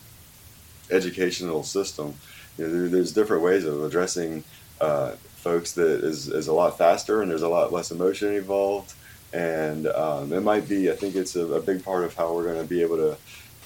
educational 0.91 1.63
system. 1.63 2.15
You 2.59 2.67
know, 2.67 2.73
there, 2.73 2.89
there's 2.89 3.13
different 3.13 3.43
ways 3.43 3.65
of 3.65 3.83
addressing 3.83 4.45
uh, 4.81 5.13
folks 5.35 5.73
that 5.73 6.05
is, 6.05 6.29
is 6.29 6.49
a 6.49 6.53
lot 6.53 6.79
faster 6.79 7.23
and 7.23 7.31
there's 7.31 7.43
a 7.43 7.49
lot 7.49 7.73
less 7.73 7.91
emotion 7.91 8.35
involved. 8.35 8.95
And 9.33 9.87
um, 9.89 10.33
it 10.33 10.41
might 10.41 10.69
be, 10.69 10.91
I 10.91 10.95
think 10.95 11.15
it's 11.15 11.37
a, 11.37 11.47
a 11.47 11.61
big 11.61 11.85
part 11.85 12.05
of 12.05 12.15
how 12.15 12.35
we're 12.35 12.45
going 12.45 12.63
to 12.63 12.69
be 12.69 12.83
able 12.83 12.97
to 12.97 13.17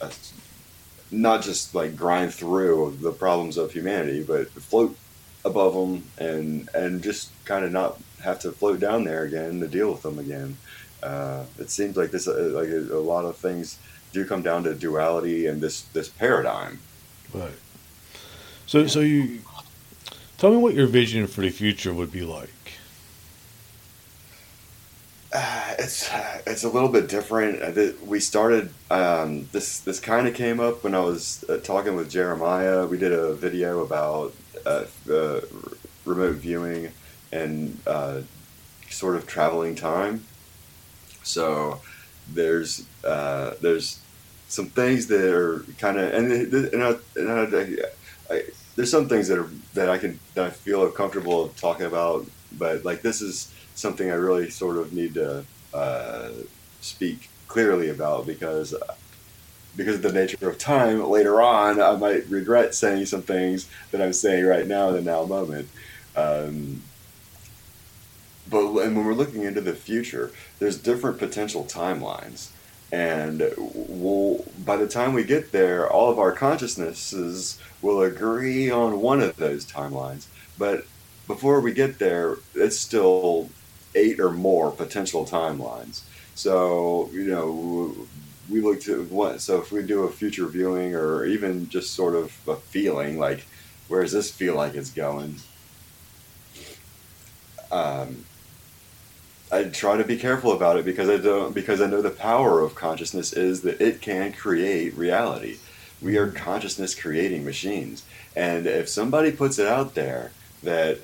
uh, 0.01 0.11
not 1.11 1.43
just 1.43 1.75
like 1.75 1.97
grind 1.97 2.33
through 2.33 2.97
the 3.01 3.13
problems 3.13 3.57
of 3.57 3.73
humanity, 3.73 4.23
but 4.23 4.49
float 4.51 4.97
above 5.45 5.75
them 5.75 6.05
and 6.19 6.69
and 6.75 7.03
just 7.03 7.31
kind 7.45 7.65
of 7.65 7.73
not 7.73 7.99
have 8.23 8.39
to 8.39 8.53
float 8.53 8.81
down 8.81 9.05
there 9.05 9.25
again 9.25 9.61
to 9.61 9.69
deal 9.69 9.91
with 9.91 10.03
them 10.03 10.19
again. 10.19 10.57
Uh, 11.03 11.45
it 11.59 11.71
seems 11.71 11.97
like 11.97 12.11
this 12.11 12.29
uh, 12.29 12.51
like 12.53 12.69
a, 12.69 12.95
a, 12.95 13.01
lot 13.01 13.25
of 13.25 13.37
things 13.37 13.79
do 14.13 14.25
come 14.25 14.43
down 14.43 14.63
to 14.65 14.75
duality 14.75 15.47
and 15.47 15.61
this 15.61 15.83
this 15.95 16.09
paradigm. 16.09 16.79
Right. 17.33 17.51
So 18.67 18.87
so 18.87 19.01
you 19.01 19.41
tell 20.39 20.51
me 20.51 20.59
what 20.59 20.75
your 20.75 20.87
vision 20.87 21.27
for 21.27 21.41
the 21.41 21.51
future 21.51 21.93
would 21.93 22.13
be 22.13 22.23
like. 22.23 22.51
Uh, 25.33 25.70
it's 25.81 26.11
it's 26.47 26.65
a 26.65 26.69
little 26.69 26.89
bit 26.89 27.09
different. 27.09 27.63
Uh, 27.63 27.93
we 28.05 28.21
started 28.21 28.71
um, 28.91 29.49
this. 29.53 29.81
This 29.81 29.99
kind 29.99 30.29
of 30.29 30.35
came 30.35 30.61
up 30.61 30.85
when 30.85 30.95
I 30.95 31.01
was 31.01 31.45
uh, 31.49 31.57
talking 31.57 31.97
with 31.97 32.11
Jeremiah. 32.11 32.87
We 32.87 32.99
did 32.99 33.13
a 33.13 33.35
video 33.35 33.81
about 33.81 34.35
uh, 34.67 34.85
uh 35.11 35.41
remote 36.05 36.37
viewing 36.37 36.93
and 37.33 37.79
uh, 37.87 38.21
sort 38.91 39.17
of 39.17 39.27
traveling 39.27 39.75
time. 39.75 40.25
So 41.23 41.81
there's 42.33 42.87
there's 43.03 44.01
some 44.49 44.67
things 44.67 45.07
that 45.07 45.35
are 45.35 45.65
kind 45.79 45.99
of 45.99 46.13
and 46.13 46.31
and, 46.33 46.83
I, 46.85 46.95
and 47.17 47.57
I, 47.57 48.35
I, 48.35 48.43
there's 48.77 48.91
some 48.91 49.09
things 49.09 49.29
that 49.29 49.39
are 49.39 49.49
that 49.75 49.89
I 49.89 49.97
can 49.97 50.21
that 50.35 50.45
I 50.45 50.51
feel 50.51 50.91
comfortable 50.91 51.49
talking 51.57 51.87
about. 51.87 52.27
But 52.53 52.85
like 52.85 53.01
this 53.01 53.23
is 53.23 53.55
something 53.77 54.11
I 54.11 54.15
really 54.15 54.51
sort 54.51 54.77
of 54.77 54.93
need 54.93 55.15
to 55.15 55.45
uh, 55.75 56.31
speak 56.81 57.29
clearly 57.49 57.89
about 57.89 58.27
because 58.27 58.75
because 59.77 59.97
of 59.97 60.03
the 60.03 60.13
nature 60.13 60.49
of 60.49 60.59
time 60.59 61.03
later 61.09 61.41
on 61.41 61.81
I 61.81 61.97
might 61.97 62.27
regret 62.29 62.75
saying 62.75 63.07
some 63.07 63.23
things 63.23 63.69
that 63.91 64.01
I'm 64.01 64.13
saying 64.13 64.45
right 64.45 64.67
now 64.67 64.89
in 64.89 64.95
the 64.95 65.03
now 65.03 65.25
moment. 65.25 65.69
Um, 66.17 66.83
but 68.49 68.67
and 68.67 68.97
when 68.97 69.05
we're 69.05 69.15
looking 69.15 69.45
into 69.45 69.61
the 69.61 69.73
future, 69.73 70.33
there's 70.59 70.77
different 70.77 71.19
potential 71.19 71.65
timelines. 71.65 72.51
And 72.93 73.53
we'll, 73.57 74.45
by 74.65 74.77
the 74.77 74.89
time 74.89 75.13
we 75.13 75.23
get 75.23 75.53
there, 75.53 75.89
all 75.89 76.11
of 76.11 76.19
our 76.19 76.33
consciousnesses 76.33 77.61
will 77.81 78.03
agree 78.03 78.69
on 78.69 79.01
one 79.01 79.21
of 79.21 79.37
those 79.37 79.65
timelines. 79.65 80.27
But 80.59 80.87
before 81.29 81.61
we 81.61 81.73
get 81.73 82.01
there, 82.01 82.37
it's 82.55 82.81
still 82.81 83.49
eight 83.95 84.21
or 84.21 84.31
more 84.31 84.71
potential 84.71 85.25
timelines. 85.25 86.03
So, 86.35 87.11
you 87.13 87.25
know, 87.25 87.95
we 88.49 88.61
look 88.61 88.81
to 88.83 89.05
what, 89.05 89.41
so 89.41 89.61
if 89.61 89.71
we 89.71 89.83
do 89.83 90.05
a 90.05 90.11
future 90.11 90.47
viewing 90.47 90.95
or 90.95 91.25
even 91.25 91.69
just 91.69 91.95
sort 91.95 92.15
of 92.15 92.37
a 92.49 92.57
feeling, 92.57 93.19
like, 93.19 93.47
where 93.89 94.03
does 94.03 94.13
this 94.13 94.31
feel 94.31 94.55
like 94.55 94.75
it's 94.75 94.91
going? 94.91 95.37
Um, 97.71 98.25
I 99.53 99.65
try 99.65 99.97
to 99.97 100.05
be 100.05 100.17
careful 100.17 100.53
about 100.53 100.79
it 100.79 100.85
because 100.85 101.09
I 101.09 101.17
don't, 101.17 101.55
because 101.55 101.81
I 101.81 101.87
know 101.87 102.03
the 102.03 102.11
power 102.11 102.61
of 102.61 102.75
consciousness 102.75 103.33
is 103.33 103.63
that 103.63 103.81
it 103.81 104.01
can 104.01 104.33
create 104.33 104.97
reality. 104.97 105.59
We 106.01 106.17
are 106.17 106.29
consciousness 106.29 106.95
creating 106.95 107.45
machines. 107.45 108.05
And 108.37 108.67
if 108.67 108.89
somebody 108.89 109.33
puts 109.33 109.59
it 109.59 109.67
out 109.67 109.95
there 109.95 110.31
that 110.63 111.01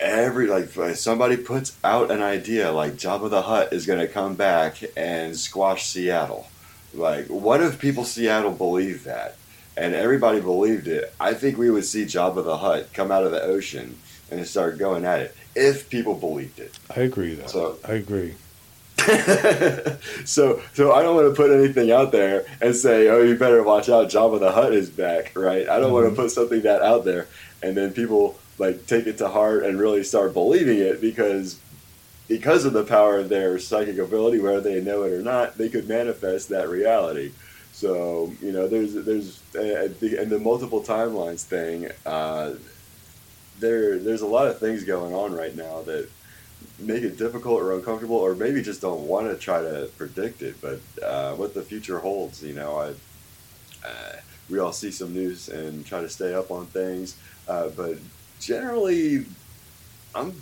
every 0.00 0.46
like 0.46 0.68
somebody 0.96 1.36
puts 1.36 1.76
out 1.84 2.10
an 2.10 2.22
idea 2.22 2.72
like 2.72 2.94
Jabba 2.94 3.30
the 3.30 3.42
Hutt 3.42 3.72
is 3.72 3.86
going 3.86 4.00
to 4.00 4.08
come 4.08 4.34
back 4.34 4.82
and 4.96 5.36
squash 5.36 5.86
Seattle. 5.86 6.48
Like, 6.94 7.26
what 7.26 7.62
if 7.62 7.78
people 7.78 8.04
Seattle 8.04 8.52
believe 8.52 9.04
that? 9.04 9.36
And 9.76 9.94
everybody 9.94 10.40
believed 10.40 10.88
it. 10.88 11.12
I 11.20 11.34
think 11.34 11.58
we 11.58 11.70
would 11.70 11.84
see 11.84 12.04
Jabba 12.04 12.44
the 12.44 12.56
Hutt 12.56 12.92
come 12.94 13.10
out 13.10 13.24
of 13.24 13.32
the 13.32 13.42
ocean 13.42 13.98
and 14.30 14.46
start 14.46 14.78
going 14.78 15.04
at 15.04 15.20
it 15.20 15.36
if 15.54 15.90
people 15.90 16.14
believed 16.14 16.58
it. 16.58 16.78
I 16.94 17.00
agree. 17.00 17.34
Though. 17.34 17.46
So 17.46 17.78
I 17.86 17.94
agree. 17.94 18.34
so, 20.24 20.62
so 20.72 20.92
I 20.92 21.02
don't 21.02 21.14
want 21.14 21.28
to 21.28 21.34
put 21.34 21.50
anything 21.50 21.92
out 21.92 22.12
there 22.12 22.46
and 22.60 22.74
say, 22.74 23.08
"Oh, 23.08 23.22
you 23.22 23.36
better 23.36 23.62
watch 23.62 23.88
out, 23.88 24.08
Jabba 24.08 24.40
the 24.40 24.50
Hutt 24.50 24.72
is 24.72 24.88
back." 24.88 25.32
Right? 25.36 25.68
I 25.68 25.78
don't 25.78 25.92
mm-hmm. 25.92 25.92
want 25.92 26.08
to 26.08 26.22
put 26.22 26.30
something 26.30 26.62
that 26.62 26.82
out 26.82 27.04
there, 27.04 27.28
and 27.62 27.76
then 27.76 27.92
people 27.92 28.38
like 28.58 28.86
take 28.86 29.06
it 29.06 29.18
to 29.18 29.28
heart 29.28 29.64
and 29.64 29.78
really 29.78 30.02
start 30.02 30.32
believing 30.32 30.78
it 30.78 31.00
because 31.00 31.60
because 32.28 32.64
of 32.64 32.72
the 32.72 32.84
power 32.84 33.18
of 33.18 33.28
their 33.28 33.58
psychic 33.58 33.98
ability, 33.98 34.40
whether 34.40 34.60
they 34.60 34.80
know 34.80 35.04
it 35.04 35.12
or 35.12 35.22
not, 35.22 35.56
they 35.58 35.68
could 35.68 35.88
manifest 35.88 36.48
that 36.48 36.68
reality. 36.68 37.32
So 37.72 38.32
you 38.40 38.52
know, 38.52 38.66
there's 38.68 38.94
there's 38.94 39.40
and 39.54 40.30
the 40.30 40.38
multiple 40.40 40.82
timelines 40.82 41.42
thing. 41.42 41.90
Uh, 42.04 42.54
there 43.60 43.98
there's 43.98 44.22
a 44.22 44.26
lot 44.26 44.48
of 44.48 44.58
things 44.58 44.84
going 44.84 45.14
on 45.14 45.34
right 45.34 45.54
now 45.54 45.82
that 45.82 46.08
make 46.78 47.02
it 47.02 47.16
difficult 47.16 47.60
or 47.60 47.74
uncomfortable, 47.74 48.16
or 48.16 48.34
maybe 48.34 48.62
just 48.62 48.80
don't 48.80 49.06
want 49.06 49.30
to 49.30 49.36
try 49.36 49.60
to 49.60 49.90
predict 49.96 50.42
it. 50.42 50.56
But 50.60 50.80
uh, 51.02 51.34
what 51.34 51.54
the 51.54 51.62
future 51.62 51.98
holds, 51.98 52.42
you 52.42 52.54
know, 52.54 52.76
I 52.78 52.88
uh, 53.86 54.16
we 54.48 54.58
all 54.58 54.72
see 54.72 54.90
some 54.90 55.12
news 55.12 55.48
and 55.48 55.84
try 55.84 56.00
to 56.00 56.08
stay 56.08 56.34
up 56.34 56.50
on 56.50 56.66
things, 56.66 57.16
uh, 57.48 57.68
but 57.68 57.98
generally, 58.40 59.24
I'm 60.14 60.40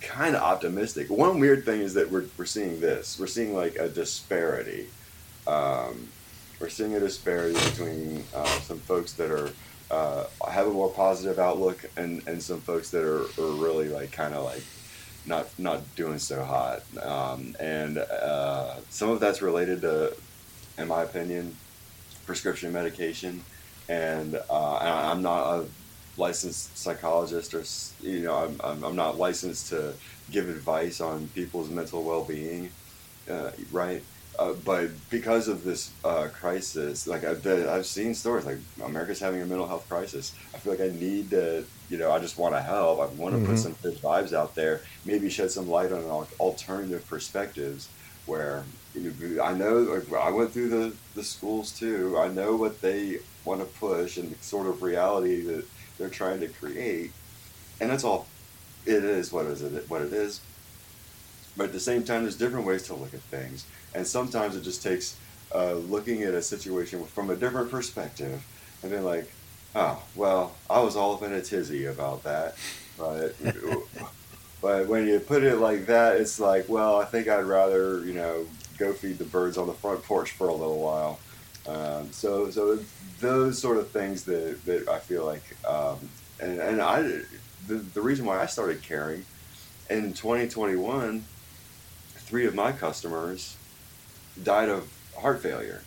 kind 0.00 0.36
of 0.36 0.42
optimistic. 0.42 1.10
One 1.10 1.40
weird 1.40 1.64
thing 1.64 1.80
is 1.80 1.94
that 1.94 2.10
we're, 2.10 2.24
we're 2.36 2.44
seeing 2.46 2.80
this. 2.80 3.18
We're 3.18 3.26
seeing 3.26 3.54
like 3.54 3.76
a 3.76 3.88
disparity. 3.88 4.86
Um, 5.46 6.08
we're 6.60 6.68
seeing 6.68 6.94
a 6.94 7.00
disparity 7.00 7.54
between 7.70 8.24
uh, 8.34 8.44
some 8.60 8.78
folks 8.78 9.12
that 9.14 9.30
are 9.30 9.50
uh, 9.90 10.24
have 10.50 10.66
a 10.66 10.70
more 10.70 10.90
positive 10.90 11.38
outlook 11.38 11.82
and, 11.96 12.26
and 12.28 12.42
some 12.42 12.60
folks 12.60 12.90
that 12.90 13.02
are, 13.02 13.22
are 13.22 13.52
really 13.52 13.88
like 13.88 14.12
kind 14.12 14.34
of 14.34 14.44
like 14.44 14.62
not 15.24 15.46
not 15.58 15.82
doing 15.96 16.18
so 16.18 16.42
hot, 16.44 16.82
um, 17.02 17.54
and 17.60 17.98
uh, 17.98 18.74
some 18.90 19.08
of 19.10 19.20
that's 19.20 19.40
related 19.42 19.80
to, 19.82 20.14
in 20.78 20.88
my 20.88 21.02
opinion, 21.02 21.54
prescription 22.26 22.72
medication, 22.72 23.42
and 23.88 24.34
uh, 24.50 24.74
I- 24.74 25.10
I'm 25.10 25.22
not 25.22 25.54
a 25.60 25.64
licensed 26.18 26.78
psychologist 26.78 27.54
or 27.54 27.64
you 28.00 28.22
know 28.22 28.36
I'm, 28.36 28.60
I'm, 28.64 28.84
I'm 28.84 28.96
not 28.96 29.18
licensed 29.18 29.68
to 29.70 29.98
give 30.30 30.48
advice 30.48 31.00
on 31.00 31.28
people's 31.30 31.70
mental 31.70 32.04
well-being, 32.04 32.74
uh, 33.30 33.50
right? 33.70 34.04
Uh, 34.38 34.52
but 34.54 35.08
because 35.10 35.48
of 35.48 35.64
this 35.64 35.96
uh, 36.04 36.28
crisis, 36.32 37.06
like 37.08 37.24
I've, 37.24 37.42
the, 37.42 37.70
I've 37.70 37.86
seen 37.86 38.14
stories 38.14 38.46
like 38.46 38.58
America's 38.84 39.18
having 39.20 39.42
a 39.42 39.46
mental 39.46 39.66
health 39.66 39.88
crisis. 39.88 40.32
I 40.54 40.58
feel 40.58 40.72
like 40.72 40.80
I 40.80 40.94
need 40.94 41.30
to, 41.30 41.66
you 41.88 41.98
know, 41.98 42.12
I 42.12 42.20
just 42.20 42.38
want 42.38 42.54
to 42.54 42.62
help. 42.62 43.00
I 43.00 43.06
want 43.06 43.34
to 43.34 43.38
Mhm. 43.38 43.44
put 43.44 43.58
some 43.58 43.74
good 43.82 44.00
vibes 44.02 44.32
out 44.32 44.54
there. 44.54 44.84
Maybe 45.04 45.28
shed 45.28 45.50
some 45.50 45.66
light 45.68 45.90
on 45.92 46.04
alternative 46.38 47.06
perspectives. 47.08 47.92
Where 48.26 48.68
you 48.94 49.14
know, 49.18 49.42
I 49.42 49.54
know, 49.54 49.78
like, 49.78 50.04
I 50.22 50.30
went 50.30 50.52
through 50.52 50.68
the 50.68 50.98
the 51.14 51.24
schools 51.24 51.72
too. 51.72 52.18
I 52.18 52.28
know 52.28 52.56
what 52.56 52.80
they 52.80 53.20
want 53.44 53.60
to 53.60 53.66
push 53.66 54.18
and 54.18 54.30
the 54.32 54.36
sort 54.42 54.66
of 54.68 54.82
reality 54.82 55.42
that 55.46 55.66
they're 55.98 56.08
trying 56.08 56.40
to 56.40 56.48
create, 56.48 57.12
and 57.80 57.90
that's 57.90 58.04
all. 58.04 58.26
It 58.86 59.04
is 59.04 59.32
what 59.32 59.46
is 59.46 59.62
it 59.62 59.88
what 59.88 60.02
it 60.02 60.12
is. 60.12 60.40
But 61.56 61.64
at 61.64 61.72
the 61.72 61.80
same 61.80 62.04
time, 62.04 62.22
there's 62.22 62.36
different 62.36 62.66
ways 62.66 62.84
to 62.84 62.94
look 62.94 63.12
at 63.12 63.20
things, 63.20 63.66
and 63.94 64.06
sometimes 64.06 64.56
it 64.56 64.62
just 64.62 64.82
takes 64.82 65.16
uh, 65.54 65.74
looking 65.74 66.22
at 66.22 66.34
a 66.34 66.42
situation 66.42 67.04
from 67.04 67.30
a 67.30 67.36
different 67.36 67.70
perspective, 67.70 68.42
and 68.82 68.92
then 68.92 69.04
like, 69.04 69.30
oh 69.74 70.02
well, 70.14 70.54
I 70.70 70.80
was 70.80 70.96
all 70.96 71.14
up 71.14 71.22
in 71.22 71.32
a 71.32 71.42
tizzy 71.42 71.86
about 71.86 72.22
that, 72.24 72.56
but 72.96 73.34
but 74.62 74.86
when 74.86 75.06
you 75.06 75.18
put 75.20 75.42
it 75.42 75.56
like 75.56 75.86
that, 75.86 76.20
it's 76.20 76.38
like, 76.38 76.68
well, 76.68 77.00
I 77.00 77.04
think 77.04 77.28
I'd 77.28 77.44
rather 77.44 78.04
you 78.04 78.14
know 78.14 78.46
go 78.78 78.92
feed 78.92 79.18
the 79.18 79.24
birds 79.24 79.58
on 79.58 79.66
the 79.66 79.74
front 79.74 80.02
porch 80.04 80.30
for 80.30 80.48
a 80.48 80.54
little 80.54 80.80
while. 80.80 81.18
Um, 81.68 82.10
so 82.12 82.50
so 82.50 82.78
those 83.20 83.58
sort 83.60 83.76
of 83.76 83.88
things 83.90 84.24
that, 84.24 84.64
that 84.64 84.88
I 84.88 84.98
feel 85.00 85.24
like, 85.26 85.42
um, 85.66 85.98
and 86.40 86.58
and 86.60 86.80
I 86.80 87.02
the, 87.66 87.74
the 87.94 88.00
reason 88.00 88.24
why 88.24 88.40
I 88.40 88.46
started 88.46 88.82
caring 88.82 89.24
in 89.90 90.12
2021, 90.14 91.24
three 92.16 92.46
of 92.46 92.54
my 92.54 92.72
customers 92.72 93.56
died 94.42 94.68
of 94.68 94.88
heart 95.18 95.40
failure 95.42 95.82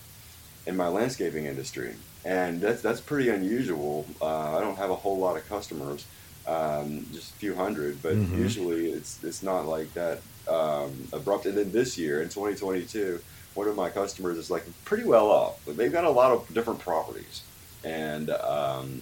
in 0.67 0.75
my 0.75 0.87
landscaping 0.87 1.45
industry, 1.45 1.95
and 2.25 2.61
that's 2.61 2.81
that's 2.81 3.01
pretty 3.01 3.29
unusual. 3.29 4.05
Uh, 4.21 4.57
I 4.57 4.59
don't 4.61 4.77
have 4.77 4.91
a 4.91 4.95
whole 4.95 5.17
lot 5.17 5.37
of 5.37 5.47
customers, 5.49 6.05
um, 6.47 7.05
just 7.11 7.31
a 7.31 7.35
few 7.35 7.55
hundred, 7.55 8.01
but 8.03 8.17
Mhm. 8.17 8.37
usually 8.37 8.91
it's 8.91 9.23
it's 9.23 9.41
not 9.41 9.65
like 9.65 9.91
that 9.93 10.21
um, 10.47 10.91
abrupt. 11.13 11.45
And 11.45 11.57
then 11.57 11.71
this 11.71 11.97
year 11.97 12.21
in 12.21 12.29
2022, 12.29 13.19
one 13.53 13.67
of 13.67 13.75
my 13.75 13.89
customers 13.89 14.37
is 14.37 14.49
like 14.49 14.63
pretty 14.85 15.03
well 15.03 15.29
off, 15.29 15.63
they've 15.65 15.91
got 15.91 16.03
a 16.03 16.09
lot 16.09 16.31
of 16.31 16.53
different 16.53 16.79
properties, 16.79 17.41
and 17.83 18.29
um, 18.29 19.01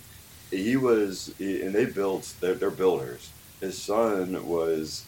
he 0.52 0.76
was 0.76 1.34
and 1.39 1.74
they 1.74 1.86
built 1.86 2.34
they're, 2.39 2.56
they're 2.56 2.72
builders. 2.72 3.32
His 3.62 3.80
son 3.82 4.47
was 4.47 5.06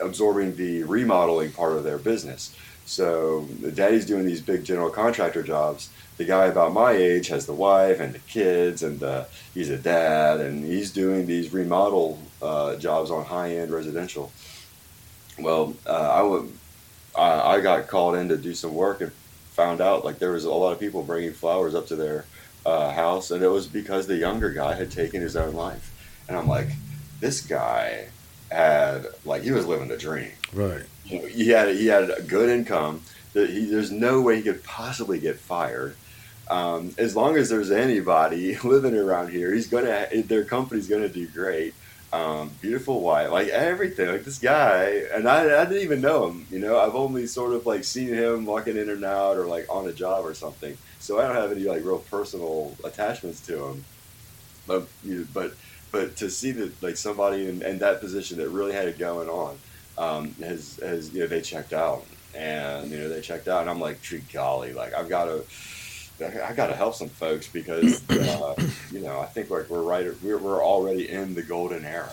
absorbing 0.00 0.56
the 0.56 0.82
remodeling 0.84 1.52
part 1.52 1.72
of 1.76 1.84
their 1.84 1.98
business. 1.98 2.54
So 2.86 3.42
the 3.60 3.70
daddy's 3.70 4.04
doing 4.04 4.26
these 4.26 4.40
big 4.40 4.64
general 4.64 4.90
contractor 4.90 5.42
jobs. 5.42 5.90
The 6.16 6.24
guy 6.24 6.46
about 6.46 6.72
my 6.72 6.92
age 6.92 7.28
has 7.28 7.46
the 7.46 7.52
wife 7.52 8.00
and 8.00 8.12
the 8.12 8.18
kids, 8.18 8.82
and 8.82 9.02
uh, 9.02 9.24
he's 9.54 9.70
a 9.70 9.78
dad, 9.78 10.40
and 10.40 10.64
he's 10.64 10.90
doing 10.90 11.26
these 11.26 11.52
remodel 11.52 12.18
uh, 12.42 12.76
jobs 12.76 13.10
on 13.10 13.24
high 13.24 13.56
end 13.56 13.70
residential. 13.70 14.32
Well, 15.38 15.74
uh, 15.86 15.90
I 15.90 16.22
would, 16.22 16.52
I, 17.20 17.56
I 17.56 17.60
got 17.60 17.86
called 17.86 18.14
in 18.16 18.28
to 18.30 18.36
do 18.36 18.54
some 18.54 18.74
work 18.74 19.00
and 19.02 19.12
found 19.50 19.80
out 19.80 20.04
like 20.04 20.18
there 20.18 20.32
was 20.32 20.44
a 20.44 20.52
lot 20.52 20.72
of 20.72 20.80
people 20.80 21.02
bringing 21.02 21.32
flowers 21.32 21.74
up 21.74 21.86
to 21.88 21.96
their 21.96 22.24
uh, 22.64 22.90
house, 22.92 23.30
and 23.30 23.42
it 23.42 23.48
was 23.48 23.66
because 23.66 24.06
the 24.06 24.16
younger 24.16 24.50
guy 24.50 24.74
had 24.74 24.90
taken 24.90 25.20
his 25.20 25.36
own 25.36 25.54
life. 25.54 25.86
And 26.28 26.36
I'm 26.36 26.48
like, 26.48 26.68
this 27.20 27.40
guy 27.42 28.08
had 28.50 29.06
like 29.24 29.42
he 29.42 29.52
was 29.52 29.66
living 29.66 29.88
the 29.88 29.96
dream 29.96 30.32
Right. 30.52 30.82
you 31.04 31.20
know, 31.20 31.26
he 31.28 31.48
had 31.50 31.74
he 31.76 31.86
had 31.86 32.10
a 32.10 32.22
good 32.22 32.48
income. 32.48 33.02
That 33.32 33.48
he, 33.48 33.66
there's 33.66 33.92
no 33.92 34.20
way 34.22 34.36
he 34.36 34.42
could 34.42 34.64
possibly 34.64 35.20
get 35.20 35.38
fired. 35.38 35.94
Um, 36.48 36.92
as 36.98 37.14
long 37.14 37.36
as 37.36 37.48
there's 37.48 37.70
anybody 37.70 38.56
living 38.64 38.96
around 38.96 39.30
here, 39.30 39.52
he's 39.54 39.68
gonna 39.68 40.08
their 40.24 40.44
company's 40.44 40.88
gonna 40.88 41.08
do 41.08 41.26
great. 41.28 41.74
Um, 42.12 42.50
beautiful 42.60 43.02
wife, 43.02 43.30
like 43.30 43.48
everything, 43.48 44.08
like 44.08 44.24
this 44.24 44.40
guy, 44.40 45.04
and 45.14 45.28
I, 45.28 45.62
I 45.62 45.64
didn't 45.64 45.84
even 45.84 46.00
know 46.00 46.28
him. 46.28 46.44
You 46.50 46.58
know, 46.58 46.76
I've 46.76 46.96
only 46.96 47.28
sort 47.28 47.52
of 47.54 47.66
like 47.66 47.84
seen 47.84 48.08
him 48.08 48.46
walking 48.46 48.76
in 48.76 48.88
and 48.88 49.04
out, 49.04 49.36
or 49.36 49.46
like 49.46 49.66
on 49.70 49.86
a 49.86 49.92
job 49.92 50.26
or 50.26 50.34
something. 50.34 50.76
So 50.98 51.20
I 51.20 51.28
don't 51.28 51.36
have 51.36 51.52
any 51.52 51.62
like 51.64 51.84
real 51.84 52.00
personal 52.00 52.76
attachments 52.82 53.46
to 53.46 53.64
him. 53.64 53.84
But 54.66 54.88
you 55.04 55.20
know, 55.20 55.26
but 55.32 55.54
but 55.92 56.16
to 56.16 56.30
see 56.30 56.50
that 56.52 56.82
like 56.82 56.96
somebody 56.96 57.48
in, 57.48 57.62
in 57.62 57.78
that 57.78 58.00
position 58.00 58.38
that 58.38 58.48
really 58.48 58.72
had 58.72 58.88
it 58.88 58.98
going 58.98 59.28
on 59.28 59.58
um, 59.98 60.34
has 60.40 60.80
has 60.82 61.12
you 61.12 61.20
know 61.20 61.26
they 61.26 61.40
checked 61.40 61.72
out 61.72 62.04
and 62.34 62.90
you 62.90 62.98
know 62.98 63.08
they 63.08 63.20
checked 63.20 63.48
out 63.48 63.62
and 63.62 63.70
I'm 63.70 63.80
like 63.80 63.98
golly 64.32 64.72
like 64.72 64.94
I've 64.94 65.08
got 65.08 65.24
to 65.26 65.44
I 66.22 66.52
got 66.52 66.68
to 66.68 66.74
help 66.74 66.94
some 66.94 67.08
folks 67.08 67.48
because 67.48 68.08
uh, 68.10 68.54
you 68.90 69.00
know 69.00 69.20
I 69.20 69.26
think 69.26 69.50
like 69.50 69.68
we're 69.68 69.82
right 69.82 70.06
we're, 70.22 70.38
we're 70.38 70.62
already 70.62 71.08
in 71.10 71.34
the 71.34 71.42
golden 71.42 71.84
era 71.84 72.12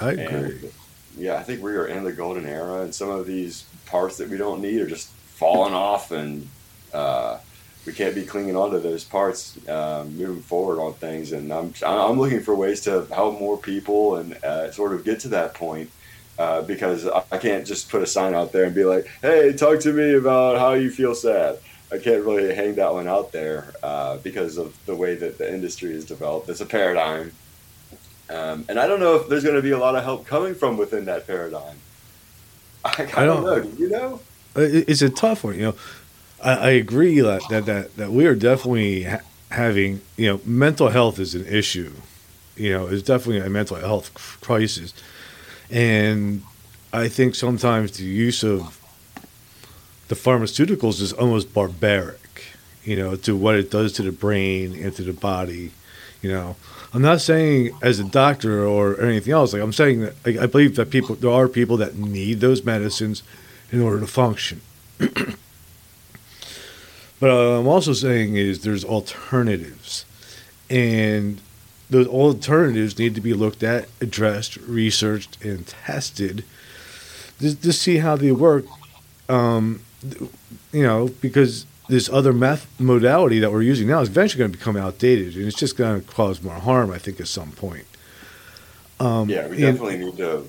I 0.00 0.12
agree. 0.12 0.24
and 0.24 0.72
yeah 1.16 1.36
I 1.36 1.42
think 1.42 1.62
we 1.62 1.72
are 1.72 1.86
in 1.86 2.04
the 2.04 2.12
golden 2.12 2.46
era 2.46 2.82
and 2.82 2.94
some 2.94 3.10
of 3.10 3.26
these 3.26 3.64
parts 3.86 4.16
that 4.18 4.28
we 4.28 4.36
don't 4.36 4.60
need 4.60 4.80
are 4.80 4.88
just 4.88 5.08
falling 5.08 5.74
off 5.74 6.10
and 6.10 6.48
uh, 6.92 7.38
we 7.86 7.92
can't 7.92 8.14
be 8.14 8.24
clinging 8.24 8.56
onto 8.56 8.80
those 8.80 9.04
parts 9.04 9.58
um, 9.68 10.16
moving 10.16 10.42
forward 10.42 10.80
on 10.80 10.94
things 10.94 11.32
and 11.32 11.52
I'm, 11.52 11.72
I'm 11.84 12.18
looking 12.18 12.40
for 12.40 12.54
ways 12.54 12.82
to 12.82 13.06
help 13.06 13.38
more 13.38 13.56
people 13.56 14.16
and 14.16 14.34
uh, 14.44 14.70
sort 14.72 14.92
of 14.92 15.04
get 15.04 15.20
to 15.20 15.28
that 15.28 15.54
point 15.54 15.90
uh, 16.38 16.62
because 16.62 17.06
I 17.06 17.38
can't 17.38 17.66
just 17.66 17.90
put 17.90 18.02
a 18.02 18.06
sign 18.06 18.32
out 18.32 18.52
there 18.52 18.62
and 18.62 18.72
be 18.72 18.84
like, 18.84 19.08
"Hey, 19.20 19.52
talk 19.54 19.80
to 19.80 19.92
me 19.92 20.14
about 20.14 20.56
how 20.56 20.74
you 20.74 20.88
feel 20.88 21.14
sad." 21.14 21.58
I 21.90 21.98
can't 21.98 22.24
really 22.24 22.54
hang 22.54 22.74
that 22.74 22.92
one 22.92 23.08
out 23.08 23.32
there 23.32 23.72
uh, 23.82 24.18
because 24.18 24.58
of 24.58 24.76
the 24.86 24.94
way 24.94 25.14
that 25.14 25.38
the 25.38 25.52
industry 25.52 25.92
is 25.92 26.04
developed. 26.04 26.48
It's 26.48 26.60
a 26.60 26.66
paradigm, 26.66 27.32
um, 28.28 28.64
and 28.68 28.78
I 28.78 28.86
don't 28.86 29.00
know 29.00 29.16
if 29.16 29.28
there's 29.28 29.42
going 29.44 29.56
to 29.56 29.62
be 29.62 29.70
a 29.70 29.78
lot 29.78 29.96
of 29.96 30.04
help 30.04 30.26
coming 30.26 30.54
from 30.54 30.76
within 30.76 31.06
that 31.06 31.26
paradigm. 31.26 31.76
I, 32.84 33.08
I, 33.16 33.24
don't- 33.24 33.42
know. 33.44 33.60
Do 33.62 33.82
you 33.82 33.88
know? 33.88 34.20
It's 34.56 35.02
a 35.02 35.08
tough 35.10 35.44
one, 35.44 35.54
you 35.54 35.62
know. 35.62 35.74
I, 36.42 36.52
I 36.54 36.70
agree 36.70 37.20
that, 37.20 37.42
that 37.50 37.66
that 37.66 37.96
that 37.96 38.10
we 38.12 38.26
are 38.26 38.34
definitely 38.34 39.04
ha- 39.04 39.20
having, 39.50 40.00
you 40.16 40.26
know, 40.28 40.40
mental 40.44 40.88
health 40.88 41.18
is 41.18 41.34
an 41.34 41.46
issue. 41.46 41.92
You 42.56 42.72
know, 42.72 42.86
it's 42.88 43.02
definitely 43.02 43.46
a 43.46 43.50
mental 43.50 43.76
health 43.76 44.12
crisis, 44.40 44.92
and 45.70 46.42
I 46.92 47.08
think 47.08 47.34
sometimes 47.34 47.92
the 47.98 48.04
use 48.04 48.42
of 48.42 48.77
the 50.08 50.14
pharmaceuticals 50.14 51.00
is 51.00 51.12
almost 51.12 51.54
barbaric. 51.54 52.18
You 52.84 52.96
know, 52.96 53.16
to 53.16 53.36
what 53.36 53.54
it 53.56 53.70
does 53.70 53.92
to 53.94 54.02
the 54.02 54.12
brain 54.12 54.74
and 54.74 54.94
to 54.96 55.02
the 55.02 55.12
body. 55.12 55.72
You 56.22 56.32
know, 56.32 56.56
I'm 56.94 57.02
not 57.02 57.20
saying 57.20 57.76
as 57.82 58.00
a 58.00 58.04
doctor 58.04 58.66
or 58.66 59.00
anything 59.00 59.32
else. 59.32 59.52
Like 59.52 59.62
I'm 59.62 59.72
saying 59.72 60.00
that 60.00 60.14
I, 60.24 60.44
I 60.44 60.46
believe 60.46 60.76
that 60.76 60.90
people 60.90 61.14
there 61.14 61.30
are 61.30 61.48
people 61.48 61.76
that 61.78 61.96
need 61.96 62.40
those 62.40 62.64
medicines 62.64 63.22
in 63.70 63.82
order 63.82 64.00
to 64.00 64.06
function. 64.06 64.62
but 64.98 65.30
uh, 67.22 67.60
I'm 67.60 67.68
also 67.68 67.92
saying 67.92 68.36
is 68.36 68.62
there's 68.62 68.84
alternatives, 68.84 70.06
and 70.70 71.40
those 71.90 72.06
alternatives 72.06 72.98
need 72.98 73.14
to 73.14 73.20
be 73.20 73.34
looked 73.34 73.62
at, 73.62 73.88
addressed, 74.00 74.56
researched, 74.56 75.42
and 75.44 75.66
tested 75.66 76.44
to, 77.40 77.54
to 77.54 77.72
see 77.72 77.98
how 77.98 78.16
they 78.16 78.32
work. 78.32 78.64
Um, 79.28 79.82
you 80.72 80.82
know, 80.82 81.08
because 81.20 81.66
this 81.88 82.08
other 82.08 82.32
meth 82.32 82.68
modality 82.78 83.38
that 83.40 83.50
we're 83.50 83.62
using 83.62 83.88
now 83.88 84.00
is 84.00 84.08
eventually 84.08 84.38
going 84.38 84.52
to 84.52 84.58
become 84.58 84.76
outdated, 84.76 85.34
and 85.36 85.46
it's 85.46 85.56
just 85.56 85.76
going 85.76 86.00
to 86.00 86.06
cause 86.06 86.42
more 86.42 86.54
harm. 86.54 86.90
I 86.90 86.98
think 86.98 87.20
at 87.20 87.28
some 87.28 87.52
point. 87.52 87.86
Um, 89.00 89.28
Yeah, 89.28 89.46
we 89.46 89.62
and- 89.64 89.78
definitely 89.78 89.98
need 89.98 90.16
to 90.16 90.44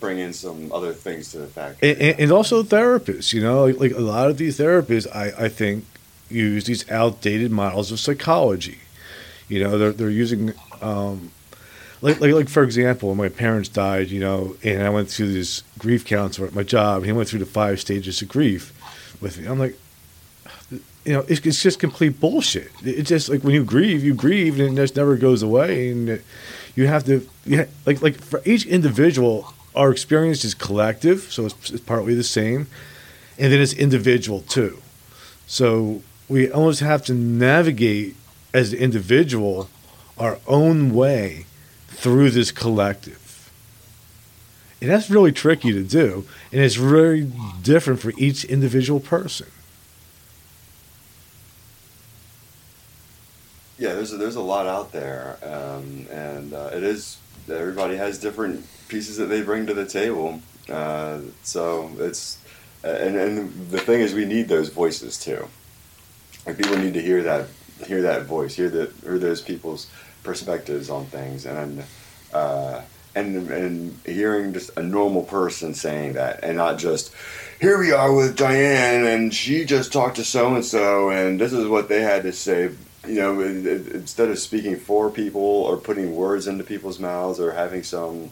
bring 0.00 0.18
in 0.18 0.32
some 0.32 0.72
other 0.72 0.92
things 0.92 1.32
to 1.32 1.38
the 1.38 1.76
and, 1.82 1.98
and, 2.00 2.20
and 2.20 2.32
also 2.32 2.62
therapists 2.62 3.32
you 3.32 3.42
know 3.42 3.66
like, 3.66 3.78
like 3.78 3.92
a 3.92 4.00
lot 4.00 4.30
of 4.30 4.38
these 4.38 4.58
therapists 4.58 5.06
I, 5.14 5.44
I 5.44 5.48
think 5.48 5.84
use 6.30 6.64
these 6.64 6.90
outdated 6.90 7.50
models 7.50 7.92
of 7.92 8.00
psychology 8.00 8.78
you 9.48 9.62
know 9.62 9.76
they're, 9.76 9.92
they're 9.92 10.08
using 10.08 10.54
um, 10.80 11.30
like, 12.04 12.20
like 12.20 12.34
like 12.34 12.48
for 12.48 12.62
example 12.62 13.08
when 13.08 13.18
my 13.18 13.28
parents 13.28 13.68
died 13.68 14.08
you 14.08 14.20
know 14.20 14.56
and 14.62 14.82
i 14.82 14.90
went 14.90 15.08
through 15.08 15.32
this 15.32 15.62
grief 15.78 16.04
counselor 16.04 16.46
at 16.46 16.54
my 16.54 16.62
job 16.62 17.04
he 17.04 17.12
went 17.12 17.28
through 17.28 17.38
the 17.38 17.46
five 17.46 17.80
stages 17.80 18.20
of 18.22 18.28
grief 18.28 18.72
with 19.20 19.38
me. 19.38 19.46
I'm 19.46 19.58
like 19.58 19.76
you 21.04 21.12
know 21.12 21.24
it's, 21.28 21.44
it's 21.44 21.62
just 21.62 21.78
complete 21.78 22.20
bullshit. 22.20 22.70
It's 22.82 23.08
just 23.08 23.28
like 23.28 23.42
when 23.42 23.54
you 23.54 23.64
grieve 23.64 24.04
you 24.04 24.14
grieve 24.14 24.58
and 24.58 24.78
it 24.78 24.82
just 24.82 24.96
never 24.96 25.16
goes 25.16 25.42
away. 25.42 25.90
And 25.90 26.22
you 26.76 26.86
have 26.86 27.04
to 27.04 27.28
yeah 27.44 27.66
like 27.86 28.02
like 28.02 28.20
for 28.20 28.40
each 28.44 28.66
individual 28.66 29.52
our 29.74 29.90
experience 29.90 30.44
is 30.44 30.54
collective, 30.54 31.32
so 31.32 31.46
it's, 31.46 31.70
it's 31.70 31.80
partly 31.80 32.14
the 32.14 32.22
same, 32.22 32.68
and 33.36 33.52
then 33.52 33.60
it's 33.60 33.72
individual 33.72 34.40
too. 34.42 34.78
So 35.48 36.02
we 36.28 36.48
almost 36.48 36.78
have 36.78 37.04
to 37.06 37.14
navigate 37.14 38.14
as 38.52 38.72
an 38.72 38.78
individual 38.78 39.68
our 40.16 40.38
own 40.46 40.94
way 40.94 41.46
through 41.94 42.30
this 42.30 42.50
collective. 42.50 43.50
And 44.80 44.90
that's 44.90 45.08
really 45.08 45.32
tricky 45.32 45.72
to 45.72 45.82
do, 45.82 46.26
and 46.52 46.60
it's 46.60 46.74
very 46.74 47.30
different 47.62 48.00
for 48.00 48.12
each 48.18 48.44
individual 48.44 49.00
person. 49.00 49.46
Yeah, 53.78 53.94
there's 53.94 54.12
a, 54.12 54.16
there's 54.18 54.36
a 54.36 54.42
lot 54.42 54.66
out 54.66 54.92
there, 54.92 55.38
um, 55.42 56.06
and 56.10 56.52
uh, 56.52 56.70
it 56.72 56.82
is 56.82 57.18
everybody 57.50 57.96
has 57.96 58.18
different 58.18 58.66
pieces 58.88 59.16
that 59.16 59.26
they 59.26 59.42
bring 59.42 59.66
to 59.66 59.74
the 59.74 59.86
table. 59.86 60.40
Uh, 60.68 61.20
so 61.42 61.90
it's 61.98 62.38
and 62.82 63.16
and 63.16 63.70
the 63.70 63.78
thing 63.78 64.00
is, 64.00 64.12
we 64.14 64.24
need 64.24 64.48
those 64.48 64.68
voices 64.68 65.18
too. 65.18 65.48
Like 66.46 66.58
people 66.58 66.76
need 66.76 66.94
to 66.94 67.02
hear 67.02 67.22
that 67.22 67.48
hear 67.86 68.02
that 68.02 68.24
voice, 68.24 68.54
hear 68.54 68.68
that 68.68 68.92
hear 69.02 69.18
those 69.18 69.40
people's 69.40 69.88
perspectives 70.24 70.90
on 70.90 71.06
things, 71.06 71.46
and 71.46 71.84
uh, 72.32 72.80
and 73.14 73.48
and 73.50 73.98
hearing 74.04 74.52
just 74.52 74.76
a 74.76 74.82
normal 74.82 75.22
person 75.22 75.74
saying 75.74 76.14
that, 76.14 76.40
and 76.42 76.56
not 76.56 76.78
just 76.78 77.14
here 77.60 77.78
we 77.78 77.92
are 77.92 78.12
with 78.12 78.36
Diane, 78.36 79.06
and 79.06 79.32
she 79.32 79.64
just 79.64 79.92
talked 79.92 80.16
to 80.16 80.24
so 80.24 80.54
and 80.54 80.64
so, 80.64 81.10
and 81.10 81.40
this 81.40 81.52
is 81.52 81.68
what 81.68 81.88
they 81.88 82.02
had 82.02 82.24
to 82.24 82.32
say. 82.32 82.70
You 83.06 83.14
know, 83.14 83.40
instead 83.40 84.30
of 84.30 84.38
speaking 84.38 84.76
for 84.76 85.10
people 85.10 85.42
or 85.42 85.76
putting 85.76 86.16
words 86.16 86.46
into 86.46 86.64
people's 86.64 86.98
mouths 86.98 87.38
or 87.38 87.52
having 87.52 87.82
some 87.82 88.30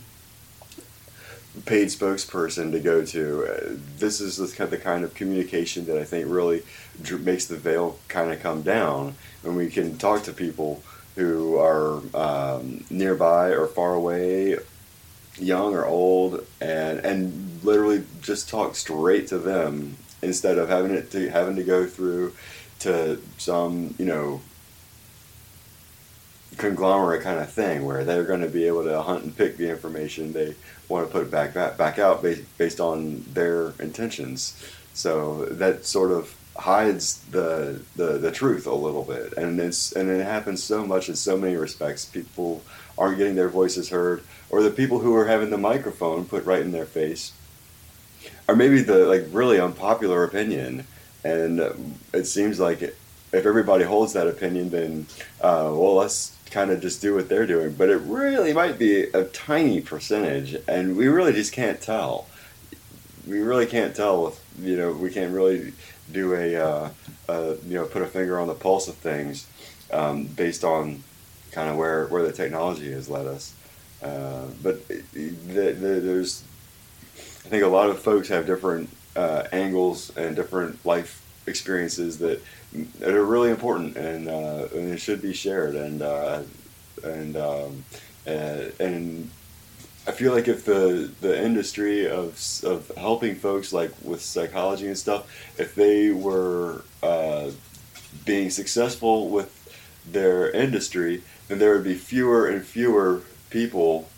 paid 1.67 1.89
spokesperson 1.89 2.73
to 2.73 2.81
go 2.81 3.05
to, 3.05 3.45
uh, 3.45 3.77
this 3.99 4.21
is 4.21 4.39
the 4.39 4.77
kind 4.79 5.05
of 5.05 5.15
communication 5.15 5.85
that 5.87 5.99
I 5.99 6.05
think 6.05 6.27
really 6.29 6.63
makes 7.21 7.47
the 7.47 7.57
veil 7.57 7.99
kind 8.09 8.33
of 8.33 8.41
come 8.41 8.63
down. 8.63 9.15
And 9.45 9.57
we 9.57 9.69
can 9.69 9.99
talk 9.99 10.23
to 10.23 10.33
people 10.33 10.83
who 11.17 11.59
are 11.59 12.01
um, 12.15 12.85
nearby 12.91 13.49
or 13.49 13.67
far 13.67 13.95
away, 13.95 14.57
young 15.37 15.75
or 15.75 15.85
old, 15.85 16.47
and 16.61 17.01
and 17.01 17.61
literally 17.63 18.05
just 18.21 18.49
talk 18.49 18.75
straight 18.75 19.29
to 19.29 19.39
them 19.39 19.97
instead 20.23 20.59
of 20.59 20.69
having 20.69 20.93
it 20.93 21.11
to 21.11 21.31
having 21.31 21.57
to 21.57 21.63
go 21.63 21.87
through 21.87 22.33
to 22.79 23.21
some 23.39 23.95
you 23.99 24.05
know 24.05 24.41
conglomerate 26.57 27.23
kind 27.23 27.41
of 27.41 27.51
thing 27.51 27.85
where 27.85 28.05
they're 28.05 28.25
going 28.25 28.41
to 28.41 28.49
be 28.49 28.67
able 28.67 28.85
to 28.85 29.03
hunt 29.03 29.25
and 29.25 29.37
pick 29.37 29.57
the 29.57 29.71
information 29.71 30.33
they 30.33 30.55
want 30.89 31.07
to 31.07 31.13
put 31.13 31.31
back 31.31 31.55
back, 31.55 31.77
back 31.77 31.99
out 31.99 32.23
based, 32.23 32.59
based 32.59 32.81
on 32.81 33.25
their 33.33 33.71
intentions. 33.81 34.63
So 34.95 35.47
that 35.47 35.87
sort 35.87 36.11
of 36.11 36.35
hides 36.57 37.19
the, 37.31 37.81
the 37.97 38.19
the 38.19 38.31
truth 38.31 38.67
a 38.67 38.75
little 38.75 39.05
bit, 39.05 39.33
and 39.35 39.59
it's 39.61 39.93
and 39.93 40.11
it 40.11 40.25
happens 40.25 40.63
so 40.63 40.87
much 40.87 41.09
in 41.09 41.17
so 41.17 41.37
many 41.37 41.57
respects. 41.57 42.05
People 42.05 42.63
aren't 42.99 43.19
getting 43.19 43.35
their 43.35 43.49
voices 43.49 43.89
heard, 43.89 44.23
or 44.51 44.63
the 44.63 44.71
people 44.71 44.99
who 44.99 45.15
are 45.17 45.27
having 45.27 45.51
the 45.51 45.59
microphone 45.59 46.25
put 46.25 46.45
right 46.45 46.63
in 46.63 46.73
their 46.73 46.85
face, 46.85 47.33
or 48.49 48.57
maybe 48.57 48.83
the 48.83 49.07
like 49.07 49.27
really 49.31 49.59
unpopular 49.59 50.25
opinion, 50.25 50.87
and 51.25 51.61
it 52.13 52.27
seems 52.27 52.61
like 52.61 52.83
if 52.83 53.47
everybody 53.47 53.85
holds 53.85 54.13
that 54.13 54.27
opinion, 54.27 54.71
then 54.71 55.07
uh, 55.41 55.73
well, 55.73 55.95
let's 55.95 56.37
kind 56.51 56.71
of 56.71 56.83
just 56.83 57.01
do 57.01 57.15
what 57.15 57.31
they're 57.31 57.47
doing. 57.47 57.73
But 57.73 57.89
it 57.89 57.97
really 57.97 58.53
might 58.53 58.79
be 58.79 59.05
a 59.05 59.25
tiny 59.25 59.81
percentage, 59.81 60.57
and 60.69 60.97
we 60.97 61.09
really 61.09 61.33
just 61.33 61.53
can't 61.53 61.81
tell. 61.81 62.27
We 63.27 63.41
really 63.41 63.67
can't 63.67 63.97
tell. 63.97 64.29
If, 64.29 64.41
you 64.61 64.77
know, 64.77 64.93
we 64.93 65.11
can't 65.11 65.33
really 65.33 65.73
do 66.11 66.35
a, 66.35 66.57
uh, 66.57 66.91
you 67.67 67.75
know 67.75 67.85
put 67.87 68.03
a 68.03 68.07
finger 68.07 68.39
on 68.39 68.49
the 68.49 68.55
pulse 68.55 68.89
of 68.89 68.97
things 68.97 69.47
um, 69.93 70.25
based 70.25 70.65
on 70.65 71.03
kind 71.53 71.71
of 71.71 71.77
where 71.77 72.07
where 72.07 72.23
the 72.23 72.33
technology 72.33 72.91
has 72.93 73.09
led 73.09 73.27
us. 73.27 73.55
Uh, 74.03 74.47
but 74.63 74.87
the, 74.89 75.03
the, 75.13 75.73
there's, 76.01 76.43
I 77.45 77.49
think 77.49 77.63
a 77.63 77.69
lot 77.69 77.89
of 77.89 78.01
folks 78.01 78.29
have 78.29 78.47
different 78.47 78.91
uh, 79.15 79.45
angles 79.53 80.11
and 80.17 80.35
different 80.35 80.85
life 80.85 81.23
experiences 81.47 82.19
that 82.19 82.43
that 82.99 83.15
are 83.15 83.25
really 83.25 83.51
important 83.51 83.97
and, 83.97 84.29
uh, 84.29 84.67
and 84.73 84.93
it 84.93 84.99
should 84.99 85.21
be 85.21 85.35
shared 85.35 85.75
and 85.75 86.03
uh, 86.03 86.43
and 87.05 87.37
um, 87.37 87.85
and, 88.27 88.73
and 88.81 89.31
I 90.07 90.11
feel 90.11 90.33
like 90.33 90.49
if 90.49 90.65
the 90.65 91.11
the 91.21 91.41
industry 91.41 92.09
of 92.09 92.41
of 92.65 92.91
helping 92.97 93.37
folks 93.37 93.73
like 93.73 93.93
with 94.03 94.21
psychology 94.21 94.89
and 94.89 94.99
stuff, 94.99 95.31
if 95.59 95.75
they 95.77 96.11
were 96.11 96.83
uh, 97.03 97.51
being 98.25 98.51
successful 98.51 99.29
with 99.29 99.59
their 100.11 100.51
industry, 100.51 101.23
then 101.47 101.61
there 101.61 101.75
would 101.75 101.85
be 101.85 101.95
fewer 101.95 102.49
and 102.49 102.65
fewer 102.65 103.23
people 103.51 104.09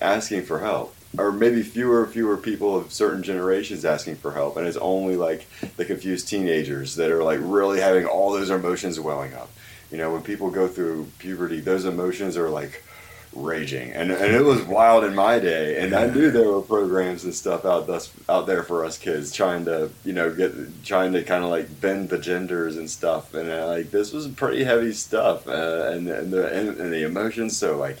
asking 0.00 0.42
for 0.42 0.60
help. 0.60 0.94
Or 1.18 1.32
maybe 1.32 1.62
fewer 1.62 2.04
and 2.04 2.12
fewer 2.12 2.36
people 2.36 2.76
of 2.76 2.92
certain 2.92 3.22
generations 3.22 3.84
asking 3.84 4.16
for 4.16 4.32
help 4.32 4.56
and 4.56 4.66
it's 4.66 4.76
only 4.76 5.16
like 5.16 5.48
the 5.76 5.84
confused 5.84 6.28
teenagers 6.28 6.94
that 6.96 7.10
are 7.10 7.24
like 7.24 7.40
really 7.42 7.80
having 7.80 8.06
all 8.06 8.30
those 8.30 8.50
emotions 8.50 9.00
welling 9.00 9.34
up. 9.34 9.50
You 9.90 9.98
know 9.98 10.12
when 10.12 10.22
people 10.22 10.50
go 10.50 10.68
through 10.68 11.08
puberty 11.18 11.60
those 11.60 11.84
emotions 11.84 12.36
are 12.36 12.48
like 12.48 12.84
raging 13.32 13.92
and, 13.92 14.10
and 14.10 14.34
it 14.34 14.44
was 14.44 14.60
wild 14.62 15.04
in 15.04 15.14
my 15.14 15.38
day 15.38 15.80
and 15.80 15.94
i 15.94 16.04
knew 16.06 16.32
there 16.32 16.48
were 16.48 16.60
programs 16.60 17.22
and 17.22 17.32
stuff 17.32 17.64
out 17.64 17.86
thus 17.86 18.12
out 18.28 18.46
there 18.46 18.64
for 18.64 18.84
us 18.84 18.98
kids 18.98 19.32
trying 19.32 19.64
to 19.64 19.88
you 20.04 20.12
know 20.12 20.34
get 20.34 20.52
trying 20.84 21.12
to 21.12 21.22
kind 21.22 21.44
of 21.44 21.50
like 21.50 21.80
bend 21.80 22.08
the 22.08 22.18
genders 22.18 22.76
and 22.76 22.90
stuff 22.90 23.32
and 23.32 23.48
uh, 23.48 23.68
like 23.68 23.92
this 23.92 24.12
was 24.12 24.26
pretty 24.26 24.64
heavy 24.64 24.92
stuff 24.92 25.46
uh, 25.46 25.90
and, 25.92 26.08
and 26.08 26.32
the 26.32 26.52
and, 26.52 26.80
and 26.80 26.92
the 26.92 27.04
emotions 27.04 27.56
so 27.56 27.76
like 27.76 27.98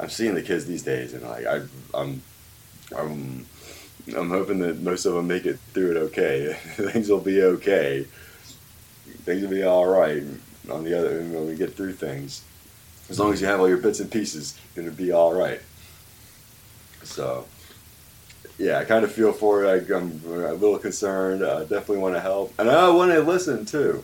i'm 0.00 0.08
seeing 0.08 0.34
the 0.34 0.42
kids 0.42 0.66
these 0.66 0.82
days 0.82 1.14
and 1.14 1.22
like 1.22 1.46
I, 1.46 1.60
i'm 1.94 2.20
I'm 2.96 3.46
I'm 4.16 4.30
hoping 4.30 4.58
that 4.60 4.80
most 4.80 5.04
of 5.04 5.14
them 5.14 5.28
make 5.28 5.46
it 5.46 5.58
through 5.72 5.92
it 5.92 5.96
okay. 5.96 6.54
Things 6.62 7.08
will 7.08 7.20
be 7.20 7.42
okay. 7.42 8.06
Things 9.24 9.42
will 9.42 9.50
be 9.50 9.62
all 9.62 9.86
right 9.86 10.22
on 10.70 10.84
the 10.84 10.98
other 10.98 11.18
when 11.18 11.46
we 11.46 11.54
get 11.56 11.74
through 11.74 11.94
things. 11.94 12.42
As 13.12 13.18
long 13.18 13.30
as 13.34 13.42
you 13.42 13.46
have 13.46 13.60
all 13.60 13.68
your 13.68 13.76
bits 13.76 14.00
and 14.00 14.10
pieces, 14.10 14.58
it'll 14.74 14.90
be 14.90 15.12
all 15.12 15.34
right. 15.34 15.60
So, 17.02 17.46
yeah, 18.56 18.78
I 18.78 18.84
kind 18.84 19.04
of 19.04 19.12
feel 19.12 19.34
for 19.34 19.66
it. 19.66 19.68
I, 19.90 19.94
am 19.94 20.22
a 20.24 20.54
little 20.54 20.78
concerned. 20.78 21.44
I 21.44 21.60
definitely 21.60 21.98
want 21.98 22.14
to 22.14 22.22
help, 22.22 22.54
and 22.58 22.70
I 22.70 22.88
want 22.88 23.12
to 23.12 23.20
listen 23.20 23.66
too. 23.66 24.02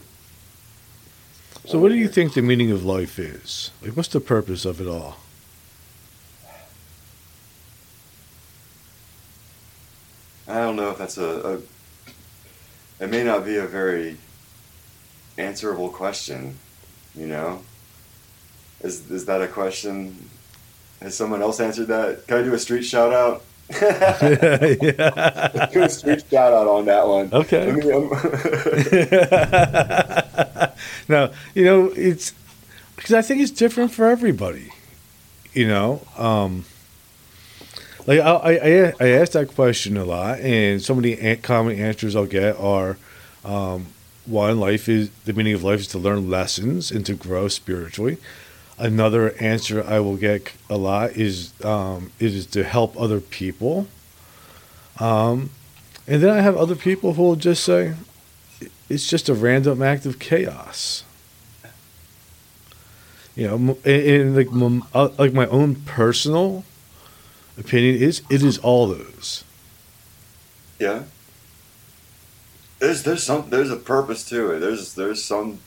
So, 1.64 1.78
what 1.78 1.88
do 1.88 1.94
you 1.94 2.06
think 2.06 2.34
the 2.34 2.42
meaning 2.42 2.70
of 2.70 2.84
life 2.84 3.18
is? 3.18 3.70
Like, 3.80 3.96
what's 3.96 4.10
the 4.10 4.20
purpose 4.20 4.66
of 4.66 4.78
it 4.78 4.86
all? 4.86 5.16
I 10.46 10.56
don't 10.56 10.76
know 10.76 10.90
if 10.90 10.98
that's 10.98 11.16
a, 11.16 11.62
a 13.00 13.02
it 13.02 13.08
may 13.08 13.24
not 13.24 13.46
be 13.46 13.56
a 13.56 13.66
very 13.66 14.18
answerable 15.38 15.88
question, 15.88 16.58
you 17.14 17.26
know? 17.26 17.62
Is 18.82 19.10
is 19.10 19.24
that 19.26 19.42
a 19.42 19.48
question? 19.48 20.28
Has 21.00 21.16
someone 21.16 21.42
else 21.42 21.60
answered 21.60 21.88
that? 21.88 22.26
Can 22.26 22.38
I 22.38 22.42
do 22.42 22.54
a 22.54 22.58
street 22.58 22.84
shout 22.84 23.12
out? 23.12 23.44
yeah. 23.70 24.76
do 25.72 25.82
a 25.82 25.88
street 25.88 26.24
shout 26.30 26.52
out 26.52 26.66
on 26.66 26.86
that 26.86 27.06
one. 27.06 27.30
Okay. 27.32 27.66
now, 31.08 31.30
you 31.54 31.64
know, 31.64 31.92
it's 31.94 32.32
because 32.96 33.14
I 33.14 33.22
think 33.22 33.40
it's 33.40 33.50
different 33.50 33.92
for 33.92 34.08
everybody. 34.08 34.72
You 35.52 35.68
know, 35.68 36.02
um, 36.16 36.64
like 38.06 38.20
I, 38.20 38.32
I, 38.32 38.92
I 39.00 39.08
ask 39.10 39.32
that 39.32 39.54
question 39.54 39.96
a 39.96 40.04
lot, 40.04 40.40
and 40.40 40.80
some 40.80 40.98
of 40.98 41.02
the 41.02 41.36
common 41.36 41.78
answers 41.78 42.16
I'll 42.16 42.26
get 42.26 42.56
are, 42.58 42.96
um, 43.44 43.86
one, 44.24 44.60
life 44.60 44.88
is 44.88 45.10
the 45.24 45.32
meaning 45.32 45.54
of 45.54 45.64
life 45.64 45.80
is 45.80 45.88
to 45.88 45.98
learn 45.98 46.30
lessons 46.30 46.90
and 46.90 47.04
to 47.06 47.14
grow 47.14 47.48
spiritually. 47.48 48.18
Another 48.78 49.34
answer 49.40 49.82
I 49.82 49.98
will 50.00 50.16
get 50.16 50.52
a 50.70 50.76
lot 50.76 51.16
is 51.16 51.52
um, 51.64 52.12
is 52.20 52.46
to 52.46 52.62
help 52.62 52.98
other 53.00 53.20
people. 53.20 53.88
Um, 55.00 55.50
and 56.06 56.22
then 56.22 56.30
I 56.30 56.40
have 56.40 56.56
other 56.56 56.76
people 56.76 57.14
who 57.14 57.22
will 57.22 57.36
just 57.36 57.64
say, 57.64 57.94
it's 58.88 59.08
just 59.08 59.28
a 59.28 59.34
random 59.34 59.82
act 59.82 60.06
of 60.06 60.18
chaos. 60.18 61.04
You 63.34 63.46
know, 63.46 63.78
in 63.84 64.34
like 64.34 64.48
uh, 64.94 65.10
like 65.18 65.32
my 65.32 65.46
own 65.46 65.76
personal 65.76 66.64
opinion 67.56 67.96
is 67.96 68.22
it 68.30 68.42
is 68.42 68.58
all 68.58 68.88
those. 68.88 69.44
Yeah. 70.78 71.04
There's 72.78 73.02
there's 73.02 73.22
some 73.22 73.50
there's 73.50 73.70
a 73.70 73.76
purpose 73.76 74.28
to 74.30 74.52
it. 74.52 74.60
There's 74.60 74.94
there's 74.94 75.24
some 75.24 75.60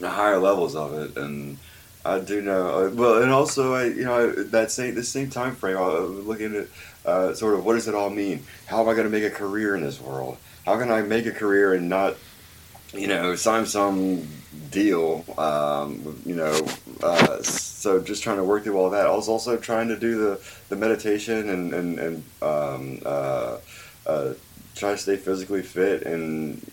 higher 0.00 0.38
levels 0.38 0.76
of 0.76 0.94
it, 0.94 1.16
and 1.16 1.58
I 2.04 2.18
do 2.20 2.40
know. 2.40 2.86
Uh, 2.86 2.90
well, 2.94 3.22
and 3.22 3.30
also, 3.30 3.74
I 3.74 3.84
you 3.84 4.04
know 4.04 4.32
that 4.32 4.70
same 4.70 4.94
the 4.94 5.04
same 5.04 5.30
time 5.30 5.54
frame. 5.54 5.76
I 5.76 5.80
was 5.80 6.26
looking 6.26 6.56
at 6.56 6.66
uh, 7.04 7.34
sort 7.34 7.54
of 7.54 7.64
what 7.64 7.74
does 7.74 7.88
it 7.88 7.94
all 7.94 8.10
mean? 8.10 8.44
How 8.66 8.80
am 8.82 8.88
I 8.88 8.92
going 8.92 9.04
to 9.04 9.10
make 9.10 9.24
a 9.24 9.34
career 9.34 9.74
in 9.74 9.82
this 9.82 10.00
world? 10.00 10.38
How 10.64 10.78
can 10.78 10.90
I 10.90 11.02
make 11.02 11.26
a 11.26 11.32
career 11.32 11.74
and 11.74 11.88
not, 11.88 12.16
you 12.92 13.06
know, 13.06 13.34
sign 13.36 13.66
some 13.66 14.28
deal? 14.70 15.24
Um, 15.38 16.20
you 16.24 16.36
know, 16.36 16.66
uh, 17.02 17.42
so 17.42 18.00
just 18.00 18.22
trying 18.22 18.36
to 18.36 18.44
work 18.44 18.64
through 18.64 18.78
all 18.78 18.90
that. 18.90 19.06
I 19.06 19.14
was 19.14 19.28
also 19.28 19.56
trying 19.56 19.88
to 19.88 19.96
do 19.96 20.18
the 20.18 20.40
the 20.70 20.76
meditation 20.76 21.48
and 21.50 21.74
and 21.74 21.98
and 21.98 22.24
um, 22.40 22.98
uh, 23.04 23.58
uh, 24.06 24.32
try 24.74 24.92
to 24.92 24.98
stay 24.98 25.16
physically 25.16 25.62
fit 25.62 26.02
and 26.02 26.64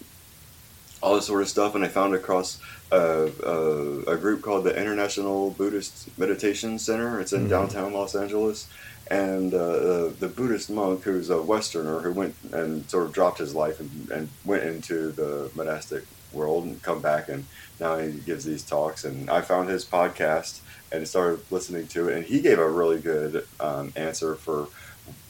all 1.01 1.15
this 1.15 1.27
sort 1.27 1.41
of 1.41 1.49
stuff. 1.49 1.75
And 1.75 1.83
I 1.83 1.89
found 1.89 2.13
across 2.15 2.59
a, 2.91 3.29
a, 3.43 4.13
a 4.13 4.17
group 4.17 4.41
called 4.41 4.63
the 4.63 4.75
International 4.79 5.51
Buddhist 5.51 6.09
Meditation 6.17 6.79
Center. 6.79 7.19
It's 7.19 7.33
in 7.33 7.45
Mhm. 7.45 7.49
downtown 7.49 7.93
Los 7.93 8.15
Angeles. 8.15 8.67
And 9.09 9.53
uh, 9.53 9.57
the, 9.57 10.13
the 10.19 10.27
Buddhist 10.27 10.69
monk, 10.69 11.03
who's 11.03 11.29
a 11.29 11.41
Westerner, 11.41 11.99
who 12.01 12.11
went 12.11 12.35
and 12.51 12.89
sort 12.89 13.05
of 13.05 13.13
dropped 13.13 13.37
his 13.39 13.55
life 13.55 13.79
and, 13.79 14.09
and 14.11 14.29
went 14.43 14.63
into 14.63 15.11
the 15.11 15.49
monastic 15.55 16.03
world 16.33 16.65
and 16.65 16.81
come 16.83 17.01
back, 17.01 17.29
and 17.29 17.45
now 17.79 17.97
he 17.97 18.11
gives 18.11 18.43
these 18.43 18.63
talks. 18.63 19.05
And 19.05 19.29
I 19.29 19.39
found 19.41 19.69
his 19.69 19.85
podcast 19.85 20.59
and 20.91 21.07
started 21.07 21.39
listening 21.51 21.87
to 21.87 22.09
it, 22.09 22.17
and 22.17 22.25
he 22.25 22.41
gave 22.41 22.59
a 22.59 22.69
really 22.69 22.99
good 22.99 23.47
um, 23.61 23.93
answer 23.95 24.35
for 24.35 24.67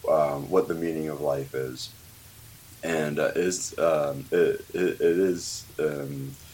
um, 0.09 0.49
what 0.49 0.67
the 0.67 0.73
meaning 0.73 1.09
of 1.09 1.21
life 1.21 1.53
is 1.53 1.89
and 2.83 3.19
uh, 3.19 3.31
is 3.35 3.77
um, 3.79 4.25
it, 4.31 4.63
it, 4.73 5.01
it 5.01 5.01
is 5.01 5.65
um, 5.79 6.31
uh, 6.31 6.46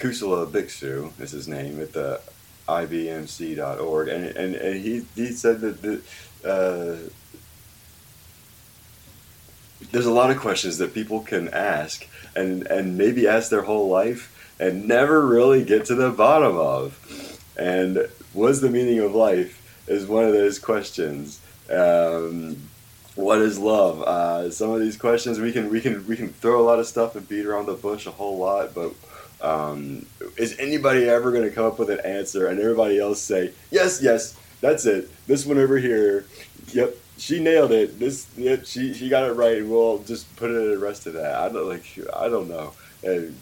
Kusala 0.00 0.50
Bhikshu 0.50 1.12
is 1.20 1.30
his 1.30 1.46
name 1.46 1.80
at 1.80 1.92
the 1.92 2.20
ibmc.org 2.66 4.08
and, 4.08 4.24
and, 4.24 4.54
and 4.54 4.80
he, 4.80 5.04
he 5.14 5.32
said 5.32 5.60
that 5.60 5.82
the, 5.82 6.00
uh, 6.48 6.96
there's 9.92 10.06
a 10.06 10.12
lot 10.12 10.30
of 10.30 10.38
questions 10.38 10.78
that 10.78 10.94
people 10.94 11.20
can 11.20 11.48
ask 11.48 12.06
and, 12.36 12.66
and 12.68 12.96
maybe 12.96 13.26
ask 13.26 13.50
their 13.50 13.62
whole 13.62 13.88
life 13.88 14.54
and 14.58 14.86
never 14.86 15.26
really 15.26 15.64
get 15.64 15.84
to 15.86 15.94
the 15.94 16.10
bottom 16.10 16.56
of. 16.56 17.40
And 17.58 18.08
what's 18.32 18.60
the 18.60 18.70
meaning 18.70 19.00
of 19.00 19.14
life 19.14 19.84
is 19.88 20.06
one 20.06 20.24
of 20.24 20.32
those 20.32 20.58
questions. 20.58 21.40
Um, 21.70 22.56
what 23.16 23.38
is 23.40 23.58
love? 23.58 24.02
Uh, 24.02 24.50
some 24.50 24.70
of 24.70 24.80
these 24.80 24.96
questions 24.96 25.40
we 25.40 25.52
can 25.52 25.70
we 25.70 25.80
can 25.80 26.06
we 26.06 26.16
can 26.16 26.28
throw 26.28 26.60
a 26.60 26.64
lot 26.64 26.78
of 26.78 26.86
stuff 26.86 27.16
and 27.16 27.28
beat 27.28 27.44
around 27.44 27.66
the 27.66 27.74
bush 27.74 28.06
a 28.06 28.10
whole 28.10 28.38
lot, 28.38 28.74
but 28.74 28.92
um, 29.42 30.06
is 30.36 30.58
anybody 30.58 31.08
ever 31.08 31.32
going 31.32 31.48
to 31.48 31.50
come 31.50 31.64
up 31.64 31.78
with 31.78 31.90
an 31.90 32.00
answer 32.00 32.48
and 32.48 32.60
everybody 32.60 32.98
else 32.98 33.20
say 33.20 33.52
yes, 33.70 34.02
yes, 34.02 34.36
that's 34.60 34.86
it. 34.86 35.08
This 35.26 35.46
one 35.46 35.58
over 35.58 35.78
here, 35.78 36.26
yep, 36.68 36.94
she 37.16 37.40
nailed 37.40 37.72
it. 37.72 37.98
This, 37.98 38.26
yep, 38.36 38.64
she 38.66 38.94
she 38.94 39.08
got 39.08 39.28
it 39.28 39.32
right. 39.32 39.64
We'll 39.64 39.98
just 39.98 40.34
put 40.36 40.50
it 40.50 40.56
at 40.56 40.70
the 40.70 40.78
rest 40.78 41.06
of 41.06 41.14
that. 41.14 41.34
I 41.34 41.48
don't 41.48 41.68
like 41.68 41.84
I 42.16 42.28
don't 42.28 42.48
know. 42.48 42.72
And 43.02 43.36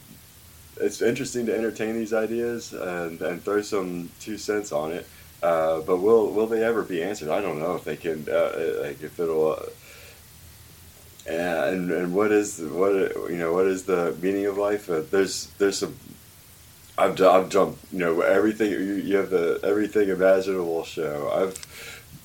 it's 0.80 1.02
interesting 1.02 1.46
to 1.46 1.56
entertain 1.56 1.94
these 1.94 2.12
ideas 2.12 2.72
and, 2.72 3.20
and 3.20 3.42
throw 3.42 3.62
some 3.62 4.10
two 4.20 4.38
cents 4.38 4.70
on 4.70 4.92
it. 4.92 5.06
Uh, 5.42 5.80
but 5.80 5.98
will 5.98 6.30
will 6.32 6.46
they 6.46 6.62
ever 6.62 6.82
be 6.82 7.02
answered? 7.02 7.28
I 7.28 7.40
don't 7.40 7.58
know 7.58 7.74
if 7.74 7.84
they 7.84 7.96
can. 7.96 8.26
Uh, 8.28 8.80
like 8.82 9.02
if 9.02 9.18
it'll. 9.18 9.52
Uh, 9.52 9.66
and 11.28 11.90
and 11.90 12.14
what 12.14 12.32
is 12.32 12.58
what 12.60 12.92
you 13.30 13.36
know 13.36 13.52
what 13.52 13.66
is 13.66 13.84
the 13.84 14.16
meaning 14.20 14.46
of 14.46 14.56
life? 14.56 14.88
Uh, 14.88 15.02
there's 15.10 15.48
there's 15.58 15.78
some. 15.78 15.96
I've 16.96 17.20
I've 17.20 17.48
jumped 17.48 17.92
you 17.92 17.98
know 17.98 18.20
everything 18.22 18.70
you, 18.70 18.78
you 18.78 19.16
have 19.16 19.30
the 19.30 19.60
everything 19.62 20.08
imaginable 20.08 20.84
show. 20.84 21.30
I've 21.32 21.56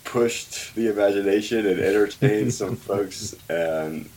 pushed 0.04 0.76
the 0.76 0.90
imagination 0.90 1.66
and 1.66 1.80
entertained 1.80 2.54
some 2.62 2.76
folks 2.76 3.36
and 3.50 4.10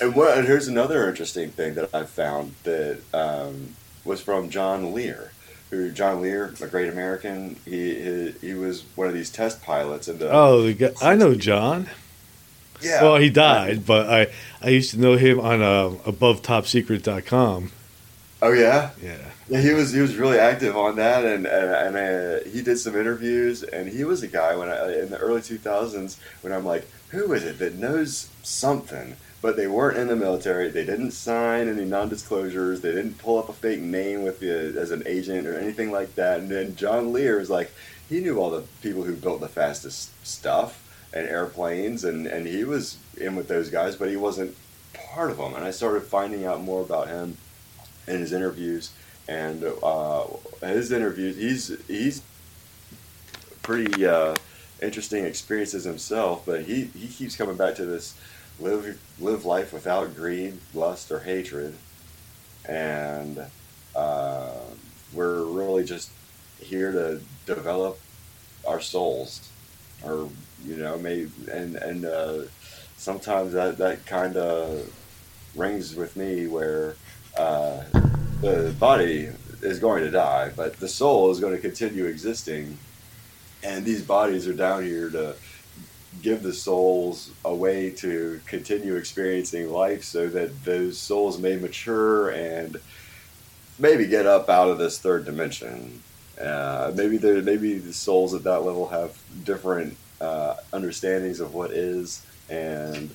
and 0.00 0.14
what 0.14 0.36
and 0.36 0.46
here's 0.46 0.68
another 0.68 1.08
interesting 1.08 1.50
thing 1.50 1.74
that 1.74 1.94
I 1.94 2.04
found 2.04 2.54
that 2.64 3.00
um, 3.14 3.76
was 4.04 4.20
from 4.20 4.50
John 4.50 4.92
Lear 4.92 5.32
who 5.70 5.90
John 5.90 6.22
Lear, 6.22 6.54
a 6.60 6.66
great 6.66 6.88
American, 6.88 7.56
he 7.64 7.94
he, 7.94 8.34
he 8.40 8.54
was 8.54 8.84
one 8.94 9.08
of 9.08 9.14
these 9.14 9.30
test 9.30 9.62
pilots 9.62 10.08
in 10.08 10.18
the 10.18 10.30
Oh, 10.32 10.72
I 11.02 11.16
know 11.16 11.34
John. 11.34 11.88
Yeah. 12.82 13.02
Well, 13.02 13.16
he 13.16 13.30
died, 13.30 13.86
but 13.86 14.08
I 14.08 14.28
I 14.62 14.68
used 14.70 14.90
to 14.92 15.00
know 15.00 15.16
him 15.16 15.40
on 15.40 15.62
uh, 15.62 15.90
AboveTopSecret.com. 16.06 17.72
Oh 18.42 18.52
yeah, 18.52 18.90
Yeah. 19.02 19.16
yeah. 19.48 19.60
He 19.60 19.72
was 19.72 19.92
he 19.92 20.00
was 20.00 20.16
really 20.16 20.38
active 20.38 20.76
on 20.76 20.96
that, 20.96 21.24
and 21.24 21.46
and, 21.46 21.96
and 21.96 21.96
uh, 21.96 22.48
he 22.50 22.62
did 22.62 22.78
some 22.78 22.94
interviews, 22.96 23.62
and 23.62 23.88
he 23.88 24.04
was 24.04 24.22
a 24.22 24.28
guy 24.28 24.56
when 24.56 24.68
I 24.68 25.00
in 25.00 25.10
the 25.10 25.18
early 25.18 25.40
two 25.42 25.58
thousands 25.58 26.18
when 26.42 26.52
I'm 26.52 26.64
like, 26.64 26.86
who 27.08 27.32
is 27.32 27.44
it 27.44 27.58
that 27.60 27.76
knows 27.76 28.28
something? 28.42 29.16
But 29.42 29.56
they 29.56 29.66
weren't 29.66 29.98
in 29.98 30.08
the 30.08 30.16
military. 30.16 30.68
They 30.70 30.84
didn't 30.84 31.12
sign 31.12 31.68
any 31.68 31.84
non-disclosures. 31.84 32.80
They 32.80 32.90
didn't 32.92 33.18
pull 33.18 33.38
up 33.38 33.48
a 33.48 33.52
fake 33.52 33.80
name 33.80 34.22
with 34.22 34.40
the 34.40 34.74
as 34.78 34.90
an 34.90 35.02
agent 35.06 35.46
or 35.46 35.56
anything 35.58 35.92
like 35.92 36.14
that. 36.16 36.40
And 36.40 36.50
then 36.50 36.74
John 36.74 37.12
Lear 37.12 37.38
was 37.38 37.48
like, 37.50 37.70
he 38.08 38.20
knew 38.20 38.38
all 38.40 38.50
the 38.50 38.62
people 38.82 39.02
who 39.04 39.14
built 39.14 39.40
the 39.40 39.48
fastest 39.48 40.10
stuff 40.26 40.82
and 41.16 41.28
airplanes, 41.28 42.04
and 42.04 42.26
and 42.26 42.46
he 42.46 42.64
was 42.64 42.98
in 43.16 43.36
with 43.36 43.48
those 43.48 43.70
guys, 43.70 43.96
but 43.96 44.10
he 44.10 44.16
wasn't 44.16 44.54
part 44.92 45.30
of 45.30 45.38
them. 45.38 45.54
And 45.54 45.64
I 45.64 45.70
started 45.70 46.02
finding 46.02 46.44
out 46.44 46.60
more 46.60 46.82
about 46.82 47.08
him 47.08 47.38
in 48.06 48.20
his 48.20 48.32
interviews, 48.32 48.92
and 49.26 49.64
uh, 49.82 50.24
his 50.60 50.92
interviews, 50.92 51.36
he's 51.36 51.86
he's 51.88 52.22
pretty 53.62 54.06
uh, 54.06 54.34
interesting 54.82 55.24
experiences 55.24 55.84
himself, 55.84 56.44
but 56.44 56.62
he, 56.62 56.84
he 56.84 57.08
keeps 57.08 57.34
coming 57.34 57.56
back 57.56 57.74
to 57.76 57.86
this 57.86 58.14
live 58.60 58.98
live 59.18 59.44
life 59.44 59.72
without 59.72 60.14
greed, 60.14 60.58
lust, 60.74 61.10
or 61.10 61.20
hatred, 61.20 61.74
and 62.68 63.40
uh, 63.94 64.52
we're 65.14 65.42
really 65.44 65.84
just 65.84 66.10
here 66.60 66.92
to 66.92 67.20
develop 67.46 67.98
our 68.66 68.80
souls, 68.80 69.48
or 70.04 70.28
you 70.66 70.76
know, 70.76 70.98
maybe 70.98 71.30
and 71.50 71.76
and 71.76 72.04
uh, 72.04 72.42
sometimes 72.96 73.52
that 73.52 73.78
that 73.78 74.04
kind 74.06 74.36
of 74.36 74.92
rings 75.54 75.94
with 75.94 76.16
me 76.16 76.46
where 76.46 76.96
uh, 77.36 77.82
the 78.40 78.74
body 78.78 79.30
is 79.62 79.78
going 79.78 80.02
to 80.02 80.10
die, 80.10 80.50
but 80.54 80.78
the 80.78 80.88
soul 80.88 81.30
is 81.30 81.40
going 81.40 81.54
to 81.54 81.60
continue 81.60 82.04
existing, 82.04 82.78
and 83.62 83.84
these 83.84 84.02
bodies 84.02 84.46
are 84.46 84.54
down 84.54 84.82
here 84.82 85.10
to 85.10 85.34
give 86.22 86.42
the 86.42 86.52
souls 86.52 87.30
a 87.44 87.54
way 87.54 87.90
to 87.90 88.40
continue 88.46 88.96
experiencing 88.96 89.70
life 89.70 90.02
so 90.02 90.28
that 90.28 90.64
those 90.64 90.98
souls 90.98 91.38
may 91.38 91.56
mature 91.56 92.30
and 92.30 92.78
maybe 93.78 94.06
get 94.06 94.26
up 94.26 94.48
out 94.48 94.68
of 94.68 94.78
this 94.78 94.98
third 94.98 95.24
dimension. 95.24 96.02
Uh, 96.40 96.92
maybe 96.94 97.18
maybe 97.42 97.78
the 97.78 97.92
souls 97.92 98.34
at 98.34 98.42
that 98.44 98.60
level 98.60 98.88
have 98.88 99.18
different 99.44 99.96
uh, 100.20 100.56
understandings 100.72 101.40
of 101.40 101.54
what 101.54 101.70
is 101.70 102.24
and 102.48 103.10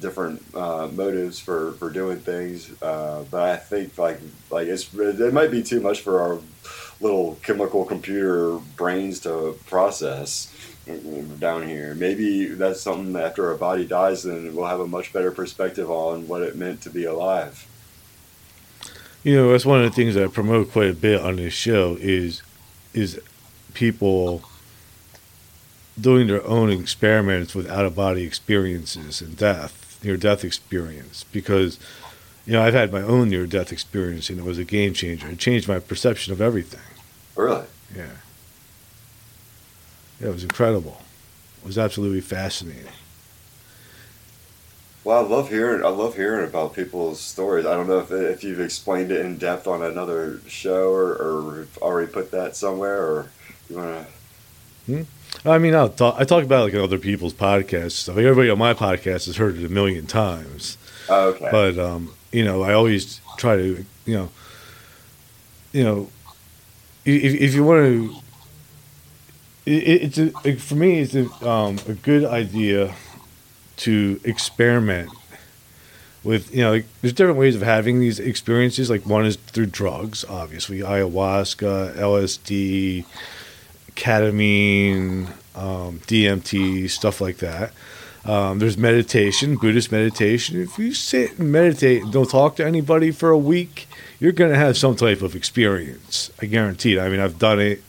different 0.00 0.42
uh, 0.54 0.88
motives 0.92 1.38
for, 1.38 1.72
for 1.72 1.90
doing 1.90 2.18
things. 2.18 2.70
Uh, 2.82 3.24
but 3.30 3.42
I 3.42 3.56
think 3.56 3.96
like 3.98 4.20
like 4.50 4.68
it's 4.68 4.92
it 4.94 5.32
might 5.32 5.50
be 5.50 5.62
too 5.62 5.80
much 5.80 6.00
for 6.00 6.20
our 6.20 6.38
little 7.00 7.38
chemical 7.42 7.84
computer 7.84 8.58
brains 8.76 9.20
to 9.20 9.58
process 9.66 10.54
down 11.38 11.66
here. 11.66 11.94
Maybe 11.94 12.46
that's 12.46 12.80
something 12.80 13.12
that 13.14 13.24
after 13.24 13.50
our 13.50 13.56
body 13.56 13.86
dies, 13.86 14.22
then 14.22 14.54
we'll 14.54 14.66
have 14.66 14.80
a 14.80 14.86
much 14.86 15.12
better 15.12 15.30
perspective 15.30 15.90
on 15.90 16.26
what 16.28 16.42
it 16.42 16.56
meant 16.56 16.82
to 16.82 16.90
be 16.90 17.04
alive. 17.04 17.66
You 19.22 19.36
know, 19.36 19.52
that's 19.52 19.66
one 19.66 19.84
of 19.84 19.90
the 19.90 19.94
things 19.94 20.16
I 20.16 20.26
promote 20.28 20.72
quite 20.72 20.90
a 20.90 20.94
bit 20.94 21.20
on 21.20 21.36
this 21.36 21.54
show 21.54 21.96
is 22.00 22.42
is 22.92 23.20
people 23.74 24.42
doing 26.00 26.26
their 26.26 26.44
own 26.46 26.70
experiments 26.70 27.54
with 27.54 27.68
out 27.68 27.84
of 27.84 27.94
body 27.94 28.24
experiences 28.24 29.20
and 29.20 29.36
death, 29.36 30.00
near 30.02 30.16
death 30.16 30.44
experience. 30.44 31.24
Because, 31.32 31.78
you 32.46 32.52
know, 32.52 32.62
I've 32.62 32.74
had 32.74 32.92
my 32.92 33.02
own 33.02 33.28
near 33.28 33.46
death 33.46 33.72
experience 33.72 34.30
and 34.30 34.38
it 34.38 34.44
was 34.44 34.58
a 34.58 34.64
game 34.64 34.94
changer. 34.94 35.28
It 35.28 35.38
changed 35.38 35.68
my 35.68 35.78
perception 35.78 36.32
of 36.32 36.40
everything. 36.40 36.80
Really? 37.36 37.66
Yeah. 37.94 38.06
Yeah, 40.20 40.28
it 40.28 40.32
was 40.32 40.44
incredible. 40.44 41.00
It 41.62 41.66
was 41.66 41.78
absolutely 41.78 42.20
fascinating. 42.20 42.92
Well, 45.02 45.24
I 45.24 45.26
love 45.26 45.48
hearing. 45.48 45.82
I 45.82 45.88
love 45.88 46.14
hearing 46.14 46.46
about 46.46 46.74
people's 46.74 47.20
stories. 47.20 47.64
I 47.64 47.74
don't 47.74 47.88
know 47.88 48.00
if 48.00 48.10
if 48.10 48.44
you've 48.44 48.60
explained 48.60 49.10
it 49.10 49.24
in 49.24 49.38
depth 49.38 49.66
on 49.66 49.82
another 49.82 50.40
show 50.46 50.92
or, 50.92 51.12
or 51.12 51.68
already 51.80 52.12
put 52.12 52.30
that 52.32 52.54
somewhere, 52.54 53.02
or 53.02 53.30
you 53.70 53.76
want 53.76 54.06
to. 54.86 54.92
Hmm? 54.92 55.02
I 55.44 55.58
mean, 55.58 55.74
I'll 55.74 55.88
talk, 55.88 56.16
I 56.18 56.24
talk 56.24 56.44
about 56.44 56.60
it 56.60 56.64
like 56.64 56.74
in 56.74 56.80
other 56.80 56.98
people's 56.98 57.34
podcasts. 57.34 57.92
So 57.92 58.12
everybody 58.12 58.50
on 58.50 58.58
my 58.58 58.74
podcast 58.74 59.26
has 59.26 59.36
heard 59.36 59.56
it 59.56 59.64
a 59.64 59.68
million 59.68 60.06
times. 60.06 60.76
Oh, 61.08 61.30
okay. 61.30 61.48
But 61.50 61.78
um, 61.78 62.14
you 62.32 62.44
know, 62.44 62.62
I 62.62 62.74
always 62.74 63.20
try 63.38 63.56
to, 63.56 63.84
you 64.04 64.14
know, 64.14 64.28
you 65.72 65.84
know, 65.84 66.10
if, 67.04 67.34
if 67.34 67.54
you 67.54 67.64
want 67.64 67.80
to, 67.80 68.14
it, 69.66 70.02
it's 70.02 70.18
a, 70.18 70.32
like, 70.44 70.58
for 70.58 70.74
me, 70.74 71.00
it's 71.00 71.14
a, 71.14 71.48
um, 71.48 71.78
a 71.88 71.94
good 71.94 72.24
idea 72.24 72.94
to 73.78 74.20
experiment 74.24 75.10
with 76.22 76.54
you 76.54 76.62
know 76.62 76.72
like, 76.72 76.86
there's 77.00 77.14
different 77.14 77.38
ways 77.38 77.56
of 77.56 77.62
having 77.62 77.98
these 77.98 78.20
experiences 78.20 78.90
like 78.90 79.06
one 79.06 79.24
is 79.24 79.36
through 79.36 79.64
drugs 79.64 80.22
obviously 80.28 80.80
ayahuasca 80.80 81.94
lsd 81.96 83.06
ketamine 84.00 85.28
um, 85.54 86.00
dmt 86.06 86.88
stuff 86.88 87.20
like 87.20 87.36
that. 87.38 87.72
Um, 88.24 88.58
there's 88.58 88.76
meditation 88.76 89.56
buddhist 89.56 89.92
meditation. 89.92 90.60
If 90.60 90.78
you 90.78 90.92
sit 90.94 91.38
and 91.38 91.52
meditate 91.52 92.02
and 92.02 92.12
don't 92.12 92.28
talk 92.28 92.56
to 92.56 92.66
anybody 92.66 93.10
for 93.10 93.30
a 93.30 93.38
week 93.38 93.86
you're 94.18 94.32
going 94.32 94.50
to 94.50 94.58
have 94.58 94.76
some 94.76 94.94
type 94.94 95.22
of 95.22 95.34
experience. 95.34 96.30
I 96.40 96.46
guarantee 96.46 96.96
it. 96.96 97.00
I 97.00 97.08
mean 97.08 97.20
i've 97.20 97.38
done 97.38 97.60
it 97.60 97.82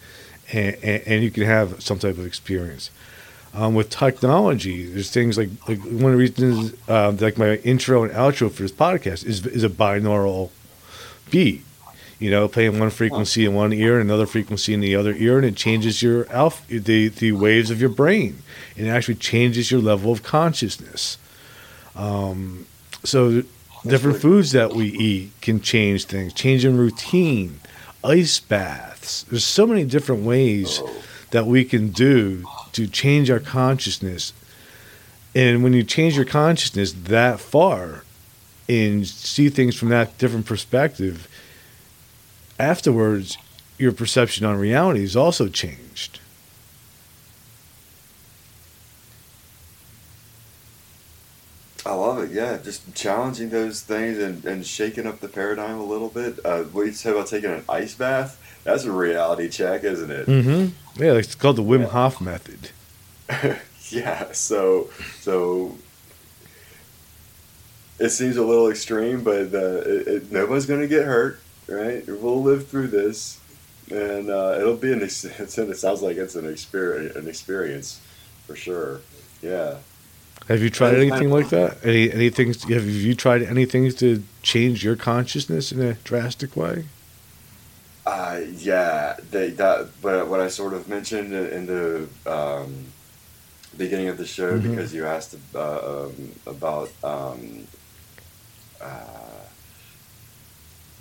and, 0.51 0.76
and, 0.84 1.03
and 1.05 1.24
you 1.24 1.32
can 1.32 1.43
have 1.43 1.82
some 1.82 1.99
type 1.99 2.18
of 2.18 2.26
experience. 2.26 2.91
Um, 3.53 3.76
with 3.76 3.89
technology, 3.89 4.86
there's 4.86 5.12
things 5.12 5.38
like, 5.38 5.49
like 5.68 5.80
one 5.80 6.14
of 6.14 6.18
the 6.18 6.18
reasons, 6.18 6.74
uh, 6.88 7.12
like 7.20 7.38
my 7.38 7.55
intro 7.57 8.03
and 8.03 8.14
outro 8.14 8.49
for 8.49 8.62
this 8.62 8.72
podcast 8.72 9.26
is 9.26 9.45
is 9.45 9.64
a 9.64 9.70
binaural 9.70 10.51
beat. 11.30 11.64
You 12.22 12.30
know, 12.30 12.47
playing 12.47 12.78
one 12.78 12.91
frequency 12.91 13.47
in 13.47 13.55
one 13.55 13.74
ear 13.74 13.99
and 13.99 14.07
another 14.07 14.28
frequency 14.28 14.76
in 14.76 14.80
the 14.80 14.95
other 14.95 15.15
ear, 15.15 15.38
and 15.38 15.45
it 15.45 15.55
changes 15.55 16.03
your 16.03 16.32
alpha, 16.32 16.80
the 16.80 17.07
the 17.07 17.32
waves 17.32 17.72
of 17.72 17.82
your 17.82 17.89
brain, 17.89 18.43
and 18.78 18.86
it 18.86 18.91
actually 18.91 19.15
changes 19.15 19.72
your 19.72 19.82
level 19.82 20.11
of 20.11 20.22
consciousness. 20.22 21.17
Um, 21.95 22.67
so, 23.03 23.41
different 23.88 24.22
foods 24.22 24.51
that 24.51 24.74
we 24.74 24.86
eat 24.86 25.32
can 25.41 25.61
change 25.61 26.05
things, 26.05 26.32
changing 26.34 26.78
routine, 26.78 27.59
ice 28.03 28.39
baths. 28.39 29.24
There's 29.24 29.43
so 29.43 29.65
many 29.65 29.84
different 29.84 30.22
ways 30.24 30.80
that 31.32 31.47
we 31.47 31.65
can 31.65 31.89
do 31.89 32.45
to 32.74 32.86
change 32.86 33.32
our 33.32 33.39
consciousness. 33.39 34.32
And 35.34 35.63
when 35.63 35.74
you 35.74 35.84
change 35.84 36.17
your 36.17 36.26
consciousness 36.26 36.91
that 36.91 37.39
far 37.39 38.03
and 38.69 39.07
see 39.07 39.49
things 39.49 39.76
from 39.76 39.89
that 39.89 40.19
different 40.19 40.45
perspective, 40.45 41.28
afterwards, 42.62 43.38
your 43.78 43.91
perception 43.91 44.45
on 44.45 44.57
reality 44.57 45.03
is 45.03 45.16
also 45.16 45.49
changed. 45.49 46.20
I 51.84 51.93
love 51.93 52.20
it. 52.20 52.32
Yeah, 52.32 52.57
just 52.64 52.93
challenging 52.93 53.49
those 53.49 53.82
things 53.82 54.20
and, 54.20 54.45
and 54.45 54.66
shaking 54.66 55.07
up 55.07 55.20
the 55.20 55.28
paradigm 55.28 55.78
a 55.78 55.84
little 55.84 56.09
bit. 56.09 56.39
Uh, 56.45 56.64
what 56.64 56.86
you 56.86 56.91
said 56.91 57.14
about 57.14 57.28
taking 57.28 57.49
an 57.49 57.64
ice 57.68 57.95
bath? 57.95 58.39
That's 58.64 58.84
a 58.84 58.91
reality 58.91 59.49
check, 59.49 59.84
isn't 59.84 60.12
it? 60.12 60.28
Mm-hmm. 60.28 61.03
Yeah, 61.03 61.14
it's 61.14 61.34
called 61.34 61.55
the 61.55 61.64
Wim 61.64 61.89
Hof 61.89 62.22
method. 62.22 62.70
yeah. 63.89 64.32
So 64.32 64.91
so 65.20 65.76
it 67.97 68.09
seems 68.09 68.38
a 68.38 68.43
little 68.43 68.70
extreme, 68.70 69.24
but 69.24 69.53
uh, 69.53 69.82
it, 69.82 70.07
it, 70.07 70.32
nobody's 70.32 70.68
going 70.68 70.82
to 70.82 70.88
get 70.88 71.05
hurt, 71.05 71.39
right? 71.72 72.03
We'll 72.07 72.41
live 72.41 72.67
through 72.67 72.88
this, 72.88 73.39
and 73.89 74.30
uh, 74.30 74.57
it'll 74.59 74.76
be 74.76 74.91
an. 74.93 75.01
Ex- 75.03 75.26
it 75.26 75.49
sounds 75.78 76.01
like 76.01 76.17
it's 76.17 76.36
an 76.36 76.47
experience, 76.47 77.15
an 77.15 77.28
experience, 77.28 77.99
for 78.47 78.55
sure. 78.55 79.01
Yeah. 79.41 79.78
Have 80.47 80.61
you 80.61 80.69
tried 80.69 80.95
anything 80.95 81.30
like 81.30 81.49
that? 81.49 81.78
Any 81.84 82.11
anything? 82.11 82.53
Have 82.53 82.88
you 82.89 83.15
tried 83.15 83.43
anything 83.43 83.91
to 83.91 84.24
change 84.41 84.84
your 84.84 84.95
consciousness 84.95 85.72
in 85.72 85.82
a 85.82 85.93
drastic 86.03 86.55
way? 86.57 86.86
Uh, 88.05 88.41
yeah, 88.57 89.15
they, 89.30 89.51
that. 89.51 89.89
But 90.01 90.28
what 90.28 90.39
I 90.41 90.47
sort 90.47 90.74
of 90.74 90.89
mentioned 90.89 91.34
in 91.34 91.67
the 91.67 92.07
um, 92.26 92.86
beginning 93.78 94.07
of 94.09 94.17
the 94.17 94.26
show, 94.26 94.57
Mhm. 94.59 94.69
because 94.72 94.93
you 94.93 95.05
asked 95.05 95.36
uh, 95.55 96.05
um, 96.07 96.32
about 96.47 96.91
um, 97.03 97.67
uh, 98.82 99.40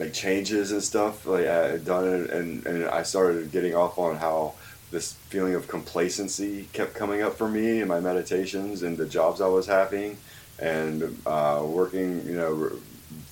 like 0.00 0.14
changes 0.14 0.72
and 0.72 0.82
stuff, 0.82 1.26
like 1.26 1.46
I 1.46 1.76
done 1.76 2.08
it, 2.08 2.30
and 2.30 2.66
and 2.66 2.84
I 2.86 3.02
started 3.02 3.52
getting 3.52 3.74
off 3.74 3.98
on 3.98 4.16
how 4.16 4.54
this 4.90 5.12
feeling 5.28 5.54
of 5.54 5.68
complacency 5.68 6.68
kept 6.72 6.94
coming 6.94 7.22
up 7.22 7.34
for 7.34 7.48
me 7.48 7.80
in 7.80 7.86
my 7.86 8.00
meditations 8.00 8.82
and 8.82 8.96
the 8.96 9.06
jobs 9.06 9.40
I 9.40 9.46
was 9.46 9.66
having, 9.66 10.16
and 10.58 11.20
uh, 11.26 11.62
working, 11.64 12.26
you 12.26 12.34
know, 12.34 12.72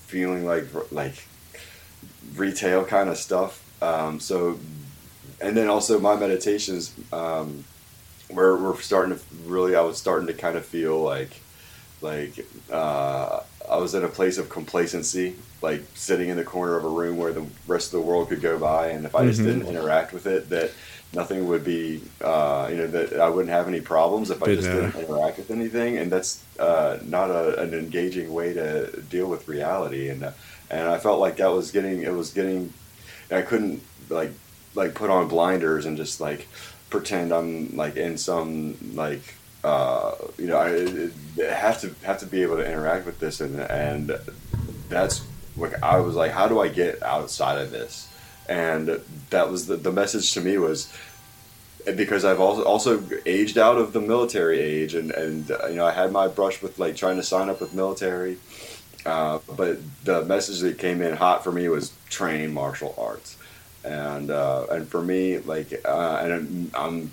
feeling 0.07 0.45
like 0.45 0.67
like 0.93 1.27
retail 2.37 2.85
kind 2.85 3.09
of 3.09 3.17
stuff. 3.17 3.65
Um, 3.83 4.21
so, 4.21 4.59
and 5.41 5.57
then 5.57 5.69
also 5.69 5.99
my 5.99 6.17
meditations, 6.17 6.95
um, 7.13 7.65
where 8.29 8.57
we're 8.57 8.79
starting 8.81 9.17
to 9.17 9.21
really, 9.47 9.75
I 9.75 9.81
was 9.81 9.97
starting 9.97 10.27
to 10.27 10.35
kind 10.35 10.57
of 10.57 10.67
feel 10.67 11.01
like, 11.01 11.41
like 12.03 12.47
uh, 12.71 13.41
I 13.69 13.77
was 13.77 13.95
in 13.95 14.05
a 14.05 14.09
place 14.09 14.37
of 14.37 14.49
complacency, 14.49 15.37
like 15.63 15.83
sitting 15.95 16.29
in 16.29 16.37
the 16.37 16.45
corner 16.45 16.77
of 16.77 16.85
a 16.85 16.89
room 16.89 17.17
where 17.17 17.33
the 17.33 17.45
rest 17.67 17.93
of 17.93 18.01
the 18.01 18.07
world 18.07 18.29
could 18.29 18.41
go 18.41 18.59
by, 18.59 18.89
and 18.89 19.05
if 19.05 19.15
I 19.15 19.27
just 19.27 19.41
Mhm. 19.41 19.45
didn't 19.45 19.67
interact 19.69 20.13
with 20.13 20.27
it, 20.27 20.49
that 20.51 20.71
nothing 21.13 21.49
would 21.49 21.65
be, 21.65 22.03
uh, 22.21 22.69
you 22.71 22.77
know, 22.77 22.87
that 22.87 23.19
I 23.19 23.29
wouldn't 23.29 23.51
have 23.51 23.67
any 23.67 23.81
problems 23.81 24.31
if 24.31 24.43
I 24.43 24.55
just 24.55 24.69
didn't 24.71 24.95
interact 24.97 25.39
with 25.39 25.51
anything, 25.51 25.97
and 25.99 26.13
that's 26.13 26.43
uh, 26.59 26.99
not 27.05 27.31
a, 27.31 27.61
an 27.61 27.75
engaging 27.75 28.33
way 28.33 28.53
to 28.53 29.01
deal 29.11 29.27
with 29.27 29.49
reality, 29.49 30.09
and 30.11 30.23
uh, 30.25 30.31
and 30.71 30.87
I 30.89 30.99
felt 30.99 31.19
like 31.19 31.37
that 31.39 31.51
was 31.51 31.71
getting, 31.71 32.03
it 32.03 32.13
was 32.13 32.31
getting, 32.31 32.73
I 33.31 33.43
couldn't 33.43 33.83
like 34.11 34.33
like 34.75 34.95
put 34.95 35.11
on 35.11 35.29
blinders 35.29 35.87
and 35.87 35.97
just 35.97 36.21
like 36.21 36.47
pretend 36.91 37.33
I'm 37.33 37.77
like 37.77 37.97
in 37.97 38.17
some 38.17 38.77
like 38.95 39.35
uh, 39.65 40.15
you 40.39 40.47
know 40.47 40.57
I 40.57 40.69
it 40.71 41.13
have 41.53 41.81
to 41.81 41.95
have 42.05 42.19
to 42.21 42.27
be 42.27 42.43
able 42.43 42.57
to 42.57 42.67
interact 42.67 43.07
with 43.07 43.19
this 43.19 43.41
and 43.41 43.59
and 43.61 44.13
that's 44.89 45.23
like 45.59 45.83
I 45.83 46.01
was 46.01 46.15
like 46.15 46.33
how 46.33 46.49
do 46.49 46.61
I 46.61 46.69
get 46.69 47.03
outside 47.03 47.59
of 47.59 47.71
this? 47.71 48.09
And 48.49 49.01
that 49.31 49.51
was 49.51 49.67
the, 49.67 49.77
the 49.77 49.93
message 49.93 50.33
to 50.33 50.41
me 50.41 50.57
was 50.57 50.93
because 51.97 52.25
I've 52.25 52.41
also 52.41 52.63
also 52.65 53.03
aged 53.27 53.59
out 53.59 53.79
of 53.79 53.93
the 53.93 54.01
military 54.01 54.59
age 54.61 54.95
and 54.95 55.11
and 55.11 55.51
uh, 55.51 55.67
you 55.69 55.77
know 55.77 55.87
I 55.87 55.93
had 55.93 56.13
my 56.13 56.29
brush 56.29 56.63
with 56.63 56.79
like 56.79 56.97
trying 56.97 57.17
to 57.17 57.23
sign 57.23 57.49
up 57.49 57.61
with 57.61 57.75
military 57.75 58.39
uh, 59.07 59.39
but 59.57 59.79
the 60.05 60.25
message 60.25 60.61
that 60.61 60.79
came 60.79 61.01
in 61.01 61.17
hot 61.17 61.45
for 61.45 61.53
me 61.53 61.69
was 61.69 61.93
train 62.11 62.53
martial 62.53 62.95
arts. 62.99 63.37
And 63.85 64.31
uh, 64.31 64.67
and 64.71 64.89
for 64.89 65.01
me 65.01 65.39
like 65.39 65.73
uh, 65.85 66.21
and 66.23 66.71
I'm 66.75 67.11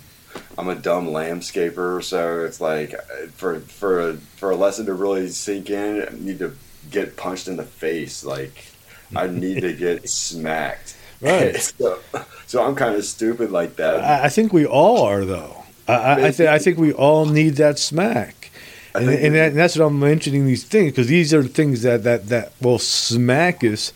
I'm 0.58 0.68
a 0.68 0.74
dumb 0.74 1.06
landscaper 1.06 2.02
so 2.02 2.40
it's 2.40 2.60
like 2.60 2.94
for 3.32 3.60
for 3.60 4.10
a, 4.10 4.14
for 4.14 4.50
a 4.50 4.56
lesson 4.56 4.84
to 4.86 4.94
really 4.94 5.28
sink 5.28 5.70
in 5.70 6.24
need 6.24 6.40
to 6.40 6.54
get 6.90 7.16
punched 7.16 7.48
in 7.48 7.56
the 7.56 7.64
face 7.64 8.24
like 8.24 8.66
I 9.14 9.26
need 9.26 9.60
to 9.60 9.72
get 9.72 10.08
smacked 10.08 10.96
Right. 11.20 11.56
so, 11.78 11.98
so 12.46 12.64
I'm 12.64 12.74
kind 12.74 12.94
of 12.94 13.04
stupid 13.04 13.50
like 13.50 13.76
that 13.76 14.00
I, 14.00 14.24
I 14.24 14.28
think 14.28 14.52
we 14.52 14.66
all 14.66 15.02
are, 15.02 15.24
though. 15.24 15.64
I, 15.88 15.92
I, 15.92 16.26
I, 16.26 16.30
th- 16.30 16.48
I 16.48 16.58
think 16.58 16.78
we 16.78 16.92
all 16.92 17.26
need 17.26 17.54
that 17.56 17.78
smack. 17.78 18.50
And, 18.94 19.08
and, 19.08 19.34
that, 19.34 19.48
and 19.48 19.56
that's 19.56 19.76
what 19.76 19.84
I'm 19.86 19.98
mentioning 19.98 20.46
these 20.46 20.64
things 20.64 20.92
because 20.92 21.06
these 21.06 21.34
are 21.34 21.42
the 21.42 21.48
things 21.48 21.82
that, 21.82 22.02
that, 22.04 22.28
that 22.28 22.52
will 22.60 22.78
smack 22.78 23.62
us 23.62 23.92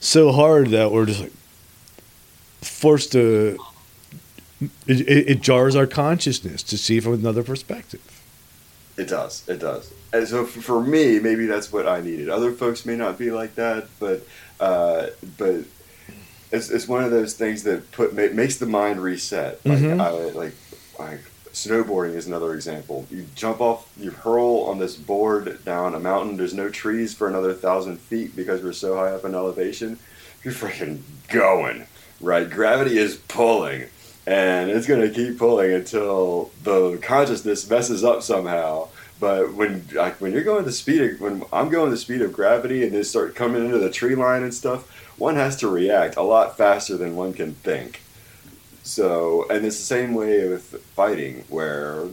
so 0.00 0.32
hard 0.32 0.68
that 0.68 0.92
we're 0.92 1.06
just 1.06 1.20
like 1.20 1.32
forced 2.60 3.12
to. 3.12 3.58
It, 4.86 5.00
it, 5.00 5.28
it 5.28 5.40
jars 5.40 5.74
our 5.76 5.86
consciousness 5.86 6.62
to 6.64 6.78
see 6.78 7.00
from 7.00 7.14
another 7.14 7.42
perspective. 7.42 8.02
It 8.96 9.08
does. 9.08 9.48
It 9.48 9.58
does. 9.58 9.92
And 10.14 10.28
so 10.28 10.44
for 10.46 10.80
me, 10.80 11.18
maybe 11.18 11.46
that's 11.46 11.72
what 11.72 11.88
I 11.88 12.00
needed. 12.00 12.28
Other 12.28 12.52
folks 12.52 12.86
may 12.86 12.94
not 12.94 13.18
be 13.18 13.32
like 13.32 13.56
that, 13.56 13.88
but 13.98 14.22
uh, 14.60 15.08
but 15.36 15.56
it's, 16.52 16.70
it's 16.70 16.86
one 16.86 17.02
of 17.02 17.10
those 17.10 17.34
things 17.34 17.64
that 17.64 17.90
put 17.90 18.14
makes 18.14 18.58
the 18.58 18.66
mind 18.66 19.02
reset. 19.02 19.58
Like 19.66 19.80
Mhm. 19.80 20.00
I, 20.00 20.10
like 20.38 20.54
like 21.00 21.20
snowboarding 21.52 22.14
is 22.14 22.28
another 22.28 22.54
example. 22.54 23.06
You 23.10 23.26
jump 23.34 23.60
off, 23.60 23.90
you 23.98 24.12
hurl 24.12 24.66
on 24.68 24.78
this 24.78 24.94
board 24.94 25.64
down 25.64 25.96
a 25.96 26.00
mountain. 26.00 26.36
There's 26.36 26.54
no 26.54 26.68
trees 26.68 27.12
for 27.12 27.26
another 27.26 27.52
thousand 27.52 27.98
feet 27.98 28.36
because 28.36 28.62
we're 28.62 28.72
so 28.72 28.94
high 28.94 29.10
up 29.10 29.24
in 29.24 29.34
elevation. 29.34 29.98
You're 30.44 30.54
freaking 30.54 31.00
going 31.28 31.86
right. 32.20 32.48
Gravity 32.48 32.98
is 32.98 33.16
pulling 33.16 33.86
and 34.28 34.70
it's 34.70 34.86
going 34.86 35.00
to 35.00 35.10
keep 35.10 35.38
pulling 35.38 35.72
until 35.72 36.52
the 36.62 36.98
consciousness 37.02 37.68
messes 37.68 38.04
up 38.04 38.22
somehow. 38.22 38.88
But 39.24 39.54
when 39.54 39.88
like 39.94 40.20
when 40.20 40.32
you're 40.32 40.44
going 40.44 40.66
the 40.66 40.70
speed 40.70 41.00
of 41.00 41.18
when 41.18 41.44
I'm 41.50 41.70
going 41.70 41.90
the 41.90 41.96
speed 41.96 42.20
of 42.20 42.34
gravity 42.34 42.84
and 42.84 42.92
they 42.92 43.02
start 43.02 43.34
coming 43.34 43.64
into 43.64 43.78
the 43.78 43.90
tree 43.90 44.14
line 44.14 44.42
and 44.42 44.52
stuff, 44.52 44.86
one 45.18 45.36
has 45.36 45.56
to 45.60 45.66
react 45.66 46.16
a 46.16 46.22
lot 46.22 46.58
faster 46.58 46.98
than 46.98 47.16
one 47.16 47.32
can 47.32 47.54
think. 47.54 48.02
So, 48.82 49.46
and 49.48 49.64
it's 49.64 49.78
the 49.78 49.82
same 49.82 50.12
way 50.12 50.46
with 50.46 50.78
fighting, 50.94 51.46
where 51.48 52.08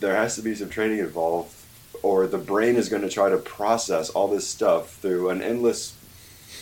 there 0.00 0.16
has 0.16 0.36
to 0.36 0.42
be 0.42 0.54
some 0.54 0.70
training 0.70 1.00
involved, 1.00 1.54
or 2.02 2.26
the 2.26 2.38
brain 2.38 2.76
is 2.76 2.88
going 2.88 3.02
to 3.02 3.10
try 3.10 3.28
to 3.28 3.36
process 3.36 4.08
all 4.08 4.28
this 4.28 4.48
stuff 4.48 4.94
through 4.94 5.28
an 5.28 5.42
endless 5.42 5.94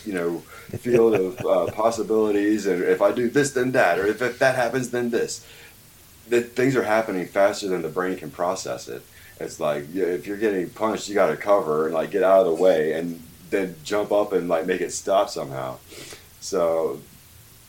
you 0.03 0.11
know 0.11 0.39
field 0.79 1.15
of 1.15 1.39
uh, 1.45 1.71
possibilities, 1.71 2.65
and 2.65 2.83
if 2.83 3.01
I 3.01 3.13
do 3.13 3.29
this, 3.29 3.51
then 3.51 3.71
that, 3.71 3.99
or 3.99 4.05
if, 4.05 4.21
if 4.21 4.37
that 4.39 4.55
happens, 4.55 4.89
then 4.89 5.11
this. 5.11 5.47
That 6.27 6.57
things 6.57 6.75
are 6.75 6.83
happening 6.83 7.25
faster 7.25 7.69
than 7.69 7.83
the 7.83 7.87
brain 7.87 8.17
can 8.17 8.31
process 8.31 8.89
it. 8.89 9.01
It's 9.39 9.59
like 9.59 9.93
if 9.95 10.27
you're 10.27 10.37
getting 10.37 10.69
punched, 10.69 11.09
you 11.09 11.15
got 11.15 11.27
to 11.27 11.37
cover 11.37 11.85
and 11.85 11.93
like 11.93 12.11
get 12.11 12.23
out 12.23 12.45
of 12.45 12.55
the 12.55 12.61
way, 12.61 12.93
and 12.93 13.21
then 13.49 13.75
jump 13.83 14.11
up 14.11 14.33
and 14.33 14.47
like 14.47 14.65
make 14.65 14.81
it 14.81 14.91
stop 14.91 15.29
somehow. 15.29 15.77
So, 16.39 16.99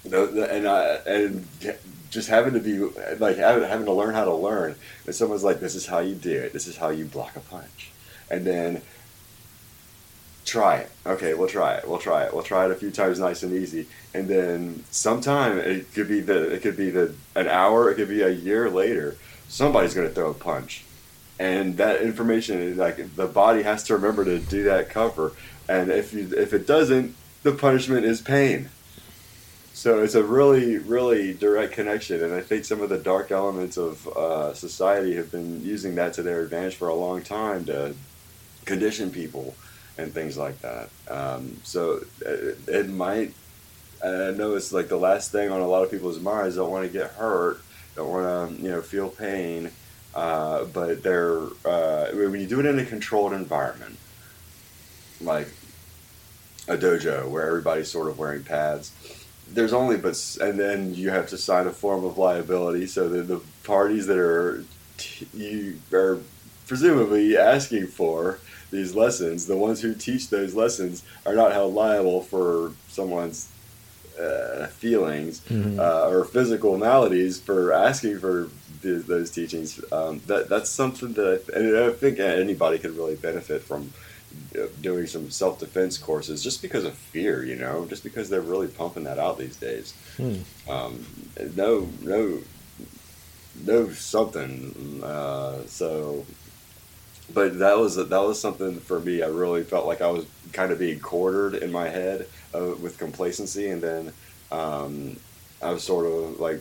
and 0.04 0.68
I 0.68 0.98
and 1.06 1.46
just 2.10 2.28
having 2.28 2.54
to 2.54 2.60
be 2.60 2.78
like 3.18 3.36
having, 3.36 3.84
to 3.84 3.92
learn 3.92 4.14
how 4.14 4.24
to 4.24 4.34
learn. 4.34 4.76
And 5.06 5.14
someone's 5.14 5.44
like, 5.44 5.60
"This 5.60 5.74
is 5.74 5.86
how 5.86 5.98
you 5.98 6.14
do 6.14 6.32
it. 6.32 6.52
This 6.52 6.66
is 6.66 6.76
how 6.76 6.90
you 6.90 7.04
block 7.04 7.36
a 7.36 7.40
punch," 7.40 7.90
and 8.30 8.46
then 8.46 8.82
try 10.44 10.76
it. 10.76 10.90
Okay, 11.06 11.34
we'll 11.34 11.48
try 11.48 11.74
it. 11.74 11.88
We'll 11.88 11.98
try 11.98 12.24
it. 12.24 12.32
We'll 12.32 12.42
try 12.42 12.66
it 12.66 12.70
a 12.70 12.76
few 12.76 12.90
times, 12.90 13.18
nice 13.18 13.42
and 13.42 13.52
easy, 13.52 13.86
and 14.12 14.28
then 14.28 14.84
sometime 14.90 15.58
it 15.58 15.92
could 15.92 16.08
be 16.08 16.20
the 16.20 16.54
it 16.54 16.62
could 16.62 16.76
be 16.76 16.90
the 16.90 17.14
an 17.34 17.48
hour. 17.48 17.90
It 17.90 17.96
could 17.96 18.08
be 18.08 18.22
a 18.22 18.30
year 18.30 18.70
later. 18.70 19.16
Somebody's 19.48 19.94
going 19.94 20.08
to 20.08 20.14
throw 20.14 20.30
a 20.30 20.34
punch, 20.34 20.83
and 21.38 21.76
that 21.78 22.02
information 22.02 22.60
is 22.60 22.76
like 22.76 23.16
the 23.16 23.26
body 23.26 23.62
has 23.62 23.82
to 23.84 23.94
remember 23.94 24.24
to 24.24 24.38
do 24.38 24.64
that 24.64 24.88
cover. 24.88 25.32
And 25.68 25.90
if 25.90 26.12
you 26.12 26.32
if 26.36 26.52
it 26.52 26.66
doesn't, 26.66 27.14
the 27.42 27.52
punishment 27.52 28.04
is 28.04 28.20
pain. 28.20 28.70
So 29.72 30.02
it's 30.02 30.14
a 30.14 30.22
really, 30.22 30.78
really 30.78 31.34
direct 31.34 31.72
connection, 31.72 32.22
and 32.22 32.32
I 32.32 32.40
think 32.40 32.64
some 32.64 32.80
of 32.80 32.90
the 32.90 32.98
dark 32.98 33.32
elements 33.32 33.76
of 33.76 34.06
uh, 34.06 34.54
society 34.54 35.16
have 35.16 35.32
been 35.32 35.64
using 35.64 35.96
that 35.96 36.14
to 36.14 36.22
their 36.22 36.42
advantage 36.42 36.76
for 36.76 36.88
a 36.88 36.94
long 36.94 37.22
time 37.22 37.64
to 37.64 37.94
condition 38.64 39.10
people 39.10 39.56
and 39.98 40.14
things 40.14 40.38
like 40.38 40.60
that. 40.60 40.90
Um, 41.08 41.56
so 41.64 42.00
it, 42.20 42.58
it 42.68 42.88
might. 42.88 43.34
I 44.02 44.30
know 44.30 44.54
it's 44.54 44.72
like 44.72 44.88
the 44.88 44.96
last 44.96 45.32
thing 45.32 45.50
on 45.50 45.60
a 45.60 45.66
lot 45.66 45.82
of 45.82 45.90
people's 45.90 46.20
minds. 46.20 46.56
Don't 46.56 46.70
want 46.70 46.86
to 46.86 46.92
get 46.92 47.10
hurt. 47.12 47.60
Don't 47.96 48.10
want 48.10 48.56
to 48.56 48.62
you 48.62 48.70
know 48.70 48.80
feel 48.80 49.08
pain. 49.08 49.72
Uh, 50.14 50.64
but 50.66 51.02
they're 51.02 51.40
uh, 51.64 52.06
when 52.12 52.40
you 52.40 52.46
do 52.46 52.60
it 52.60 52.66
in 52.66 52.78
a 52.78 52.84
controlled 52.84 53.32
environment, 53.32 53.96
like 55.20 55.48
a 56.68 56.76
dojo 56.76 57.28
where 57.28 57.46
everybody's 57.46 57.90
sort 57.90 58.08
of 58.08 58.18
wearing 58.18 58.42
pads. 58.44 58.92
There's 59.50 59.72
only 59.72 59.96
but 59.96 60.16
and 60.40 60.58
then 60.58 60.94
you 60.94 61.10
have 61.10 61.28
to 61.28 61.36
sign 61.38 61.66
a 61.66 61.72
form 61.72 62.04
of 62.04 62.16
liability 62.16 62.86
so 62.86 63.08
that 63.08 63.22
the 63.28 63.40
parties 63.64 64.06
that 64.06 64.16
are 64.18 64.64
t- 64.96 65.26
you 65.34 65.80
are 65.92 66.18
presumably 66.66 67.36
asking 67.36 67.88
for 67.88 68.38
these 68.70 68.94
lessons, 68.94 69.46
the 69.46 69.56
ones 69.56 69.82
who 69.82 69.94
teach 69.94 70.30
those 70.30 70.54
lessons 70.54 71.02
are 71.26 71.34
not 71.34 71.52
held 71.52 71.74
liable 71.74 72.22
for 72.22 72.72
someone's 72.88 73.48
uh, 74.20 74.66
feelings 74.68 75.40
Mhm. 75.50 75.78
uh, 75.78 76.08
or 76.08 76.24
physical 76.24 76.78
maladies 76.78 77.40
for 77.40 77.72
asking 77.72 78.20
for 78.20 78.48
those 78.84 79.30
teachings. 79.30 79.80
Um, 79.92 80.20
that 80.26 80.48
that's 80.48 80.70
something 80.70 81.12
that 81.14 81.42
I, 81.54 81.58
and 81.58 81.76
I 81.76 81.90
think 81.90 82.18
anybody 82.18 82.78
could 82.78 82.96
really 82.96 83.16
benefit 83.16 83.62
from 83.62 83.92
uh, 84.58 84.66
doing 84.80 85.06
some 85.06 85.30
self 85.30 85.58
defense 85.58 85.98
courses 85.98 86.42
just 86.42 86.62
because 86.62 86.84
of 86.84 86.94
fear. 86.94 87.44
You 87.44 87.56
know, 87.56 87.86
just 87.86 88.04
because 88.04 88.28
they're 88.30 88.40
really 88.40 88.68
pumping 88.68 89.04
that 89.04 89.18
out 89.18 89.38
these 89.38 89.56
days. 89.56 89.94
Hmm. 90.16 90.36
Um, 90.68 91.04
no, 91.56 91.88
no, 92.02 92.38
no 93.64 93.90
something. 93.90 95.02
Uh, 95.02 95.66
so 95.66 96.24
but 97.32 97.58
that 97.58 97.78
was 97.78 97.96
that 97.96 98.10
was 98.10 98.40
something 98.40 98.80
for 98.80 99.00
me. 99.00 99.22
I 99.22 99.28
really 99.28 99.62
felt 99.62 99.86
like 99.86 100.00
I 100.02 100.08
was 100.08 100.26
kind 100.52 100.72
of 100.72 100.78
being 100.78 101.00
quartered 101.00 101.54
in 101.54 101.72
my 101.72 101.88
head 101.88 102.28
uh, 102.54 102.74
with 102.80 102.98
complacency, 102.98 103.68
and 103.68 103.82
then 103.82 104.12
um, 104.52 105.16
I 105.62 105.72
was 105.72 105.82
sort 105.82 106.06
of 106.06 106.38
like 106.38 106.60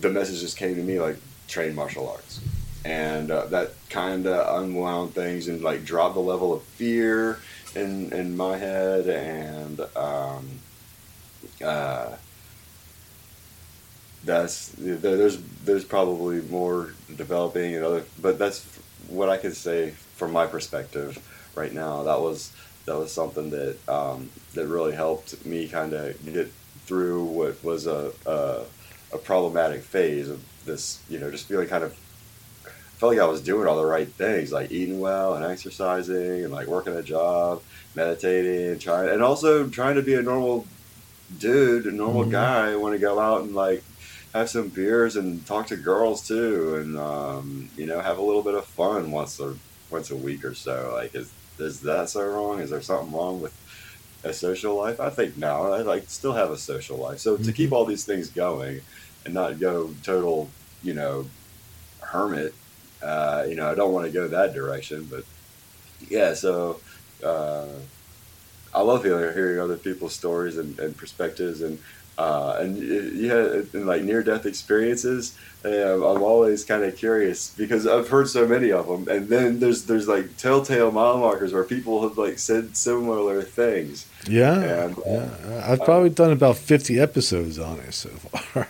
the 0.00 0.10
message 0.10 0.40
just 0.40 0.56
came 0.56 0.74
to 0.74 0.82
me 0.82 1.00
like 1.00 1.16
train 1.48 1.74
martial 1.74 2.08
arts, 2.08 2.40
and 2.84 3.30
uh, 3.30 3.46
that 3.46 3.72
kind 3.90 4.26
of 4.26 4.62
unwound 4.62 5.14
things 5.14 5.48
and 5.48 5.62
like 5.62 5.84
dropped 5.84 6.14
the 6.14 6.20
level 6.20 6.52
of 6.52 6.62
fear 6.62 7.40
in 7.74 8.12
in 8.12 8.36
my 8.36 8.56
head, 8.56 9.06
and 9.08 9.80
um, 9.96 10.48
uh, 11.64 12.16
that's 14.24 14.72
there's 14.76 15.38
there's 15.64 15.84
probably 15.84 16.40
more 16.42 16.92
developing 17.14 17.74
and 17.74 17.84
other, 17.84 18.04
but 18.20 18.38
that's 18.38 18.64
what 19.08 19.28
I 19.28 19.36
could 19.36 19.56
say 19.56 19.90
from 20.16 20.32
my 20.32 20.46
perspective 20.46 21.18
right 21.54 21.72
now. 21.72 22.02
That 22.02 22.20
was 22.20 22.52
that 22.86 22.96
was 22.96 23.12
something 23.12 23.50
that 23.50 23.76
um, 23.88 24.30
that 24.54 24.66
really 24.66 24.94
helped 24.94 25.44
me 25.46 25.68
kind 25.68 25.92
of 25.92 26.24
get 26.24 26.50
through 26.86 27.24
what 27.24 27.62
was 27.64 27.86
a, 27.86 28.12
a 28.26 28.64
a 29.12 29.18
problematic 29.18 29.82
phase 29.82 30.28
of 30.28 30.42
this. 30.66 31.04
You 31.08 31.18
know, 31.20 31.30
just 31.30 31.48
feeling 31.48 31.68
kind 31.68 31.84
of 31.84 31.96
felt 32.98 33.12
like 33.12 33.20
I 33.22 33.26
was 33.26 33.42
doing 33.42 33.68
all 33.68 33.76
the 33.76 33.84
right 33.86 34.08
things, 34.16 34.52
like 34.52 34.70
eating 34.70 34.98
well 34.98 35.34
and 35.34 35.44
exercising 35.44 36.44
and 36.44 36.50
like 36.52 36.66
working 36.66 36.94
a 36.96 37.02
job, 37.02 37.62
meditating, 37.94 38.70
and 38.72 38.80
trying, 38.80 39.10
and 39.10 39.22
also 39.22 39.68
trying 39.68 39.96
to 39.96 40.02
be 40.02 40.14
a 40.14 40.22
normal 40.22 40.70
dude, 41.36 41.86
a 41.86 41.92
normal 41.92 42.26
Mhm. 42.26 42.30
guy. 42.30 42.72
I 42.72 42.76
want 42.76 42.94
to 42.94 43.00
go 43.00 43.20
out 43.20 43.44
and 43.44 43.54
like 43.54 43.86
have 44.34 44.50
some 44.50 44.70
beers 44.70 45.16
and 45.16 45.46
talk 45.46 45.68
to 45.68 45.76
girls 45.76 46.26
too, 46.26 46.76
and 46.76 46.98
um, 46.98 47.70
you 47.76 47.86
know, 47.86 48.00
have 48.00 48.18
a 48.18 48.24
little 48.24 48.44
bit 48.44 48.54
of 48.54 48.66
fun 48.68 49.10
once 49.12 49.40
or 49.40 49.60
once 49.90 50.10
a 50.10 50.18
week 50.18 50.44
or 50.44 50.54
so. 50.54 50.92
Like, 50.94 51.12
is 51.14 51.34
is 51.58 51.82
that 51.82 52.10
so 52.10 52.24
wrong? 52.24 52.60
Is 52.60 52.70
there 52.70 52.82
something 52.82 53.12
wrong 53.12 53.40
with 53.40 53.54
a 54.24 54.32
social 54.32 54.76
life? 54.76 55.00
I 55.00 55.10
think 55.10 55.36
no. 55.36 55.72
I 55.72 55.82
like 55.82 56.04
still 56.08 56.34
have 56.34 56.50
a 56.50 56.58
social 56.58 57.00
life. 57.00 57.18
So 57.20 57.36
to 57.38 57.52
Mhm. 57.52 57.54
keep 57.54 57.72
all 57.72 57.84
these 57.86 58.04
things 58.04 58.30
going 58.30 58.82
and 59.26 59.34
not 59.34 59.60
go 59.60 59.90
total, 60.02 60.48
you 60.82 60.94
know, 60.94 61.26
hermit. 62.00 62.54
Uh, 63.02 63.44
you 63.46 63.56
know, 63.56 63.70
I 63.70 63.74
don't 63.74 63.92
want 63.92 64.06
to 64.06 64.12
go 64.12 64.26
that 64.28 64.54
direction, 64.54 65.06
but 65.10 65.24
yeah. 66.08 66.32
So 66.32 66.80
uh, 67.22 67.66
I 68.72 68.80
love 68.80 69.04
hearing, 69.04 69.34
hearing 69.34 69.60
other 69.60 69.76
people's 69.76 70.14
stories 70.14 70.56
and, 70.56 70.78
and 70.78 70.96
perspectives, 70.96 71.60
and 71.60 71.78
uh, 72.18 72.56
and 72.60 72.78
yeah, 72.78 73.62
and 73.74 73.86
like 73.86 74.02
near 74.02 74.22
death 74.22 74.46
experiences. 74.46 75.36
Um, 75.64 76.02
I'm 76.02 76.22
always 76.22 76.64
kind 76.64 76.84
of 76.84 76.96
curious 76.96 77.52
because 77.56 77.86
I've 77.86 78.08
heard 78.08 78.28
so 78.28 78.46
many 78.46 78.70
of 78.70 78.86
them, 78.86 79.08
and 79.08 79.28
then 79.28 79.58
there's 79.58 79.84
there's 79.84 80.08
like 80.08 80.36
telltale 80.36 80.90
mile 80.92 81.18
markers 81.18 81.52
where 81.52 81.64
people 81.64 82.02
have 82.08 82.16
like 82.16 82.38
said 82.38 82.76
similar 82.76 83.42
things. 83.42 84.06
Yeah, 84.28 84.84
And, 84.84 84.98
uh, 84.98 85.02
yeah. 85.06 85.64
I've 85.66 85.84
probably 85.84 86.10
done 86.10 86.32
about 86.32 86.56
fifty 86.56 86.98
episodes 86.98 87.58
on 87.58 87.80
it 87.80 87.92
so 87.92 88.08
far. 88.10 88.68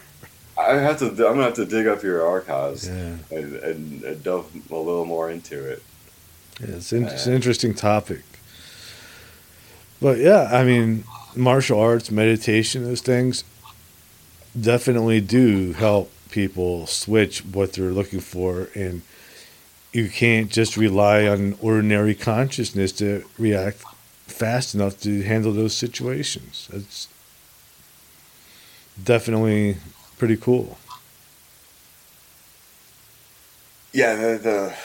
I 0.58 0.74
have 0.74 0.98
to. 1.00 1.06
I'm 1.06 1.16
gonna 1.16 1.42
have 1.42 1.54
to 1.54 1.66
dig 1.66 1.86
up 1.86 2.02
your 2.02 2.26
archives 2.26 2.88
yeah, 2.88 3.16
and, 3.30 3.54
and, 3.56 4.02
and 4.02 4.24
delve 4.24 4.50
a 4.70 4.74
little 4.74 5.04
more 5.04 5.30
into 5.30 5.62
it. 5.62 5.82
Yeah, 6.60 6.76
it's, 6.76 6.92
in, 6.92 7.04
it's 7.04 7.26
an 7.26 7.34
interesting 7.34 7.74
topic. 7.74 8.22
But 10.00 10.18
yeah, 10.18 10.48
I 10.52 10.64
mean, 10.64 11.04
martial 11.34 11.80
arts, 11.80 12.10
meditation, 12.10 12.84
those 12.84 13.00
things 13.00 13.44
definitely 14.58 15.20
do 15.20 15.72
help 15.72 16.10
people 16.30 16.86
switch 16.86 17.40
what 17.40 17.74
they're 17.74 17.90
looking 17.90 18.20
for. 18.20 18.68
And 18.74 19.02
you 19.92 20.08
can't 20.08 20.50
just 20.50 20.76
rely 20.76 21.26
on 21.26 21.56
ordinary 21.60 22.14
consciousness 22.14 22.92
to 22.92 23.24
react 23.38 23.82
fast 24.26 24.74
enough 24.74 25.00
to 25.00 25.22
handle 25.22 25.52
those 25.52 25.74
situations. 25.74 26.68
That's 26.70 27.08
definitely 29.02 29.76
pretty 30.18 30.36
cool. 30.36 30.78
Yeah, 33.92 34.14
the, 34.16 34.38
the 34.38 34.76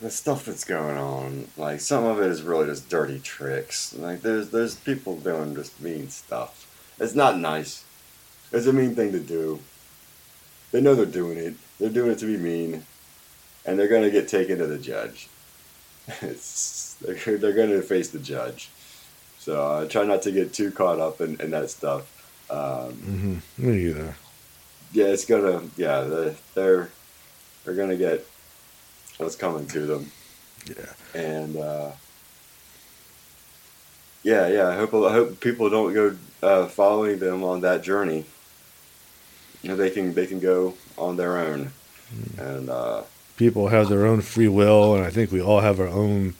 the 0.00 0.10
stuff 0.10 0.44
that's 0.44 0.64
going 0.64 0.98
on, 0.98 1.46
like 1.56 1.80
some 1.80 2.04
of 2.04 2.20
it 2.20 2.26
is 2.26 2.42
really 2.42 2.66
just 2.66 2.88
dirty 2.88 3.20
tricks. 3.20 3.94
Like 3.94 4.22
there's 4.22 4.50
there's 4.50 4.74
people 4.74 5.16
doing 5.16 5.54
just 5.54 5.80
mean 5.80 6.08
stuff. 6.08 6.66
It's 7.00 7.14
not 7.14 7.38
nice. 7.38 7.84
It's 8.52 8.66
a 8.66 8.72
mean 8.72 8.94
thing 8.94 9.12
to 9.12 9.20
do. 9.20 9.60
They 10.72 10.80
know 10.80 10.94
they're 10.94 11.06
doing 11.06 11.38
it. 11.38 11.54
They're 11.78 11.88
doing 11.88 12.10
it 12.12 12.18
to 12.18 12.26
be 12.26 12.36
mean, 12.36 12.84
and 13.64 13.78
they're 13.78 13.88
gonna 13.88 14.10
get 14.10 14.28
taken 14.28 14.58
to 14.58 14.66
the 14.66 14.78
judge. 14.78 15.28
It's 16.20 16.96
they're, 17.00 17.38
they're 17.38 17.52
gonna 17.52 17.80
face 17.82 18.10
the 18.10 18.18
judge. 18.18 18.70
So 19.38 19.82
I 19.82 19.86
try 19.86 20.04
not 20.04 20.22
to 20.22 20.32
get 20.32 20.52
too 20.52 20.70
caught 20.70 21.00
up 21.00 21.20
in, 21.20 21.40
in 21.40 21.50
that 21.50 21.70
stuff. 21.70 22.02
Um, 22.50 22.92
hmm 22.92 23.36
Me 23.58 23.86
either. 23.88 24.14
Yeah, 24.92 25.06
it's 25.06 25.24
gonna. 25.24 25.62
Yeah, 25.76 26.02
they're 26.02 26.34
they're, 26.54 26.90
they're 27.64 27.74
gonna 27.74 27.96
get 27.96 28.26
what's 29.18 29.36
coming 29.36 29.66
to 29.68 29.80
them, 29.86 30.10
Yeah. 30.66 31.20
and 31.20 31.56
uh, 31.56 31.90
yeah, 34.22 34.48
yeah. 34.48 34.68
I 34.68 34.76
hope 34.76 34.94
I 34.94 35.12
hope 35.12 35.40
people 35.40 35.68
don't 35.70 35.92
go 35.94 36.16
uh, 36.42 36.66
following 36.66 37.18
them 37.18 37.42
on 37.42 37.60
that 37.62 37.82
journey. 37.82 38.24
You 39.62 39.70
know, 39.70 39.76
they 39.76 39.90
can 39.90 40.14
they 40.14 40.26
can 40.26 40.40
go 40.40 40.74
on 40.98 41.16
their 41.16 41.38
own, 41.38 41.72
and 42.38 42.68
uh, 42.68 43.02
people 43.36 43.68
have 43.68 43.88
their 43.88 44.06
own 44.06 44.20
free 44.20 44.48
will, 44.48 44.94
and 44.94 45.04
I 45.04 45.10
think 45.10 45.30
we 45.32 45.40
all 45.40 45.60
have 45.60 45.80
our 45.80 45.88
own 45.88 46.34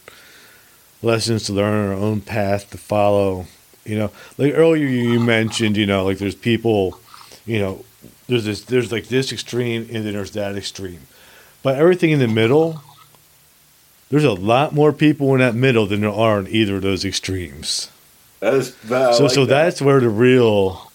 lessons 1.03 1.45
to 1.45 1.53
learn, 1.53 1.89
our 1.89 1.95
own 1.95 2.21
path 2.21 2.71
to 2.71 2.79
follow. 2.79 3.47
You 3.85 3.99
know, 3.99 4.11
like 4.39 4.53
earlier 4.55 4.87
you 4.87 5.19
mentioned, 5.19 5.77
you 5.77 5.87
know, 5.87 6.05
like 6.05 6.19
there's 6.19 6.37
people, 6.37 7.01
you 7.47 7.59
know, 7.59 7.85
there's 8.33 8.45
this, 8.45 8.65
there's 8.65 8.91
like 8.91 9.09
this 9.09 9.33
extreme, 9.33 9.83
and 9.93 10.07
then 10.07 10.15
there's 10.15 10.33
that 10.33 10.57
extreme. 10.57 11.01
But 11.63 11.77
everything 11.77 12.11
in 12.11 12.19
the 12.19 12.29
middle, 12.29 12.83
there's 14.09 14.25
a 14.25 14.33
lot 14.33 14.75
more 14.75 14.93
people 14.93 15.33
in 15.35 15.41
that 15.41 15.55
middle 15.55 15.87
than 15.87 16.01
there 16.01 16.11
are 16.11 16.41
in 16.41 16.49
either 16.49 16.77
of 16.77 16.83
those 16.83 17.05
extremes. 17.05 17.91
That 18.41 18.55
is 18.55 18.75
that, 18.83 19.15
so 19.15 19.25
like 19.25 19.33
so 19.33 19.45
that. 19.45 19.65
that's 19.65 19.83
where 19.83 20.01
the 20.01 20.09
real 20.09 20.91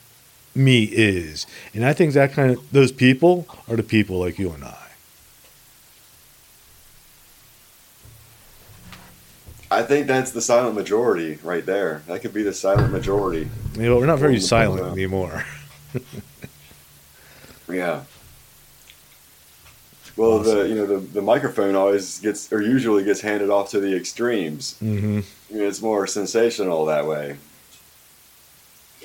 me 0.54 0.84
is, 0.84 1.46
and 1.74 1.86
I 1.86 1.94
think 1.94 2.14
that 2.14 2.34
kind 2.34 2.52
of 2.52 2.72
those 2.72 2.92
people 2.92 3.48
are 3.70 3.76
the 3.76 3.84
people 3.84 4.20
like 4.20 4.40
you 4.40 4.52
and 4.52 4.64
I. 4.64 4.76
I 9.70 9.84
think 9.84 10.08
that's 10.08 10.32
the 10.32 10.42
silent 10.42 10.76
majority 10.76 11.40
right 11.44 11.66
there. 11.66 12.02
That 12.08 12.22
could 12.22 12.34
be 12.34 12.42
the 12.42 12.54
silent 12.54 12.92
majority. 12.92 13.50
You 13.76 13.84
know, 13.84 13.98
we're 13.98 14.06
not 14.06 14.20
very 14.20 14.40
silent 14.40 14.92
anymore. 14.92 15.46
Yeah. 17.70 18.04
Well, 20.16 20.40
the 20.40 20.68
you 20.68 20.76
know 20.76 20.86
the, 20.88 20.98
the 20.98 21.22
microphone 21.22 21.76
always 21.76 22.20
gets 22.20 22.52
or 22.52 22.62
usually 22.62 23.04
gets 23.04 23.22
handed 23.22 23.50
off 23.50 23.70
to 23.72 23.80
the 23.80 23.96
extremes. 23.96 24.78
hmm 24.80 25.20
You 25.50 25.58
know, 25.60 25.68
it's 25.68 25.82
more 25.82 26.08
sensational 26.08 26.86
that 26.86 27.06
way. 27.06 27.38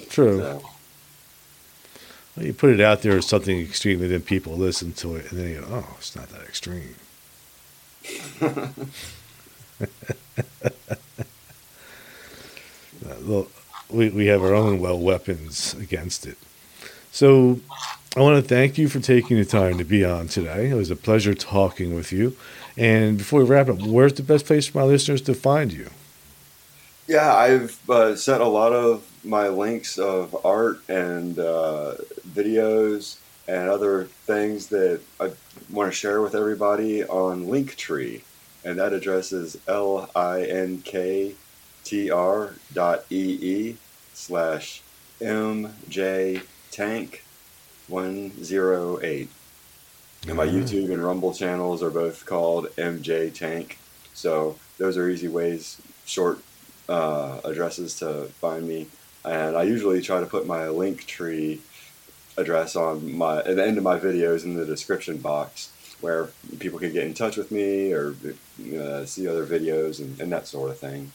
True. 0.08 0.38
So, 0.38 0.62
Well, 2.36 2.46
you 2.46 2.54
put 2.54 2.70
it 2.70 2.80
out 2.80 3.02
there 3.02 3.18
as 3.18 3.26
something 3.26 3.60
extreme, 3.60 4.00
and 4.00 4.10
then 4.10 4.22
people 4.22 4.56
listen 4.56 4.92
to 4.94 5.16
it, 5.16 5.30
and 5.30 5.38
then 5.40 5.48
you 5.50 5.60
go, 5.60 5.66
"Oh, 5.70 5.96
it's 5.98 6.16
not 6.16 6.28
that 6.30 6.42
extreme." 6.42 6.94
Uh, 13.04 13.16
well, 13.22 13.48
we 13.90 14.10
we 14.10 14.26
have 14.26 14.42
our 14.42 14.54
own 14.54 14.78
well 14.80 14.98
weapons 14.98 15.74
against 15.74 16.24
it. 16.26 16.38
So, 17.12 17.60
I 18.16 18.20
want 18.20 18.42
to 18.42 18.46
thank 18.46 18.76
you 18.76 18.88
for 18.88 19.00
taking 19.00 19.38
the 19.38 19.44
time 19.44 19.78
to 19.78 19.84
be 19.84 20.04
on 20.04 20.28
today. 20.28 20.70
It 20.70 20.74
was 20.74 20.90
a 20.90 20.96
pleasure 20.96 21.34
talking 21.34 21.94
with 21.94 22.12
you. 22.12 22.36
And 22.76 23.16
before 23.16 23.40
we 23.40 23.46
wrap 23.46 23.68
up, 23.68 23.80
where's 23.80 24.14
the 24.14 24.22
best 24.22 24.46
place 24.46 24.66
for 24.66 24.78
my 24.78 24.84
listeners 24.84 25.22
to 25.22 25.34
find 25.34 25.72
you? 25.72 25.88
yeah, 27.08 27.34
I've 27.34 27.78
uh, 27.90 28.16
a 28.28 28.44
lot 28.44 28.72
of 28.72 29.06
my 29.24 29.48
links 29.48 29.98
of 29.98 30.46
art 30.46 30.80
and 30.88 31.38
uh, 31.38 31.94
videos 32.28 33.18
and 33.48 33.68
other 33.68 34.04
things 34.04 34.68
that 34.68 35.00
I 35.20 35.32
want 35.70 35.92
to 35.92 35.96
share 35.96 36.22
with 36.22 36.34
everybody 36.34 37.04
on 37.04 37.46
Linktree, 37.46 38.22
and 38.64 38.78
that 38.78 38.92
address 38.92 39.32
is 39.32 39.58
l 39.66 40.08
i 40.14 40.42
n 40.42 40.80
k 40.82 41.34
t 41.84 42.10
r 42.10 42.54
dot 42.72 43.04
e 43.10 43.38
e 43.42 43.76
slash 44.14 44.82
m 45.20 45.74
j 45.88 46.40
tank 46.72 47.22
one 47.86 48.42
zero 48.42 48.98
eight. 49.02 49.28
And 50.26 50.36
my 50.36 50.46
YouTube 50.46 50.92
and 50.92 51.04
Rumble 51.04 51.34
channels 51.34 51.82
are 51.82 51.90
both 51.90 52.26
called 52.26 52.68
MJ 52.76 53.32
Tank. 53.32 53.78
So 54.14 54.56
those 54.78 54.96
are 54.96 55.08
easy 55.08 55.28
ways, 55.28 55.80
short 56.04 56.38
uh, 56.88 57.40
addresses 57.44 57.98
to 57.98 58.26
find 58.40 58.66
me. 58.66 58.86
And 59.24 59.56
I 59.56 59.64
usually 59.64 60.00
try 60.00 60.20
to 60.20 60.26
put 60.26 60.46
my 60.46 60.60
Linktree 60.60 61.58
address 62.36 62.76
on 62.76 63.16
my 63.16 63.38
at 63.38 63.56
the 63.56 63.64
end 63.64 63.78
of 63.78 63.84
my 63.84 63.98
videos 63.98 64.44
in 64.44 64.54
the 64.54 64.64
description 64.64 65.18
box 65.18 65.70
where 66.00 66.30
people 66.58 66.78
can 66.78 66.92
get 66.92 67.04
in 67.04 67.14
touch 67.14 67.36
with 67.36 67.50
me 67.50 67.92
or 67.92 68.14
uh, 68.76 69.04
see 69.04 69.28
other 69.28 69.46
videos 69.46 70.00
and, 70.00 70.20
and 70.20 70.32
that 70.32 70.46
sort 70.46 70.70
of 70.70 70.78
thing. 70.78 71.12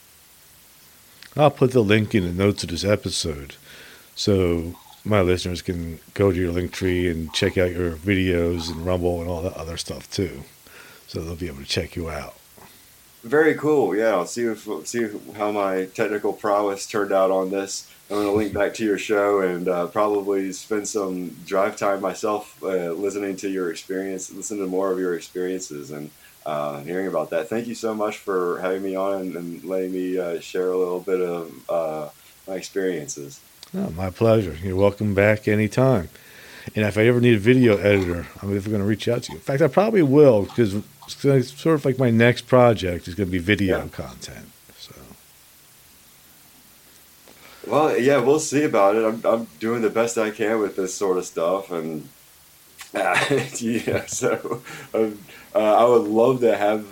I'll 1.36 1.50
put 1.50 1.72
the 1.72 1.82
link 1.82 2.14
in 2.14 2.24
the 2.24 2.32
notes 2.32 2.62
of 2.62 2.70
this 2.70 2.84
episode 2.84 3.56
so 4.14 4.74
my 5.04 5.20
listeners 5.20 5.62
can 5.62 6.00
go 6.14 6.32
to 6.32 6.38
your 6.38 6.52
Linktree 6.52 7.10
and 7.10 7.32
check 7.32 7.56
out 7.56 7.70
your 7.70 7.92
videos 7.92 8.70
and 8.70 8.84
Rumble 8.84 9.20
and 9.20 9.28
all 9.30 9.42
that 9.42 9.54
other 9.54 9.76
stuff 9.76 10.10
too. 10.10 10.44
So 11.06 11.20
they'll 11.20 11.36
be 11.36 11.48
able 11.48 11.58
to 11.58 11.64
check 11.64 11.96
you 11.96 12.10
out. 12.10 12.34
Very 13.24 13.54
cool. 13.54 13.96
Yeah, 13.96 14.10
I'll 14.10 14.26
see 14.26 14.44
if 14.44 14.68
see 14.86 15.08
how 15.36 15.50
my 15.50 15.86
technical 15.86 16.32
prowess 16.32 16.86
turned 16.86 17.12
out 17.12 17.30
on 17.30 17.50
this. 17.50 17.90
I'm 18.10 18.16
going 18.16 18.26
to 18.26 18.32
link 18.32 18.54
back 18.54 18.72
to 18.74 18.84
your 18.84 18.96
show 18.96 19.40
and 19.40 19.68
uh, 19.68 19.86
probably 19.88 20.52
spend 20.52 20.88
some 20.88 21.30
drive 21.44 21.76
time 21.76 22.00
myself 22.00 22.56
uh, 22.62 22.92
listening 22.92 23.36
to 23.36 23.50
your 23.50 23.70
experience, 23.70 24.32
listen 24.32 24.58
to 24.58 24.66
more 24.66 24.90
of 24.90 24.98
your 24.98 25.14
experiences 25.14 25.90
and 25.90 26.10
uh, 26.46 26.80
hearing 26.80 27.08
about 27.08 27.28
that. 27.30 27.50
Thank 27.50 27.66
you 27.66 27.74
so 27.74 27.94
much 27.94 28.16
for 28.16 28.60
having 28.60 28.82
me 28.82 28.96
on 28.96 29.36
and, 29.36 29.62
letting 29.64 29.92
me 29.92 30.18
uh, 30.18 30.40
share 30.40 30.70
a 30.70 30.78
little 30.78 31.00
bit 31.00 31.20
of 31.20 31.70
uh, 31.70 32.08
my 32.46 32.54
experiences. 32.54 33.40
Oh, 33.76 33.90
my 33.90 34.10
pleasure. 34.10 34.56
You're 34.62 34.76
welcome 34.76 35.14
back 35.14 35.46
anytime. 35.46 36.08
And 36.74 36.84
if 36.84 36.98
I 36.98 37.06
ever 37.06 37.20
need 37.20 37.34
a 37.34 37.38
video 37.38 37.76
editor, 37.78 38.26
I'm 38.42 38.48
definitely 38.52 38.70
going 38.70 38.82
to 38.82 38.86
reach 38.88 39.08
out 39.08 39.22
to 39.24 39.32
you. 39.32 39.38
In 39.38 39.42
fact, 39.42 39.62
I 39.62 39.68
probably 39.68 40.02
will 40.02 40.42
because 40.42 40.74
it's 41.06 41.60
sort 41.60 41.74
of 41.76 41.84
like 41.84 41.98
my 41.98 42.10
next 42.10 42.42
project 42.46 43.08
is 43.08 43.14
going 43.14 43.28
to 43.28 43.32
be 43.32 43.38
video 43.38 43.78
Yeah. 43.82 43.88
content. 43.88 44.50
So 44.78 44.94
Well, 47.66 47.98
yeah, 47.98 48.18
we'll 48.18 48.40
see 48.40 48.64
about 48.64 48.96
it. 48.96 49.04
I'm, 49.04 49.24
I'm 49.24 49.46
doing 49.60 49.82
the 49.82 49.90
best 49.90 50.18
I 50.18 50.30
can 50.30 50.58
with 50.60 50.76
this 50.76 50.94
sort 50.94 51.16
of 51.18 51.24
stuff, 51.24 51.70
and 51.70 52.08
uh, 52.94 53.24
yeah, 53.58 54.06
so 54.06 54.62
um, 54.94 55.18
uh, 55.54 55.58
I 55.58 55.84
would 55.84 56.08
love 56.08 56.40
to 56.40 56.56
have 56.56 56.86